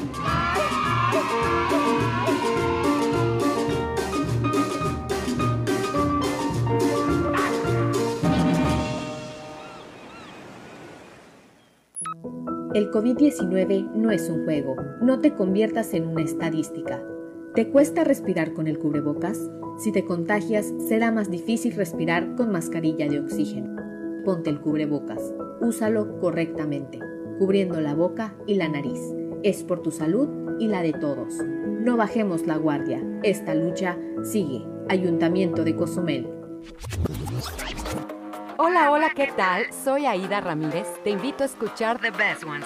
El 12.75 12.91
COVID-19 12.91 13.93
no 13.95 14.11
es 14.11 14.29
un 14.29 14.45
juego. 14.45 14.75
No 15.01 15.19
te 15.19 15.33
conviertas 15.33 15.93
en 15.93 16.07
una 16.07 16.21
estadística. 16.21 17.01
¿Te 17.55 17.67
cuesta 17.67 18.03
respirar 18.03 18.53
con 18.53 18.67
el 18.67 18.77
cubrebocas? 18.77 19.49
Si 19.79 19.91
te 19.91 20.05
contagias, 20.05 20.71
será 20.87 21.11
más 21.11 21.31
difícil 21.31 21.73
respirar 21.73 22.35
con 22.35 22.51
mascarilla 22.51 23.09
de 23.09 23.19
oxígeno. 23.19 23.75
Ponte 24.23 24.51
el 24.51 24.61
cubrebocas. 24.61 25.33
Úsalo 25.59 26.19
correctamente, 26.19 26.99
cubriendo 27.39 27.81
la 27.81 27.95
boca 27.95 28.35
y 28.45 28.53
la 28.53 28.69
nariz. 28.69 28.99
Es 29.41 29.63
por 29.63 29.81
tu 29.81 29.89
salud 29.89 30.29
y 30.59 30.67
la 30.67 30.83
de 30.83 30.93
todos. 30.93 31.33
No 31.81 31.97
bajemos 31.97 32.45
la 32.45 32.57
guardia. 32.57 33.01
Esta 33.23 33.55
lucha 33.55 33.97
sigue. 34.23 34.63
Ayuntamiento 34.87 35.63
de 35.63 35.75
Cozumel. 35.75 36.29
Hola, 38.57 38.91
hola, 38.91 39.09
¿qué 39.15 39.29
tal? 39.35 39.63
Soy 39.73 40.05
Aida 40.05 40.39
Ramírez. 40.39 40.87
Te 41.03 41.09
invito 41.09 41.43
a 41.43 41.47
escuchar 41.47 41.99
The 41.99 42.11
Best 42.11 42.43
Ones. 42.43 42.65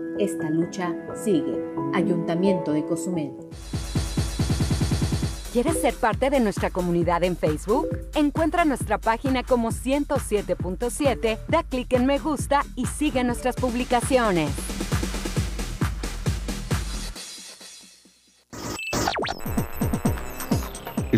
Esta 0.19 0.49
lucha 0.49 0.95
sigue. 1.15 1.57
Ayuntamiento 1.93 2.73
de 2.73 2.85
Cozumel. 2.85 3.31
¿Quieres 5.51 5.81
ser 5.81 5.93
parte 5.93 6.29
de 6.29 6.39
nuestra 6.39 6.69
comunidad 6.69 7.23
en 7.23 7.35
Facebook? 7.35 7.87
Encuentra 8.15 8.63
nuestra 8.63 8.97
página 8.97 9.43
como 9.43 9.71
107.7, 9.71 11.39
da 11.49 11.63
clic 11.63 11.91
en 11.91 12.05
me 12.05 12.19
gusta 12.19 12.63
y 12.75 12.85
sigue 12.85 13.23
nuestras 13.25 13.57
publicaciones. 13.57 14.49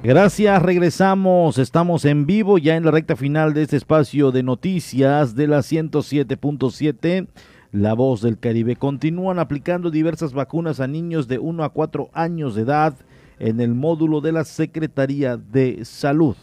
Gracias, 0.00 0.62
regresamos, 0.62 1.58
estamos 1.58 2.04
en 2.04 2.24
vivo 2.24 2.58
ya 2.58 2.76
en 2.76 2.84
la 2.84 2.92
recta 2.92 3.16
final 3.16 3.52
de 3.52 3.62
este 3.62 3.76
espacio 3.76 4.30
de 4.30 4.44
noticias 4.44 5.34
de 5.34 5.48
la 5.48 5.58
107.7, 5.58 7.26
La 7.72 7.94
Voz 7.94 8.22
del 8.22 8.38
Caribe. 8.38 8.76
Continúan 8.76 9.40
aplicando 9.40 9.90
diversas 9.90 10.32
vacunas 10.32 10.78
a 10.78 10.86
niños 10.86 11.26
de 11.26 11.40
1 11.40 11.64
a 11.64 11.70
4 11.70 12.10
años 12.12 12.54
de 12.54 12.62
edad 12.62 12.94
en 13.40 13.60
el 13.60 13.74
módulo 13.74 14.20
de 14.20 14.30
la 14.30 14.44
Secretaría 14.44 15.36
de 15.36 15.84
Salud. 15.84 16.36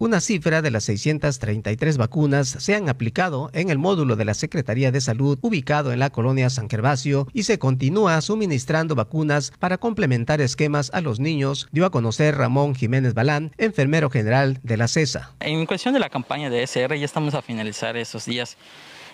Una 0.00 0.20
cifra 0.20 0.62
de 0.62 0.70
las 0.70 0.84
633 0.84 1.96
vacunas 1.96 2.48
se 2.48 2.76
han 2.76 2.88
aplicado 2.88 3.50
en 3.52 3.68
el 3.68 3.78
módulo 3.78 4.14
de 4.14 4.24
la 4.24 4.34
Secretaría 4.34 4.92
de 4.92 5.00
Salud 5.00 5.40
ubicado 5.42 5.92
en 5.92 5.98
la 5.98 6.10
colonia 6.10 6.50
San 6.50 6.70
Gervasio 6.70 7.26
y 7.32 7.42
se 7.42 7.58
continúa 7.58 8.20
suministrando 8.20 8.94
vacunas 8.94 9.52
para 9.58 9.76
complementar 9.76 10.40
esquemas 10.40 10.92
a 10.94 11.00
los 11.00 11.18
niños, 11.18 11.66
dio 11.72 11.84
a 11.84 11.90
conocer 11.90 12.36
Ramón 12.36 12.76
Jiménez 12.76 13.12
Balán, 13.12 13.50
enfermero 13.58 14.08
general 14.08 14.60
de 14.62 14.76
la 14.76 14.86
CESA. 14.86 15.32
En 15.40 15.66
cuestión 15.66 15.94
de 15.94 16.00
la 16.00 16.10
campaña 16.10 16.48
de 16.48 16.62
SR, 16.62 16.96
ya 16.96 17.04
estamos 17.04 17.34
a 17.34 17.42
finalizar 17.42 17.96
esos 17.96 18.24
días. 18.24 18.56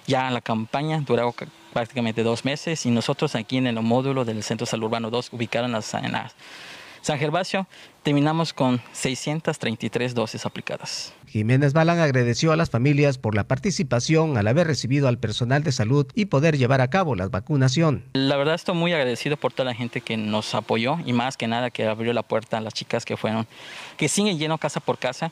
Ya 0.07 0.31
la 0.31 0.43
campaña 0.43 1.01
duró 1.01 1.35
prácticamente 1.73 2.23
dos 2.23 2.45
meses 2.45 2.85
y 2.85 2.91
nosotros 2.91 3.35
aquí 3.35 3.57
en 3.57 3.69
el 3.69 3.81
módulo 3.81 4.27
del 4.27 4.43
Centro 4.43 4.67
Salud 4.67 4.85
Urbano 4.85 5.09
2, 5.09 5.33
ubicado 5.33 5.65
en 5.65 5.73
las, 5.73 5.95
en 5.95 6.13
las 6.13 6.35
San 7.05 7.19
Gervasio, 7.19 7.67
terminamos 8.03 8.55
con 8.55 8.81
633 8.93 10.15
dosis 10.15 10.47
aplicadas. 10.47 11.13
Jiménez 11.27 11.75
Balán 11.75 11.99
agradeció 11.99 12.51
a 12.51 12.57
las 12.57 12.71
familias 12.71 13.19
por 13.19 13.35
la 13.35 13.45
participación 13.45 14.39
al 14.39 14.49
haber 14.49 14.67
recibido 14.67 15.07
al 15.07 15.19
personal 15.19 15.63
de 15.63 15.73
salud 15.73 16.07
y 16.15 16.25
poder 16.25 16.57
llevar 16.57 16.81
a 16.81 16.89
cabo 16.89 17.15
la 17.15 17.29
vacunación. 17.29 18.05
La 18.15 18.39
verdad 18.39 18.55
estoy 18.55 18.75
muy 18.75 18.95
agradecido 18.95 19.37
por 19.37 19.53
toda 19.53 19.67
la 19.67 19.75
gente 19.75 20.01
que 20.01 20.17
nos 20.17 20.55
apoyó 20.55 20.97
y 21.05 21.13
más 21.13 21.37
que 21.37 21.47
nada 21.47 21.69
que 21.71 21.87
abrió 21.87 22.15
la 22.15 22.23
puerta 22.23 22.57
a 22.57 22.63
las 22.63 22.73
chicas 22.73 23.05
que 23.05 23.19
fueron, 23.19 23.47
que 23.99 24.09
siguen 24.09 24.39
lleno 24.39 24.57
casa 24.57 24.81
por 24.81 24.97
casa, 24.97 25.31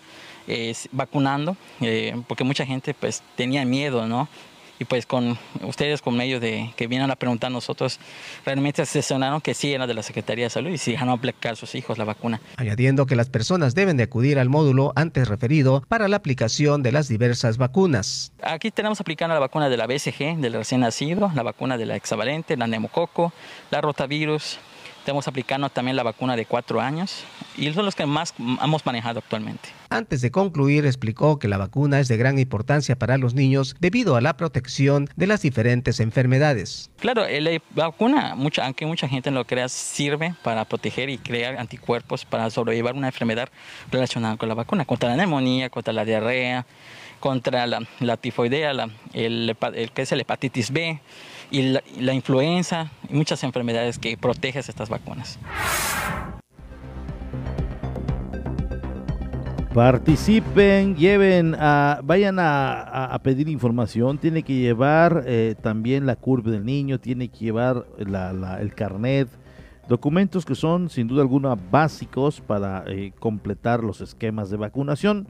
eh, 0.49 0.75
vacunando, 0.91 1.57
eh, 1.81 2.15
porque 2.29 2.45
mucha 2.45 2.67
gente 2.67 2.93
pues 2.93 3.23
tenía 3.35 3.65
miedo, 3.65 4.07
¿no? 4.07 4.29
Y 4.83 4.85
pues 4.85 5.07
con 5.07 5.39
ustedes 5.63 6.03
con 6.03 6.17
medio 6.17 6.41
de 6.41 6.73
que 6.77 6.89
vienen 6.89 7.11
a 7.11 7.17
preguntar 7.17 7.49
a 7.49 7.53
nosotros, 7.53 8.01
realmente 8.45 8.83
asesoraron 8.83 9.41
que 9.41 9.55
sí 9.55 9.73
era 9.73 9.87
de 9.87 9.95
la 9.95 10.03
Secretaría 10.03 10.47
de 10.47 10.51
Salud 10.51 10.71
y 10.71 10.79
sí 10.79 10.91
dejaron 10.91 11.15
aplicar 11.15 11.53
a 11.53 11.57
sus 11.57 11.75
hijos 11.77 11.99
la 11.99 12.05
vacuna. 12.05 12.41
Añadiendo 12.57 13.07
que 13.07 13.15
las 13.15 13.31
personas 13.31 13.75
deben 13.75 13.97
de 13.97 14.03
acudir 14.03 14.39
al 14.41 14.49
módulo 14.49 14.93
antes 14.97 15.29
referido 15.29 15.85
para 15.89 16.09
la 16.09 16.17
aplicación 16.17 16.83
de 16.83 16.91
las 16.91 17.09
diversas 17.09 17.59
vacunas. 17.59 18.33
Aquí 18.43 18.71
tenemos 18.73 19.01
aplicando 19.01 19.35
la 19.35 19.41
vacuna 19.41 19.69
de 19.69 19.77
la 19.77 19.87
BCG, 19.87 20.39
del 20.39 20.55
recién 20.55 20.81
nacido, 20.81 21.31
la 21.35 21.45
vacuna 21.45 21.79
de 21.79 21.87
la 21.87 21.95
hexavalente, 21.95 22.57
la 22.57 22.67
neumococo, 22.67 23.33
la 23.71 23.81
rotavirus, 23.81 24.59
Estamos 25.03 25.27
aplicando 25.27 25.69
también 25.69 25.97
la 25.97 26.05
vacuna 26.05 26.37
de 26.37 26.47
cuatro 26.47 26.81
años 26.81 27.25
y 27.57 27.73
son 27.73 27.85
los 27.85 27.97
que 27.97 28.07
más 28.07 28.33
hemos 28.39 28.87
manejado 28.87 29.19
actualmente. 29.19 29.71
Antes 29.91 30.21
de 30.21 30.31
concluir, 30.31 30.87
explicó 30.87 31.41
que 31.41 31.49
la 31.49 31.59
vacuna 31.59 31.99
es 31.99 32.07
de 32.07 32.17
gran 32.17 32.39
importancia 32.39 32.97
para 32.97 33.19
los 33.19 33.35
niños 33.35 33.75
debido 33.81 34.15
a 34.15 34.21
la 34.21 34.37
protección 34.37 35.09
de 35.17 35.27
las 35.27 35.43
diferentes 35.43 35.99
enfermedades. 35.99 36.89
Claro, 37.01 37.25
la 37.29 37.61
vacuna, 37.75 38.37
mucha, 38.37 38.65
aunque 38.65 38.87
mucha 38.87 39.09
gente 39.09 39.33
no 39.33 39.41
lo 39.41 39.45
crea, 39.45 39.69
sirve 39.69 40.37
para 40.45 40.65
proteger 40.67 41.11
y 41.11 41.19
crear 41.19 41.57
anticuerpos 41.59 42.25
para 42.25 42.49
sobrellevar 42.51 42.95
una 42.95 43.09
enfermedad 43.09 43.49
relacionada 43.91 44.37
con 44.37 44.49
la 44.49 44.55
vacuna, 44.55 44.85
contra 44.85 45.09
la 45.09 45.17
neumonía, 45.17 45.69
contra 45.69 45.93
la 45.93 46.05
diarrea, 46.05 46.65
contra 47.19 47.67
la, 47.67 48.17
tifoidea, 48.19 48.73
la, 48.73 48.89
el, 49.15 49.57
el, 49.75 49.91
que 49.91 50.03
es 50.03 50.13
el 50.13 50.21
hepatitis 50.21 50.71
B 50.71 51.01
y 51.53 51.79
la, 52.01 52.15
influenza 52.15 52.91
y 53.09 53.15
muchas 53.15 53.45
enfermedades 53.45 53.99
que 53.99 54.17
proteges 54.17 54.69
estas 54.71 54.89
vacunas. 54.89 55.39
Participen, 59.75 60.97
lleven, 60.97 61.55
a, 61.59 62.01
vayan 62.03 62.37
a, 62.39 63.19
pedir 63.23 63.49
información. 63.49 64.19
Tiene 64.19 64.43
que 64.43 64.55
llevar 64.55 65.25
eh, 65.27 65.55
también 65.63 66.07
la 66.07 66.17
curva 66.17 66.51
del 66.51 66.65
niño, 66.65 66.99
tiene 66.99 67.29
que 67.29 67.39
llevar 67.39 67.87
el 67.99 68.75
carnet, 68.75 69.29
documentos 69.89 70.45
que 70.45 70.55
son 70.55 70.89
sin 70.89 71.07
duda 71.07 71.23
alguna 71.23 71.55
básicos 71.55 72.41
para 72.41 72.85
eh, 72.87 73.13
completar 73.19 73.85
los 73.85 74.01
esquemas 74.01 74.51
de 74.51 74.57
vacunación. 74.57 75.27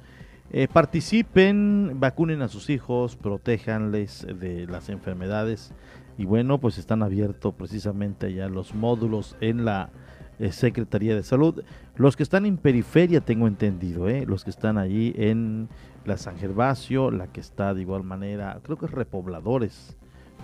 Eh, 0.55 0.69
participen, 0.71 1.97
vacunen 1.99 2.43
a 2.43 2.49
sus 2.49 2.69
hijos, 2.69 3.17
protéjanles 3.17 4.27
de 4.39 4.67
las 4.67 4.89
enfermedades 4.89 5.73
y 6.19 6.25
bueno, 6.25 6.59
pues 6.59 6.79
están 6.79 7.03
abiertos 7.03 7.55
precisamente 7.55 8.33
ya 8.33 8.49
los 8.49 8.75
módulos 8.75 9.37
en 9.41 9.65
la 9.65 9.91
eh, 10.39 10.53
Secretaría 10.53 11.15
de 11.15 11.23
Salud. 11.23 11.63
Los 11.97 12.17
que 12.17 12.23
están 12.23 12.47
en 12.47 12.57
periferia, 12.57 13.21
tengo 13.21 13.47
entendido, 13.47 14.09
¿eh? 14.09 14.25
los 14.27 14.45
que 14.45 14.51
están 14.51 14.79
allí 14.79 15.15
en 15.17 15.69
la 16.05 16.17
San 16.17 16.37
Gervasio, 16.39 17.11
la 17.11 17.29
que 17.29 17.41
está 17.41 17.75
de 17.75 17.83
igual 17.83 18.03
manera, 18.03 18.59
creo 18.63 18.77
que 18.77 18.87
es 18.87 18.93
Repobladores, 18.93 19.97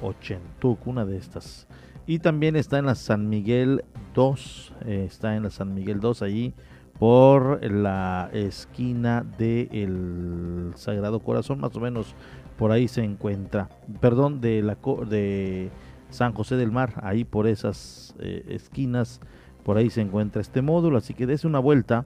Ochentuc, 0.02 0.86
una 0.86 1.04
de 1.04 1.16
estas. 1.16 1.66
Y 2.06 2.20
también 2.20 2.56
está 2.56 2.78
en 2.78 2.86
la 2.86 2.94
San 2.94 3.28
Miguel 3.28 3.84
2, 4.14 4.74
eh, 4.86 5.04
está 5.06 5.36
en 5.36 5.42
la 5.42 5.50
San 5.50 5.74
Miguel 5.74 6.00
2 6.00 6.22
allí 6.22 6.54
por 6.98 7.64
la 7.70 8.28
esquina 8.32 9.24
del 9.38 10.72
Sagrado 10.74 11.20
Corazón, 11.20 11.60
más 11.60 11.74
o 11.76 11.80
menos 11.80 12.14
por 12.58 12.72
ahí 12.72 12.88
se 12.88 13.04
encuentra, 13.04 13.68
perdón, 14.00 14.40
de, 14.40 14.62
la, 14.62 14.76
de 15.08 15.70
San 16.10 16.34
José 16.34 16.56
del 16.56 16.72
Mar, 16.72 16.94
ahí 17.02 17.24
por 17.24 17.46
esas 17.46 18.16
eh, 18.18 18.44
esquinas, 18.48 19.20
por 19.62 19.78
ahí 19.78 19.90
se 19.90 20.00
encuentra 20.00 20.42
este 20.42 20.60
módulo, 20.60 20.98
así 20.98 21.14
que 21.14 21.26
dese 21.26 21.46
una 21.46 21.60
vuelta, 21.60 22.04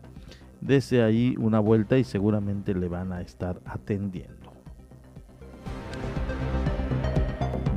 dese 0.61 1.03
ahí 1.03 1.35
una 1.39 1.59
vuelta 1.59 1.97
y 1.97 2.05
seguramente 2.05 2.75
le 2.75 2.89
van 2.89 3.13
a 3.13 3.23
estar 3.23 3.61
atendiendo. 3.65 4.53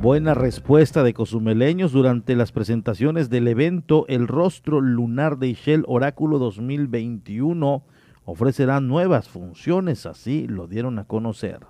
Buena 0.02 0.34
respuesta 0.34 1.02
de 1.02 1.14
cozumeleños 1.14 1.92
durante 1.92 2.36
las 2.36 2.52
presentaciones 2.52 3.30
del 3.30 3.48
evento 3.48 4.04
El 4.08 4.28
Rostro 4.28 4.82
Lunar 4.82 5.38
de 5.38 5.48
Ishel 5.48 5.84
Oráculo 5.88 6.38
2021 6.38 7.82
ofrecerán 8.26 8.86
nuevas 8.86 9.30
funciones, 9.30 10.04
así 10.04 10.46
lo 10.46 10.66
dieron 10.66 10.98
a 10.98 11.04
conocer. 11.04 11.60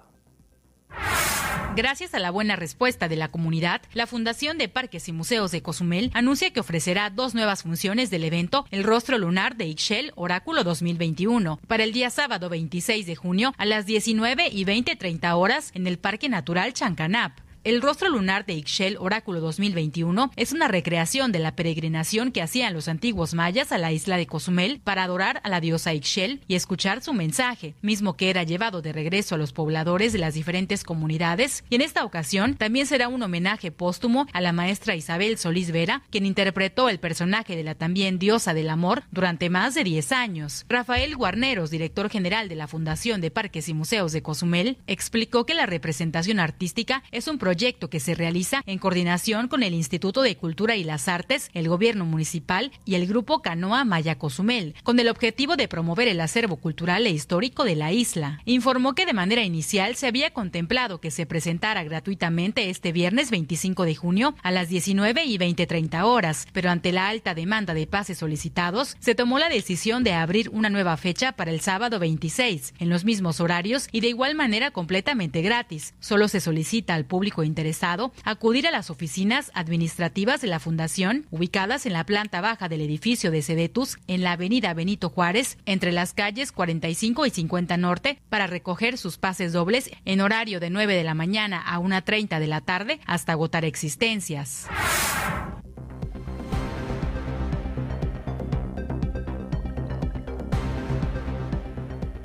Gracias 1.76 2.14
a 2.14 2.18
la 2.18 2.30
buena 2.30 2.56
respuesta 2.56 3.06
de 3.06 3.16
la 3.16 3.28
comunidad, 3.28 3.82
la 3.92 4.06
Fundación 4.06 4.56
de 4.56 4.68
Parques 4.68 5.08
y 5.08 5.12
Museos 5.12 5.50
de 5.50 5.60
Cozumel 5.60 6.10
anuncia 6.14 6.50
que 6.50 6.60
ofrecerá 6.60 7.10
dos 7.10 7.34
nuevas 7.34 7.64
funciones 7.64 8.08
del 8.08 8.24
evento 8.24 8.64
El 8.70 8.82
Rostro 8.82 9.18
Lunar 9.18 9.56
de 9.56 9.66
Ixchel 9.66 10.12
Oráculo 10.14 10.64
2021 10.64 11.60
para 11.66 11.84
el 11.84 11.92
día 11.92 12.08
sábado 12.08 12.48
26 12.48 13.06
de 13.06 13.14
junio 13.14 13.52
a 13.58 13.66
las 13.66 13.84
19 13.84 14.48
y 14.50 14.64
20.30 14.64 15.36
horas 15.36 15.70
en 15.74 15.86
el 15.86 15.98
Parque 15.98 16.30
Natural 16.30 16.72
Chancanap. 16.72 17.45
El 17.66 17.82
rostro 17.82 18.08
lunar 18.08 18.46
de 18.46 18.52
Ixchel 18.52 18.96
Oráculo 18.96 19.40
2021 19.40 20.30
es 20.36 20.52
una 20.52 20.68
recreación 20.68 21.32
de 21.32 21.40
la 21.40 21.56
peregrinación 21.56 22.30
que 22.30 22.40
hacían 22.40 22.72
los 22.72 22.86
antiguos 22.86 23.34
mayas 23.34 23.72
a 23.72 23.78
la 23.78 23.90
isla 23.90 24.16
de 24.16 24.28
Cozumel 24.28 24.80
para 24.84 25.02
adorar 25.02 25.40
a 25.42 25.48
la 25.48 25.60
diosa 25.60 25.92
Ixchel 25.92 26.42
y 26.46 26.54
escuchar 26.54 27.02
su 27.02 27.12
mensaje, 27.12 27.74
mismo 27.82 28.16
que 28.16 28.30
era 28.30 28.44
llevado 28.44 28.82
de 28.82 28.92
regreso 28.92 29.34
a 29.34 29.38
los 29.38 29.52
pobladores 29.52 30.12
de 30.12 30.20
las 30.20 30.34
diferentes 30.34 30.84
comunidades. 30.84 31.64
Y 31.68 31.74
en 31.74 31.80
esta 31.80 32.04
ocasión 32.04 32.54
también 32.54 32.86
será 32.86 33.08
un 33.08 33.20
homenaje 33.20 33.72
póstumo 33.72 34.28
a 34.32 34.40
la 34.40 34.52
maestra 34.52 34.94
Isabel 34.94 35.36
Solís 35.36 35.72
Vera, 35.72 36.02
quien 36.10 36.24
interpretó 36.24 36.88
el 36.88 37.00
personaje 37.00 37.56
de 37.56 37.64
la 37.64 37.74
también 37.74 38.20
diosa 38.20 38.54
del 38.54 38.70
amor 38.70 39.02
durante 39.10 39.50
más 39.50 39.74
de 39.74 39.82
10 39.82 40.12
años. 40.12 40.66
Rafael 40.68 41.16
Guarneros, 41.16 41.70
director 41.72 42.10
general 42.10 42.48
de 42.48 42.54
la 42.54 42.68
Fundación 42.68 43.20
de 43.20 43.32
Parques 43.32 43.68
y 43.68 43.74
Museos 43.74 44.12
de 44.12 44.22
Cozumel, 44.22 44.78
explicó 44.86 45.46
que 45.46 45.54
la 45.54 45.66
representación 45.66 46.38
artística 46.38 47.02
es 47.10 47.26
un 47.26 47.38
proyecto 47.38 47.55
proyecto 47.56 47.88
que 47.88 48.00
se 48.00 48.14
realiza 48.14 48.62
en 48.66 48.78
coordinación 48.78 49.48
con 49.48 49.62
el 49.62 49.72
Instituto 49.72 50.20
de 50.20 50.36
Cultura 50.36 50.76
y 50.76 50.84
las 50.84 51.08
Artes, 51.08 51.48
el 51.54 51.70
Gobierno 51.70 52.04
Municipal 52.04 52.70
y 52.84 52.96
el 52.96 53.06
Grupo 53.06 53.40
Canoa 53.40 53.86
Maya 53.86 54.18
Cozumel, 54.18 54.74
con 54.82 55.00
el 55.00 55.08
objetivo 55.08 55.56
de 55.56 55.66
promover 55.66 56.06
el 56.06 56.20
acervo 56.20 56.56
cultural 56.56 57.06
e 57.06 57.10
histórico 57.10 57.64
de 57.64 57.74
la 57.74 57.92
isla. 57.92 58.42
Informó 58.44 58.94
que 58.94 59.06
de 59.06 59.14
manera 59.14 59.42
inicial 59.42 59.96
se 59.96 60.06
había 60.06 60.34
contemplado 60.34 61.00
que 61.00 61.10
se 61.10 61.24
presentara 61.24 61.82
gratuitamente 61.82 62.68
este 62.68 62.92
viernes 62.92 63.30
25 63.30 63.84
de 63.86 63.94
junio 63.94 64.34
a 64.42 64.50
las 64.50 64.68
19 64.68 65.24
y 65.24 65.38
20.30 65.38 66.02
horas, 66.04 66.46
pero 66.52 66.68
ante 66.68 66.92
la 66.92 67.08
alta 67.08 67.34
demanda 67.34 67.72
de 67.72 67.86
pases 67.86 68.18
solicitados, 68.18 68.98
se 69.00 69.14
tomó 69.14 69.38
la 69.38 69.48
decisión 69.48 70.04
de 70.04 70.12
abrir 70.12 70.50
una 70.50 70.68
nueva 70.68 70.98
fecha 70.98 71.32
para 71.32 71.52
el 71.52 71.62
sábado 71.62 71.98
26, 72.00 72.74
en 72.78 72.90
los 72.90 73.06
mismos 73.06 73.40
horarios 73.40 73.88
y 73.92 74.00
de 74.00 74.08
igual 74.08 74.34
manera 74.34 74.72
completamente 74.72 75.40
gratis. 75.40 75.94
Solo 76.00 76.28
se 76.28 76.40
solicita 76.40 76.92
al 76.92 77.06
público 77.06 77.45
interesado 77.46 78.12
acudir 78.24 78.66
a 78.66 78.70
las 78.70 78.90
oficinas 78.90 79.50
administrativas 79.54 80.40
de 80.40 80.48
la 80.48 80.60
Fundación, 80.60 81.26
ubicadas 81.30 81.86
en 81.86 81.92
la 81.92 82.04
planta 82.04 82.40
baja 82.40 82.68
del 82.68 82.82
edificio 82.82 83.30
de 83.30 83.42
Sedetus, 83.42 83.98
en 84.06 84.22
la 84.22 84.32
avenida 84.32 84.74
Benito 84.74 85.08
Juárez, 85.08 85.58
entre 85.64 85.92
las 85.92 86.12
calles 86.12 86.52
45 86.52 87.24
y 87.26 87.30
50 87.30 87.76
Norte, 87.76 88.18
para 88.28 88.46
recoger 88.46 88.98
sus 88.98 89.18
pases 89.18 89.52
dobles 89.52 89.90
en 90.04 90.20
horario 90.20 90.60
de 90.60 90.70
9 90.70 90.94
de 90.94 91.04
la 91.04 91.14
mañana 91.14 91.62
a 91.66 91.78
1.30 91.78 92.38
de 92.38 92.46
la 92.46 92.60
tarde 92.60 93.00
hasta 93.06 93.32
agotar 93.32 93.64
existencias. 93.64 94.66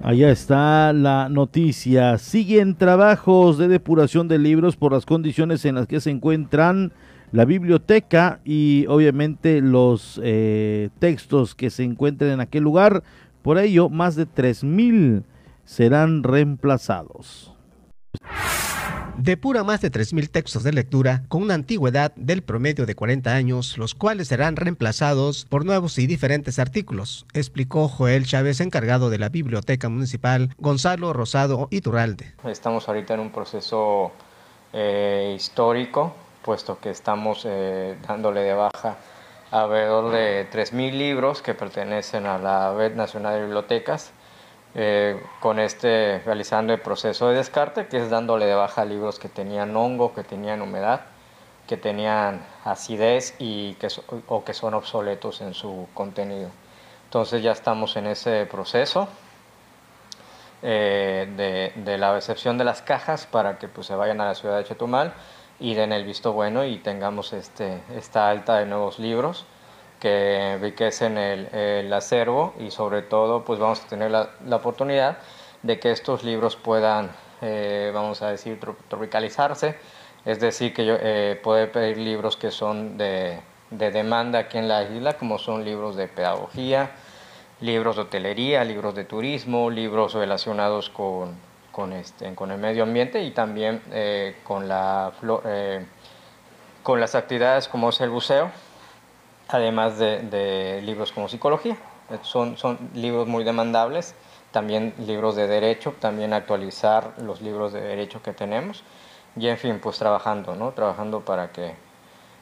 Allá 0.03 0.31
está 0.31 0.93
la 0.93 1.29
noticia. 1.29 2.17
Siguen 2.17 2.75
trabajos 2.75 3.59
de 3.59 3.67
depuración 3.67 4.27
de 4.27 4.39
libros 4.39 4.75
por 4.75 4.93
las 4.93 5.05
condiciones 5.05 5.63
en 5.65 5.75
las 5.75 5.85
que 5.85 6.01
se 6.01 6.09
encuentran 6.09 6.91
la 7.31 7.45
biblioteca 7.45 8.39
y 8.43 8.85
obviamente 8.87 9.61
los 9.61 10.19
eh, 10.23 10.89
textos 10.99 11.53
que 11.53 11.69
se 11.69 11.83
encuentren 11.83 12.31
en 12.31 12.39
aquel 12.39 12.63
lugar. 12.63 13.03
Por 13.43 13.59
ello, 13.59 13.89
más 13.89 14.15
de 14.15 14.27
3.000 14.27 15.23
serán 15.65 16.23
reemplazados 16.23 17.53
depura 19.17 19.63
más 19.63 19.81
de 19.81 19.91
3.000 19.91 20.29
textos 20.29 20.63
de 20.63 20.73
lectura 20.73 21.23
con 21.27 21.43
una 21.43 21.53
antigüedad 21.53 22.13
del 22.15 22.43
promedio 22.43 22.85
de 22.85 22.95
40 22.95 23.33
años, 23.33 23.77
los 23.77 23.95
cuales 23.95 24.27
serán 24.27 24.55
reemplazados 24.55 25.45
por 25.45 25.65
nuevos 25.65 25.97
y 25.97 26.07
diferentes 26.07 26.59
artículos, 26.59 27.25
explicó 27.33 27.87
Joel 27.87 28.25
Chávez, 28.25 28.61
encargado 28.61 29.09
de 29.09 29.19
la 29.19 29.29
Biblioteca 29.29 29.89
Municipal, 29.89 30.53
Gonzalo 30.57 31.13
Rosado 31.13 31.67
Iturralde. 31.71 32.33
Estamos 32.45 32.87
ahorita 32.87 33.13
en 33.13 33.19
un 33.19 33.31
proceso 33.31 34.11
eh, 34.73 35.33
histórico, 35.35 36.15
puesto 36.43 36.79
que 36.79 36.89
estamos 36.89 37.43
eh, 37.45 37.97
dándole 38.07 38.41
de 38.41 38.53
baja 38.53 38.97
alrededor 39.51 40.11
de 40.11 40.49
3.000 40.49 40.93
libros 40.93 41.41
que 41.41 41.53
pertenecen 41.53 42.25
a 42.25 42.37
la 42.37 42.73
Red 42.73 42.95
Nacional 42.95 43.35
de 43.35 43.41
Bibliotecas 43.41 44.11
eh, 44.73 45.21
con 45.41 45.59
este 45.59 46.21
realizando 46.25 46.73
el 46.73 46.79
proceso 46.79 47.29
de 47.29 47.35
descarte, 47.35 47.87
que 47.87 47.97
es 47.97 48.09
dándole 48.09 48.45
de 48.45 48.55
baja 48.55 48.85
libros 48.85 49.19
que 49.19 49.29
tenían 49.29 49.75
hongo, 49.75 50.13
que 50.13 50.23
tenían 50.23 50.61
humedad, 50.61 51.01
que 51.67 51.77
tenían 51.77 52.45
acidez 52.63 53.35
y 53.39 53.73
que, 53.75 53.89
o 54.27 54.43
que 54.43 54.53
son 54.53 54.73
obsoletos 54.73 55.41
en 55.41 55.53
su 55.53 55.87
contenido. 55.93 56.49
Entonces 57.05 57.43
ya 57.43 57.51
estamos 57.51 57.97
en 57.97 58.07
ese 58.07 58.45
proceso 58.45 59.09
eh, 60.63 61.71
de, 61.75 61.97
la 61.97 62.13
recepción 62.13 62.57
de 62.57 62.63
las 62.63 62.81
cajas 62.81 63.25
para 63.25 63.57
que 63.57 63.67
pues, 63.67 63.87
se 63.87 63.95
vayan 63.95 64.21
a 64.21 64.25
la 64.25 64.35
ciudad 64.35 64.57
de 64.57 64.63
Chetumal 64.63 65.13
y 65.59 65.73
den 65.73 65.91
el 65.91 66.05
visto 66.05 66.33
bueno 66.33 66.63
y 66.65 66.77
tengamos 66.77 67.33
este, 67.33 67.81
esta 67.95 68.29
alta 68.29 68.57
de 68.59 68.65
nuevos 68.65 68.99
libros 68.99 69.45
que 70.01 70.53
enriquecen 70.53 71.17
el, 71.17 71.45
el, 71.53 71.93
acervo 71.93 72.55
y 72.59 72.71
sobre 72.71 73.03
todo 73.03 73.45
pues 73.45 73.59
vamos 73.59 73.81
a 73.81 73.87
tener 73.87 74.09
la, 74.09 74.31
la 74.45 74.55
oportunidad 74.55 75.19
de 75.61 75.79
que 75.79 75.91
estos 75.91 76.23
libros 76.23 76.55
puedan, 76.55 77.11
eh, 77.41 77.91
vamos 77.93 78.23
a 78.23 78.31
decir, 78.31 78.59
tropicalizarse, 78.89 79.75
es 80.25 80.39
decir, 80.39 80.73
que 80.73 80.85
yo 80.87 80.95
eh, 80.99 81.39
pedir 81.71 81.97
libros 81.97 82.35
que 82.35 82.49
son 82.49 82.97
de, 82.97 83.39
de, 83.69 83.91
demanda 83.91 84.39
aquí 84.39 84.57
en 84.57 84.67
la 84.67 84.83
isla, 84.83 85.13
como 85.13 85.37
son 85.37 85.63
libros 85.63 85.95
de 85.95 86.07
pedagogía, 86.07 86.89
libros 87.59 87.95
de 87.95 88.01
hotelería, 88.01 88.63
libros 88.63 88.95
de 88.95 89.03
turismo, 89.03 89.69
libros 89.69 90.15
relacionados 90.15 90.89
con, 90.89 91.35
con, 91.71 91.93
este, 91.93 92.33
con 92.33 92.49
el 92.49 92.57
medio 92.57 92.83
ambiente 92.83 93.21
y 93.21 93.29
también 93.31 93.83
eh, 93.91 94.37
con, 94.43 94.67
la, 94.67 95.11
eh, 95.45 95.85
con 96.81 96.99
las 96.99 97.13
actividades 97.13 97.67
como 97.67 97.89
es 97.89 98.01
el 98.01 98.09
buceo 98.09 98.49
además 99.53 99.97
de, 99.97 100.81
libros 100.83 101.11
como 101.11 101.27
psicología. 101.27 101.77
Son, 102.23 102.57
son 102.57 102.77
libros 102.93 103.27
muy 103.27 103.43
demandables, 103.43 104.15
también 104.51 104.93
libros 104.97 105.35
de 105.35 105.47
derecho, 105.47 105.93
también 105.99 106.33
actualizar 106.33 107.13
los 107.21 107.41
libros 107.41 107.71
de 107.71 107.81
derecho 107.81 108.21
que 108.21 108.33
tenemos 108.33 108.83
y 109.35 109.47
en 109.47 109.57
fin, 109.57 109.79
pues 109.81 109.97
trabajando, 109.97 110.55
¿no? 110.55 110.71
Trabajando 110.71 111.21
para 111.21 111.51
que 111.51 111.73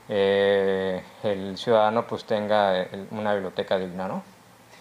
eh, 0.10 1.04
el 1.24 1.58
ciudadano 1.58 2.08
pues 2.08 2.26
tenga 2.26 2.88
una 3.12 3.34
biblioteca 3.34 3.78
digna, 3.78 4.08
¿no? 4.08 4.24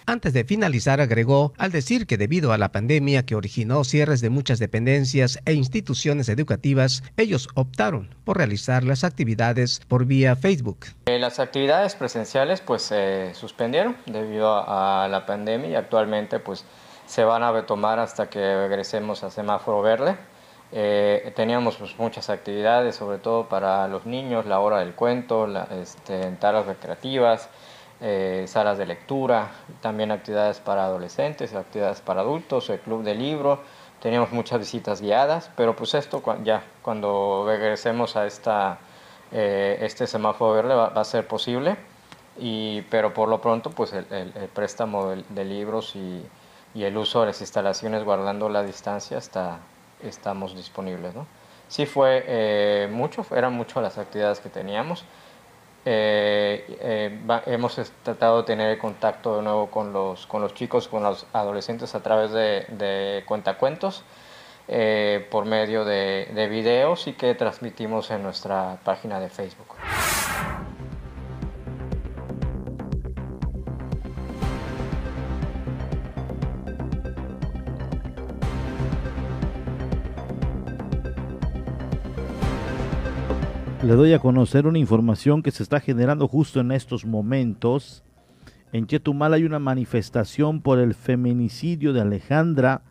Antes 0.08 0.32
de 0.32 0.44
finalizar, 0.44 1.02
agregó, 1.02 1.52
al 1.58 1.70
decir 1.70 2.06
que 2.06 2.16
debido 2.16 2.54
a 2.54 2.56
la 2.56 2.72
pandemia 2.72 3.26
que 3.26 3.34
originó 3.34 3.84
cierres 3.84 4.22
de 4.22 4.30
muchas 4.30 4.58
dependencias 4.58 5.38
e 5.44 5.52
instituciones 5.52 6.30
educativas, 6.30 7.02
ellos 7.18 7.50
optaron 7.54 8.08
por 8.24 8.38
realizar 8.38 8.84
las 8.84 9.04
actividades 9.04 9.82
por 9.86 10.06
vía 10.06 10.34
Facebook. 10.34 10.86
Eh, 11.04 11.18
las 11.18 11.38
actividades 11.40 11.94
presenciales 11.94 12.62
pues 12.62 12.80
se 12.80 13.34
suspendieron 13.34 13.98
debido 14.06 14.50
a, 14.66 15.08
la 15.08 15.26
pandemia 15.26 15.68
y 15.68 15.74
actualmente 15.74 16.38
pues 16.38 16.64
se 17.04 17.24
van 17.24 17.42
a 17.42 17.52
retomar 17.52 17.98
hasta 17.98 18.30
que 18.30 18.40
regresemos 18.40 19.22
a 19.24 19.30
semáforo 19.30 19.82
verde. 19.82 20.16
Eh, 20.72 21.34
teníamos 21.36 21.76
pues, 21.76 21.98
muchas 21.98 22.30
actividades, 22.30 22.96
sobre 22.96 23.18
todo 23.18 23.50
para 23.50 23.86
los 23.88 24.06
niños, 24.06 24.46
la 24.46 24.60
hora 24.60 24.78
del 24.78 24.94
cuento, 24.94 25.46
la, 25.46 25.68
este, 25.82 26.34
recreativas, 26.40 27.50
eh, 28.00 28.44
salas 28.46 28.78
de 28.78 28.86
lectura, 28.86 29.50
también 29.80 30.10
actividades 30.10 30.60
para 30.60 30.84
adolescentes, 30.84 31.54
actividades 31.54 32.00
para 32.00 32.20
adultos, 32.20 32.70
el 32.70 32.80
club 32.80 33.02
de 33.02 33.14
libro, 33.14 33.60
teníamos 34.00 34.32
muchas 34.32 34.58
visitas 34.60 35.00
guiadas, 35.00 35.50
pero 35.56 35.74
pues 35.74 35.94
esto 35.94 36.22
ya 36.44 36.62
cuando 36.82 37.44
regresemos 37.46 38.16
a 38.16 38.26
esta, 38.26 38.78
eh, 39.32 39.78
este 39.80 40.06
semáforo 40.06 40.52
verde 40.52 40.74
va, 40.74 40.86
a 40.86 41.04
ser 41.04 41.26
posible, 41.26 41.76
y, 42.38 42.82
pero 42.82 43.12
por 43.12 43.28
lo 43.28 43.40
pronto 43.40 43.70
pues 43.70 43.92
el, 43.92 44.04
préstamo 44.54 45.14
de, 45.28 45.44
libros 45.44 45.96
y, 45.96 46.24
y, 46.74 46.84
el 46.84 46.96
uso 46.96 47.20
de 47.20 47.26
las 47.26 47.40
instalaciones 47.40 48.04
guardando 48.04 48.48
la 48.48 48.62
distancia 48.62 49.18
está, 49.18 49.58
estamos 50.02 50.54
disponibles. 50.54 51.14
¿no? 51.14 51.26
Sí 51.68 51.86
fue 51.86 52.24
eh, 52.26 52.88
mucho, 52.90 53.26
eran 53.34 53.52
muchas 53.52 53.82
las 53.82 53.98
actividades 53.98 54.40
que 54.40 54.48
teníamos, 54.48 55.04
eh, 55.90 56.64
eh, 56.80 57.42
hemos 57.46 57.80
tratado 58.02 58.38
de 58.38 58.42
tener 58.42 58.76
contacto 58.76 59.36
de 59.36 59.42
nuevo 59.42 59.70
con 59.70 59.90
los, 59.94 60.26
con 60.26 60.42
los 60.42 60.52
chicos, 60.52 60.86
con 60.86 61.02
los 61.02 61.24
adolescentes 61.32 61.94
a 61.94 62.02
través 62.02 62.30
de, 62.30 62.66
de 62.68 63.24
cuentacuentos, 63.26 64.04
eh, 64.68 65.26
por 65.30 65.46
medio 65.46 65.86
de, 65.86 66.28
de 66.34 66.46
videos 66.48 67.06
y 67.06 67.14
que 67.14 67.34
transmitimos 67.34 68.10
en 68.10 68.22
nuestra 68.22 68.76
página 68.84 69.18
de 69.18 69.30
Facebook. 69.30 69.76
Le 83.88 83.94
doy 83.94 84.12
a 84.12 84.18
conocer 84.18 84.66
una 84.66 84.78
información 84.78 85.42
que 85.42 85.50
se 85.50 85.62
está 85.62 85.80
generando 85.80 86.28
justo 86.28 86.60
en 86.60 86.72
estos 86.72 87.06
momentos. 87.06 88.04
En 88.70 88.86
Chetumal 88.86 89.32
hay 89.32 89.44
una 89.44 89.60
manifestación 89.60 90.60
por 90.60 90.78
el 90.78 90.92
feminicidio 90.92 91.94
de 91.94 92.02
Alejandra 92.02 92.82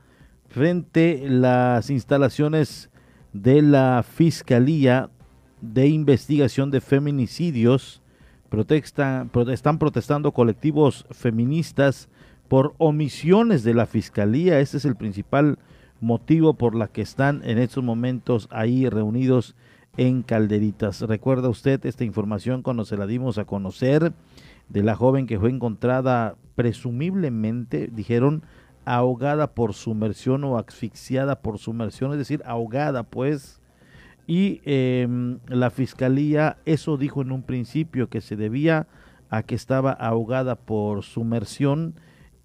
frente 0.47 1.23
a 1.27 1.29
las 1.29 1.89
instalaciones 1.91 2.89
de 3.31 3.61
la 3.61 4.03
Fiscalía 4.03 5.11
de 5.61 5.85
Investigación 5.87 6.71
de 6.71 6.81
Feminicidios. 6.81 8.01
Están 8.67 9.29
protestando 9.77 10.31
colectivos 10.31 11.05
feministas 11.11 12.09
por 12.47 12.73
omisiones 12.79 13.63
de 13.63 13.75
la 13.75 13.85
Fiscalía. 13.85 14.59
Este 14.59 14.77
es 14.77 14.85
el 14.85 14.95
principal 14.95 15.59
motivo 16.01 16.55
por 16.55 16.73
la 16.73 16.87
que 16.87 17.03
están 17.03 17.43
en 17.43 17.59
estos 17.59 17.83
momentos 17.83 18.47
ahí 18.49 18.89
reunidos 18.89 19.55
en 19.97 20.21
Calderitas. 20.21 21.01
¿Recuerda 21.01 21.49
usted 21.49 21.85
esta 21.85 22.03
información 22.03 22.61
cuando 22.61 22.85
se 22.85 22.97
la 22.97 23.07
dimos 23.07 23.37
a 23.37 23.45
conocer 23.45 24.13
de 24.69 24.83
la 24.83 24.95
joven 24.95 25.27
que 25.27 25.39
fue 25.39 25.49
encontrada 25.49 26.35
presumiblemente, 26.55 27.89
dijeron, 27.91 28.43
ahogada 28.85 29.53
por 29.53 29.73
sumersión 29.73 30.43
o 30.43 30.57
asfixiada 30.57 31.41
por 31.41 31.57
sumersión, 31.57 32.11
es 32.13 32.17
decir, 32.17 32.41
ahogada 32.45 33.03
pues 33.03 33.59
Y 34.27 34.61
em, 34.65 35.39
la 35.47 35.69
fiscalía 35.69 36.57
eso 36.65 36.97
dijo 36.97 37.21
en 37.21 37.31
un 37.31 37.43
principio 37.43 38.09
que 38.09 38.21
se 38.21 38.35
debía 38.35 38.87
a 39.29 39.43
que 39.43 39.55
estaba 39.55 39.91
ahogada 39.91 40.55
por 40.55 41.03
sumersión 41.03 41.95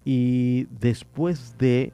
y 0.05 0.65
después 0.79 1.57
de 1.57 1.93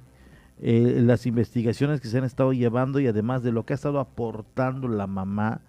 eh, 0.62 1.02
las 1.02 1.26
investigaciones 1.26 2.02
que 2.02 2.10
se 2.10 2.18
han 2.18 2.26
estado 2.26 2.52
llevando 2.52 3.00
y 3.00 3.08
además 3.08 3.44
de 3.44 3.52
lo 3.52 3.66
que 3.66 3.74
ha 3.74 3.76
estado 3.76 4.00
aportando 4.00 4.88
la 4.88 5.08
mamá, 5.08 5.62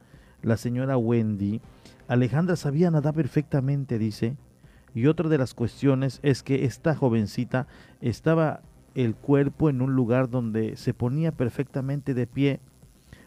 la 0.43 0.57
señora 0.57 0.97
Wendy, 0.97 1.61
Alejandra 2.09 2.57
sabía 2.57 2.91
nadar 2.91 3.15
perfectamente, 3.15 3.99
dice. 3.99 4.37
Y 4.95 5.07
otra 5.07 5.29
de 5.29 5.39
las 5.39 5.55
cuestiones 5.55 6.19
es 6.25 6.43
que 6.43 6.65
esta 6.65 6.97
jovencita 6.97 7.69
estaba 8.01 8.63
el 8.97 9.15
cuerpo 9.15 9.71
en 9.71 9.81
un 9.81 9.95
lugar 9.95 10.29
donde 10.29 10.77
se 10.77 10.93
ponía 10.93 11.31
perfectamente 11.31 12.13
de 12.13 12.27
pie. 12.27 12.59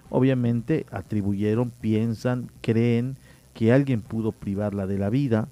Obviamente 0.09 0.86
atribuyeron, 0.91 1.72
piensan, 1.72 2.51
creen 2.59 3.18
que 3.53 3.72
alguien 3.72 4.01
pudo 4.01 4.34
privarla 4.34 4.86
de 4.86 4.97
la 4.97 5.09
vida 5.09 5.47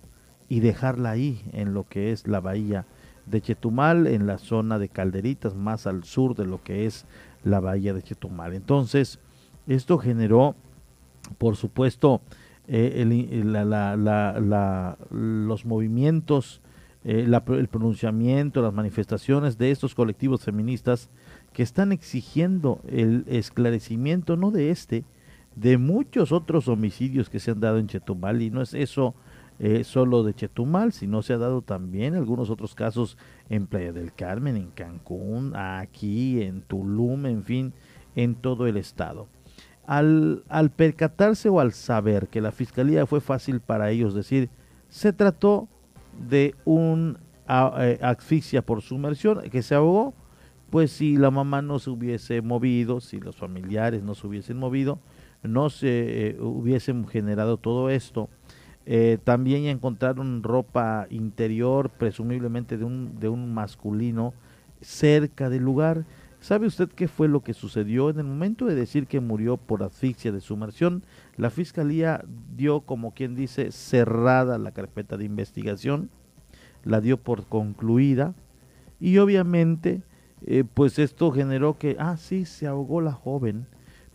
y 0.49 0.59
dejarla 0.59 1.11
ahí 1.11 1.41
en 1.53 1.73
lo 1.73 1.87
que 1.87 2.11
es 2.11 2.27
la 2.27 2.41
bahía 2.41 2.85
de 3.25 3.41
Chetumal, 3.41 4.07
en 4.07 4.27
la 4.27 4.37
zona 4.37 4.79
de 4.79 4.89
Calderitas, 4.89 5.55
más 5.55 5.87
al 5.87 6.03
sur 6.03 6.35
de 6.35 6.45
lo 6.45 6.63
que 6.63 6.85
es 6.85 7.05
la 7.43 7.59
bahía 7.59 7.93
de 7.93 8.01
Chetumal. 8.01 8.53
Entonces, 8.53 9.19
esto 9.67 9.97
generó, 9.97 10.55
por 11.37 11.55
supuesto, 11.55 12.21
eh, 12.67 13.03
los 15.11 15.65
movimientos, 15.65 16.61
eh, 17.03 17.27
el 17.27 17.67
pronunciamiento, 17.67 18.61
las 18.61 18.73
manifestaciones 18.73 19.57
de 19.57 19.71
estos 19.71 19.95
colectivos 19.95 20.43
feministas 20.43 21.09
que 21.53 21.63
están 21.63 21.91
exigiendo 21.91 22.79
el 22.87 23.25
esclarecimiento, 23.27 24.37
no 24.37 24.51
de 24.51 24.71
este, 24.71 25.03
de 25.55 25.77
muchos 25.77 26.31
otros 26.31 26.67
homicidios 26.67 27.29
que 27.29 27.39
se 27.39 27.51
han 27.51 27.59
dado 27.59 27.77
en 27.77 27.87
Chetumal, 27.87 28.41
y 28.41 28.49
no 28.49 28.61
es 28.61 28.73
eso 28.73 29.15
eh, 29.63 29.83
solo 29.83 30.23
de 30.23 30.33
Chetumal, 30.33 30.91
sino 30.91 31.21
se 31.21 31.33
ha 31.33 31.37
dado 31.37 31.61
también 31.61 32.15
algunos 32.15 32.49
otros 32.49 32.73
casos 32.73 33.15
en 33.47 33.67
Playa 33.67 33.93
del 33.93 34.11
Carmen, 34.11 34.57
en 34.57 34.71
Cancún, 34.71 35.55
aquí, 35.55 36.41
en 36.41 36.63
Tulum, 36.63 37.27
en 37.27 37.43
fin, 37.43 37.73
en 38.15 38.33
todo 38.33 38.65
el 38.65 38.75
estado. 38.75 39.27
Al, 39.85 40.43
percatarse 40.75 41.47
o 41.47 41.59
al 41.59 41.73
saber 41.73 42.27
que 42.27 42.41
la 42.41 42.51
fiscalía 42.51 43.05
fue 43.05 43.21
fácil 43.21 43.59
para 43.59 43.91
ellos 43.91 44.15
decir, 44.15 44.49
se 44.89 45.13
trató 45.13 45.67
de 46.27 46.55
un 46.65 47.19
eh, 47.47 47.99
asfixia 48.01 48.63
por 48.63 48.81
sumersión, 48.81 49.41
que 49.51 49.61
se 49.61 49.75
ahogó, 49.75 50.15
pues 50.71 50.89
si 50.89 51.17
la 51.17 51.29
mamá 51.29 51.61
no 51.61 51.77
se 51.77 51.91
hubiese 51.91 52.41
movido, 52.41 52.99
si 52.99 53.19
los 53.19 53.35
familiares 53.35 54.01
no 54.01 54.15
se 54.15 54.25
hubiesen 54.25 54.57
movido, 54.57 54.97
no 55.43 55.69
se 55.69 56.29
eh, 56.29 56.37
hubiesen 56.39 57.07
generado 57.07 57.57
todo 57.57 57.91
esto 57.91 58.27
eh, 58.85 59.17
también 59.23 59.65
encontraron 59.65 60.43
ropa 60.43 61.07
interior, 61.09 61.89
presumiblemente 61.89 62.77
de 62.77 62.85
un, 62.85 63.19
de 63.19 63.29
un 63.29 63.53
masculino, 63.53 64.33
cerca 64.81 65.49
del 65.49 65.63
lugar. 65.63 66.05
¿Sabe 66.39 66.65
usted 66.65 66.89
qué 66.89 67.07
fue 67.07 67.27
lo 67.27 67.41
que 67.43 67.53
sucedió? 67.53 68.09
En 68.09 68.17
el 68.17 68.25
momento 68.25 68.65
de 68.65 68.73
decir 68.73 69.05
que 69.05 69.19
murió 69.19 69.57
por 69.57 69.83
asfixia 69.83 70.31
de 70.31 70.41
sumersión, 70.41 71.03
la 71.37 71.51
fiscalía 71.51 72.25
dio, 72.55 72.81
como 72.81 73.13
quien 73.13 73.35
dice, 73.35 73.71
cerrada 73.71 74.57
la 74.57 74.71
carpeta 74.71 75.17
de 75.17 75.25
investigación, 75.25 76.09
la 76.83 76.99
dio 76.99 77.17
por 77.17 77.45
concluida 77.45 78.33
y 78.99 79.19
obviamente, 79.19 80.01
eh, 80.45 80.63
pues 80.63 80.97
esto 80.97 81.31
generó 81.31 81.77
que, 81.77 81.95
ah, 81.99 82.17
sí, 82.17 82.45
se 82.45 82.65
ahogó 82.65 83.01
la 83.01 83.13
joven, 83.13 83.67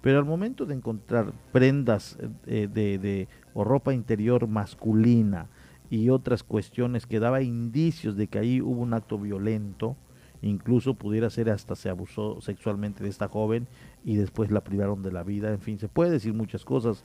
pero 0.06 0.20
al 0.20 0.24
momento 0.24 0.66
de 0.66 0.74
encontrar 0.76 1.32
prendas 1.50 2.16
eh, 2.46 2.68
de, 2.72 2.96
de 2.96 3.26
o 3.54 3.64
ropa 3.64 3.92
interior 3.92 4.46
masculina 4.46 5.48
y 5.90 6.10
otras 6.10 6.44
cuestiones 6.44 7.06
que 7.06 7.18
daba 7.18 7.42
indicios 7.42 8.16
de 8.16 8.28
que 8.28 8.38
ahí 8.38 8.60
hubo 8.60 8.82
un 8.82 8.94
acto 8.94 9.18
violento, 9.18 9.96
incluso 10.42 10.94
pudiera 10.94 11.28
ser 11.28 11.50
hasta 11.50 11.74
se 11.74 11.88
abusó 11.88 12.40
sexualmente 12.40 13.02
de 13.02 13.10
esta 13.10 13.26
joven 13.26 13.66
y 14.04 14.14
después 14.14 14.52
la 14.52 14.62
privaron 14.62 15.02
de 15.02 15.10
la 15.10 15.24
vida, 15.24 15.50
en 15.50 15.58
fin, 15.58 15.76
se 15.80 15.88
puede 15.88 16.12
decir 16.12 16.34
muchas 16.34 16.64
cosas. 16.64 17.04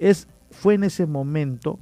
Es 0.00 0.26
fue 0.50 0.74
en 0.74 0.82
ese 0.82 1.06
momento 1.06 1.78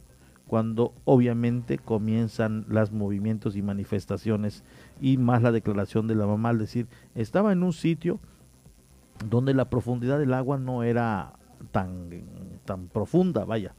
cuando 0.47 0.93
obviamente 1.07 1.79
comienzan 1.79 2.67
los 2.69 2.93
movimientos 2.93 3.57
y 3.57 3.63
manifestaciones 3.63 4.65
y 5.01 5.17
más 5.17 5.41
la 5.41 5.51
declaración 5.51 6.09
de 6.09 6.15
la 6.15 6.27
mamá 6.27 6.51
al 6.51 6.59
decir, 6.59 6.89
estaba 7.15 7.53
en 7.53 7.63
un 7.63 7.73
sitio 7.73 8.21
donde 9.25 9.55
la 9.55 9.71
profundidad 9.71 10.19
del 10.19 10.35
agua 10.35 10.59
no 10.59 10.83
era 10.83 11.35
tan, 11.73 12.11
tan 12.65 12.89
profunda, 12.89 13.45
vaya, 13.45 13.75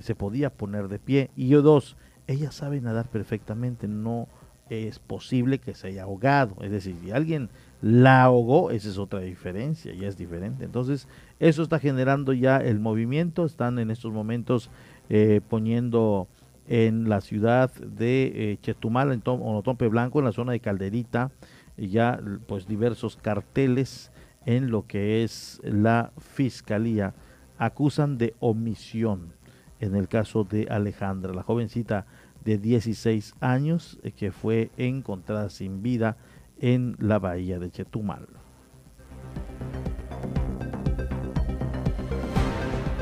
se 0.00 0.14
podía 0.14 0.50
poner 0.50 0.88
de 0.88 0.98
pie. 0.98 1.30
Y 1.36 1.48
yo 1.48 1.62
dos, 1.62 1.96
ella 2.26 2.52
sabe 2.52 2.80
nadar 2.80 3.08
perfectamente, 3.08 3.88
no 3.88 4.28
es 4.70 4.98
posible 4.98 5.58
que 5.58 5.74
se 5.74 5.88
haya 5.88 6.04
ahogado. 6.04 6.56
Es 6.62 6.70
decir, 6.70 6.96
si 7.02 7.10
alguien 7.10 7.50
la 7.82 8.24
ahogó, 8.24 8.70
esa 8.70 8.88
es 8.88 8.98
otra 8.98 9.20
diferencia, 9.20 9.92
ya 9.94 10.08
es 10.08 10.16
diferente. 10.16 10.64
Entonces, 10.64 11.06
eso 11.38 11.62
está 11.62 11.78
generando 11.78 12.32
ya 12.32 12.56
el 12.58 12.80
movimiento, 12.80 13.44
están 13.44 13.78
en 13.78 13.90
estos 13.90 14.12
momentos 14.12 14.70
eh, 15.10 15.40
poniendo 15.48 16.28
en 16.66 17.08
la 17.08 17.20
ciudad 17.20 17.72
de 17.74 18.52
eh, 18.52 18.58
Chetumal, 18.62 19.12
en 19.12 19.22
Onotompe 19.24 19.88
Blanco, 19.88 20.18
en 20.18 20.24
la 20.24 20.32
zona 20.32 20.52
de 20.52 20.60
Calderita, 20.60 21.30
ya 21.76 22.20
pues 22.46 22.66
diversos 22.66 23.16
carteles 23.16 24.10
en 24.46 24.70
lo 24.70 24.86
que 24.86 25.24
es 25.24 25.60
la 25.64 26.12
fiscalía 26.18 27.14
acusan 27.58 28.18
de 28.18 28.34
omisión 28.40 29.32
en 29.80 29.94
el 29.94 30.08
caso 30.08 30.44
de 30.44 30.66
Alejandra, 30.70 31.32
la 31.34 31.42
jovencita 31.42 32.06
de 32.44 32.58
16 32.58 33.34
años 33.40 33.98
eh, 34.02 34.12
que 34.12 34.32
fue 34.32 34.70
encontrada 34.76 35.50
sin 35.50 35.82
vida 35.82 36.16
en 36.60 36.96
la 36.98 37.18
bahía 37.18 37.58
de 37.58 37.70
Chetumal. 37.70 38.26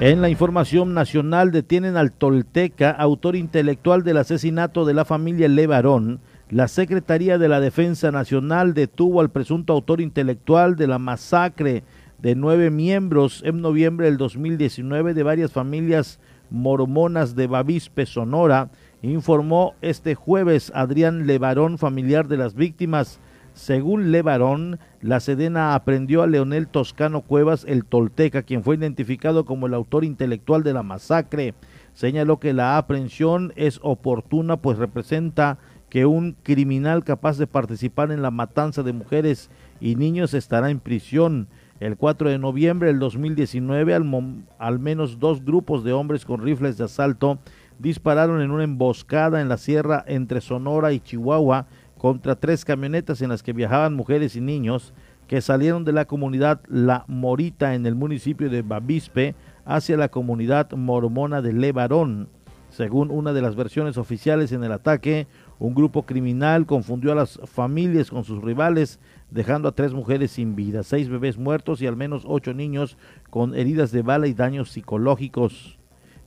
En 0.01 0.21
la 0.21 0.29
información 0.29 0.95
nacional 0.95 1.53
detienen 1.53 1.97
al 1.97 2.11
Tolteca, 2.11 2.91
autor 2.91 3.37
intelectual 3.37 4.03
del 4.03 4.17
asesinato 4.17 4.85
de 4.85 4.95
la 4.95 5.05
familia 5.05 5.47
Levarón. 5.49 6.21
La 6.53 6.69
Secretaría 6.69 7.39
de 7.39 7.49
la 7.49 7.61
Defensa 7.61 8.13
Nacional 8.13 8.75
detuvo 8.75 9.23
al 9.23 9.31
presunto 9.31 9.73
autor 9.73 10.03
intelectual 10.03 10.77
de 10.77 10.87
la 10.87 10.99
masacre 10.99 11.83
de 12.19 12.35
nueve 12.35 12.69
miembros 12.69 13.41
en 13.47 13.63
noviembre 13.63 14.05
del 14.05 14.19
2019 14.19 15.15
de 15.15 15.23
varias 15.23 15.51
familias 15.51 16.21
mormonas 16.51 17.35
de 17.37 17.47
Bavispe, 17.47 18.05
Sonora, 18.05 18.69
informó 19.01 19.77
este 19.81 20.15
jueves 20.15 20.71
Adrián 20.75 21.27
Levarón, 21.27 21.79
familiar 21.79 22.29
de 22.29 22.37
las 22.37 22.55
víctimas. 22.55 23.19
Según 23.55 24.13
Levarón, 24.13 24.79
la 25.01 25.21
Sedena 25.21 25.75
aprendió 25.75 26.23
a 26.23 26.27
Leonel 26.27 26.69
Toscano 26.69 27.23
Cuevas, 27.23 27.65
el 27.67 27.87
tolteca, 27.87 28.43
quien 28.43 28.63
fue 28.63 28.77
identificado 28.77 29.47
como 29.47 29.69
el 29.69 29.75
autor 29.75 30.05
intelectual 30.05 30.63
de 30.63 30.75
la 30.75 30.83
masacre. 30.83 31.55
Señaló 31.95 32.41
que 32.41 32.53
la 32.53 32.77
aprehensión 32.79 33.53
es 33.57 33.79
oportuna, 33.83 34.59
pues 34.59 34.79
representa 34.79 35.59
que 35.93 36.07
un 36.07 36.35
criminal 36.43 37.05
capaz 37.05 37.37
de 37.37 37.47
participar 37.47 38.13
en 38.13 38.23
la 38.23 38.31
matanza 38.31 38.83
de 38.83 38.95
mujeres 38.95 39.51
y 39.79 39.95
niños 39.95 40.33
estará 40.33 40.71
en 40.71 40.81
prisión. 40.81 41.49
El 41.81 41.99
4 41.99 42.31
de 42.31 42.39
noviembre 42.39 42.89
del 42.89 42.99
2019, 42.99 43.93
al, 43.93 44.11
al, 44.59 44.79
menos 44.79 45.19
dos 45.19 45.45
grupos 45.45 45.85
de 45.85 45.93
hombres 45.93 46.25
con 46.25 46.41
rifles 46.41 46.79
de 46.79 46.85
asalto 46.85 47.41
dispararon 47.79 48.41
en 48.41 48.53
una 48.53 48.65
emboscada 48.65 49.43
en 49.43 49.51
la 49.51 49.59
sierra 49.59 50.03
entre 50.09 50.41
Sonora 50.41 50.95
y 50.95 51.01
Chihuahua 51.01 51.67
contra 51.99 52.37
tres 52.37 52.65
camionetas 52.65 53.21
en 53.21 53.29
las 53.29 53.43
que 53.43 53.53
viajaban 53.53 53.93
mujeres 53.93 54.35
y 54.35 54.41
niños 54.41 54.95
que 55.29 55.43
salieron 55.43 55.85
de 55.85 55.93
la 55.93 56.07
comunidad 56.07 56.63
La 56.69 57.05
Morita 57.07 57.75
en 57.75 57.85
el 57.85 57.97
municipio 57.97 58.49
de 58.49 58.63
Bavispe 58.63 59.35
hacia 59.67 59.99
la 59.99 60.09
comunidad 60.09 60.73
mormona 60.73 61.43
de 61.43 61.53
Levarón. 61.53 62.31
Según 62.73 63.11
una 63.11 63.35
de 63.35 63.43
las 63.43 63.55
versiones 63.55 63.99
oficiales 63.99 64.51
en 64.51 64.65
el 64.65 64.73
ataque, 64.73 65.27
un 65.59 65.75
grupo 65.75 66.05
criminal 66.05 66.67
confundió 66.67 67.13
a 67.13 67.15
las 67.15 67.41
familias 67.45 68.11
con 68.11 68.25
sus 68.25 68.43
rivales 68.43 68.99
dejando 69.31 69.69
a 69.69 69.73
tres 69.73 69.93
mujeres 69.93 70.33
sin 70.33 70.57
vida, 70.57 70.83
seis 70.83 71.09
bebés 71.09 71.39
muertos 71.39 71.81
y 71.81 71.87
al 71.87 71.97
menos 71.97 72.25
ocho 72.27 72.53
niños 72.53 72.97
con 73.31 73.55
heridas 73.55 73.93
de 73.93 74.03
bala 74.03 74.27
y 74.27 74.35
daños 74.35 74.71
psicológicos. 74.71 75.79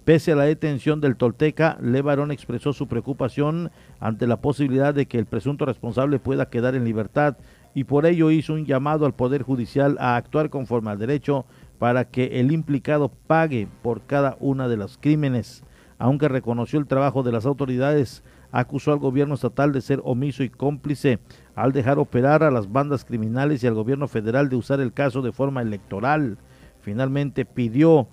Pese 0.06 0.34
a 0.34 0.36
la 0.36 0.44
detención 0.44 1.02
del 1.02 1.16
Tolteca, 1.16 1.80
Levarón 1.82 2.32
expresó 2.32 2.74
su 2.74 2.88
preocupación 2.88 3.72
ante 4.00 4.28
la 4.28 4.40
posibilidad 4.40 4.94
de 4.94 5.08
que 5.08 5.18
el 5.18 5.26
presunto 5.26 5.66
responsable 5.66 6.20
pueda 6.20 6.50
quedar 6.50 6.76
en 6.76 6.86
libertad 6.86 7.38
y 7.74 7.86
por 7.86 8.06
ello 8.06 8.30
hizo 8.30 8.54
un 8.54 8.66
llamado 8.66 9.08
al 9.08 9.16
Poder 9.16 9.42
Judicial 9.42 9.98
a 10.00 10.16
actuar 10.16 10.52
conforme 10.52 10.92
al 10.92 11.00
derecho 11.00 11.46
para 11.80 12.06
que 12.06 12.40
el 12.40 12.52
implicado 12.52 13.10
pague 13.10 13.68
por 13.82 14.04
cada 14.04 14.38
una 14.40 14.68
de 14.68 14.78
los 14.78 14.98
crímenes. 15.00 15.64
Aunque 15.98 16.28
reconoció 16.28 16.80
el 16.80 16.88
trabajo 16.88 17.24
de 17.24 17.32
las 17.32 17.46
autoridades, 17.46 18.24
acusó 18.56 18.94
al 18.94 19.00
gobierno 19.00 19.36
estatal 19.36 19.74
de 19.74 19.82
ser 19.82 20.00
omiso 20.06 20.42
y 20.42 20.50
cómplice 20.50 21.20
al 21.56 21.74
dejar 21.74 22.00
operar 22.00 22.42
a 22.42 22.52
las 22.52 22.72
bandas 22.72 23.04
criminales 23.04 23.62
y 23.62 23.68
al 23.68 23.74
gobierno 23.74 24.08
federal 24.08 24.48
de 24.48 24.56
usar 24.56 24.80
el 24.80 24.94
caso 24.94 25.22
de 25.22 25.34
forma 25.34 25.62
electoral. 25.62 26.38
Finalmente 26.80 27.44
pidió 27.44 28.08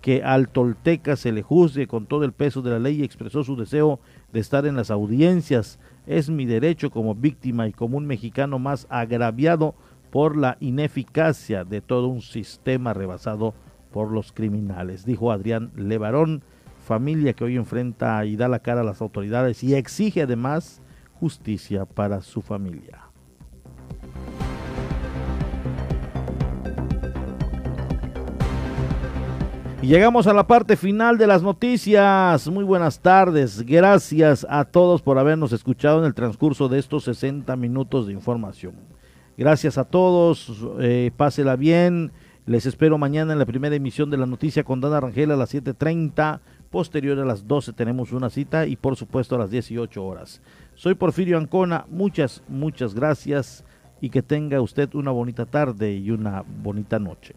que 0.00 0.22
al 0.22 0.48
tolteca 0.48 1.16
se 1.16 1.32
le 1.32 1.42
juzgue 1.42 1.88
con 1.88 2.06
todo 2.06 2.24
el 2.24 2.32
peso 2.32 2.62
de 2.62 2.70
la 2.70 2.78
ley 2.78 3.00
y 3.00 3.04
expresó 3.04 3.42
su 3.42 3.56
deseo 3.56 3.98
de 4.32 4.38
estar 4.38 4.64
en 4.64 4.76
las 4.76 4.92
audiencias. 4.92 5.80
Es 6.06 6.30
mi 6.30 6.46
derecho 6.46 6.92
como 6.92 7.16
víctima 7.16 7.66
y 7.66 7.72
como 7.72 7.96
un 7.96 8.06
mexicano 8.06 8.60
más 8.60 8.86
agraviado 8.90 9.74
por 10.12 10.36
la 10.36 10.56
ineficacia 10.60 11.64
de 11.64 11.80
todo 11.80 12.06
un 12.06 12.22
sistema 12.22 12.94
rebasado 12.94 13.54
por 13.90 14.12
los 14.12 14.30
criminales, 14.30 15.04
dijo 15.04 15.32
Adrián 15.32 15.72
Levarón, 15.74 16.44
familia 16.90 17.34
que 17.34 17.44
hoy 17.44 17.54
enfrenta 17.54 18.24
y 18.24 18.34
da 18.34 18.48
la 18.48 18.58
cara 18.58 18.80
a 18.80 18.84
las 18.84 19.00
autoridades 19.00 19.62
y 19.62 19.76
exige 19.76 20.22
además 20.22 20.82
justicia 21.20 21.84
para 21.84 22.20
su 22.20 22.42
familia. 22.42 22.98
Y 29.80 29.86
llegamos 29.86 30.26
a 30.26 30.32
la 30.32 30.48
parte 30.48 30.76
final 30.76 31.16
de 31.16 31.28
las 31.28 31.44
noticias. 31.44 32.48
Muy 32.48 32.64
buenas 32.64 32.98
tardes. 32.98 33.64
Gracias 33.64 34.44
a 34.50 34.64
todos 34.64 35.00
por 35.00 35.16
habernos 35.16 35.52
escuchado 35.52 36.00
en 36.00 36.06
el 36.06 36.14
transcurso 36.14 36.68
de 36.68 36.80
estos 36.80 37.04
60 37.04 37.54
minutos 37.54 38.08
de 38.08 38.14
información. 38.14 38.74
Gracias 39.38 39.78
a 39.78 39.84
todos. 39.84 40.52
Eh, 40.80 41.12
pásela 41.16 41.54
bien. 41.54 42.10
Les 42.46 42.66
espero 42.66 42.98
mañana 42.98 43.32
en 43.32 43.38
la 43.38 43.46
primera 43.46 43.76
emisión 43.76 44.10
de 44.10 44.16
la 44.16 44.26
noticia 44.26 44.64
con 44.64 44.80
Dana 44.80 44.98
Rangel 44.98 45.30
a 45.30 45.36
las 45.36 45.54
7.30. 45.54 46.40
Posterior 46.70 47.18
a 47.18 47.24
las 47.24 47.48
12 47.48 47.72
tenemos 47.72 48.12
una 48.12 48.30
cita 48.30 48.64
y 48.64 48.76
por 48.76 48.94
supuesto 48.94 49.34
a 49.34 49.38
las 49.38 49.50
18 49.50 50.04
horas. 50.04 50.40
Soy 50.76 50.94
Porfirio 50.94 51.36
Ancona. 51.36 51.84
Muchas, 51.90 52.44
muchas 52.48 52.94
gracias 52.94 53.64
y 54.00 54.08
que 54.08 54.22
tenga 54.22 54.60
usted 54.60 54.94
una 54.94 55.10
bonita 55.10 55.46
tarde 55.46 55.92
y 55.92 56.12
una 56.12 56.44
bonita 56.62 57.00
noche. 57.00 57.34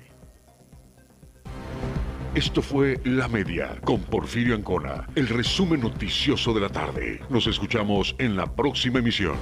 Esto 2.36 2.62
fue 2.62 3.00
La 3.06 3.28
Media 3.28 3.76
con 3.84 4.02
Porfirio 4.02 4.56
Ancona, 4.56 5.08
el 5.16 5.28
resumen 5.28 5.82
noticioso 5.82 6.54
de 6.54 6.62
la 6.62 6.70
tarde. 6.70 7.20
Nos 7.30 7.48
escuchamos 7.48 8.16
en 8.20 8.36
la 8.36 8.46
próxima 8.56 9.00
emisión. 9.00 9.36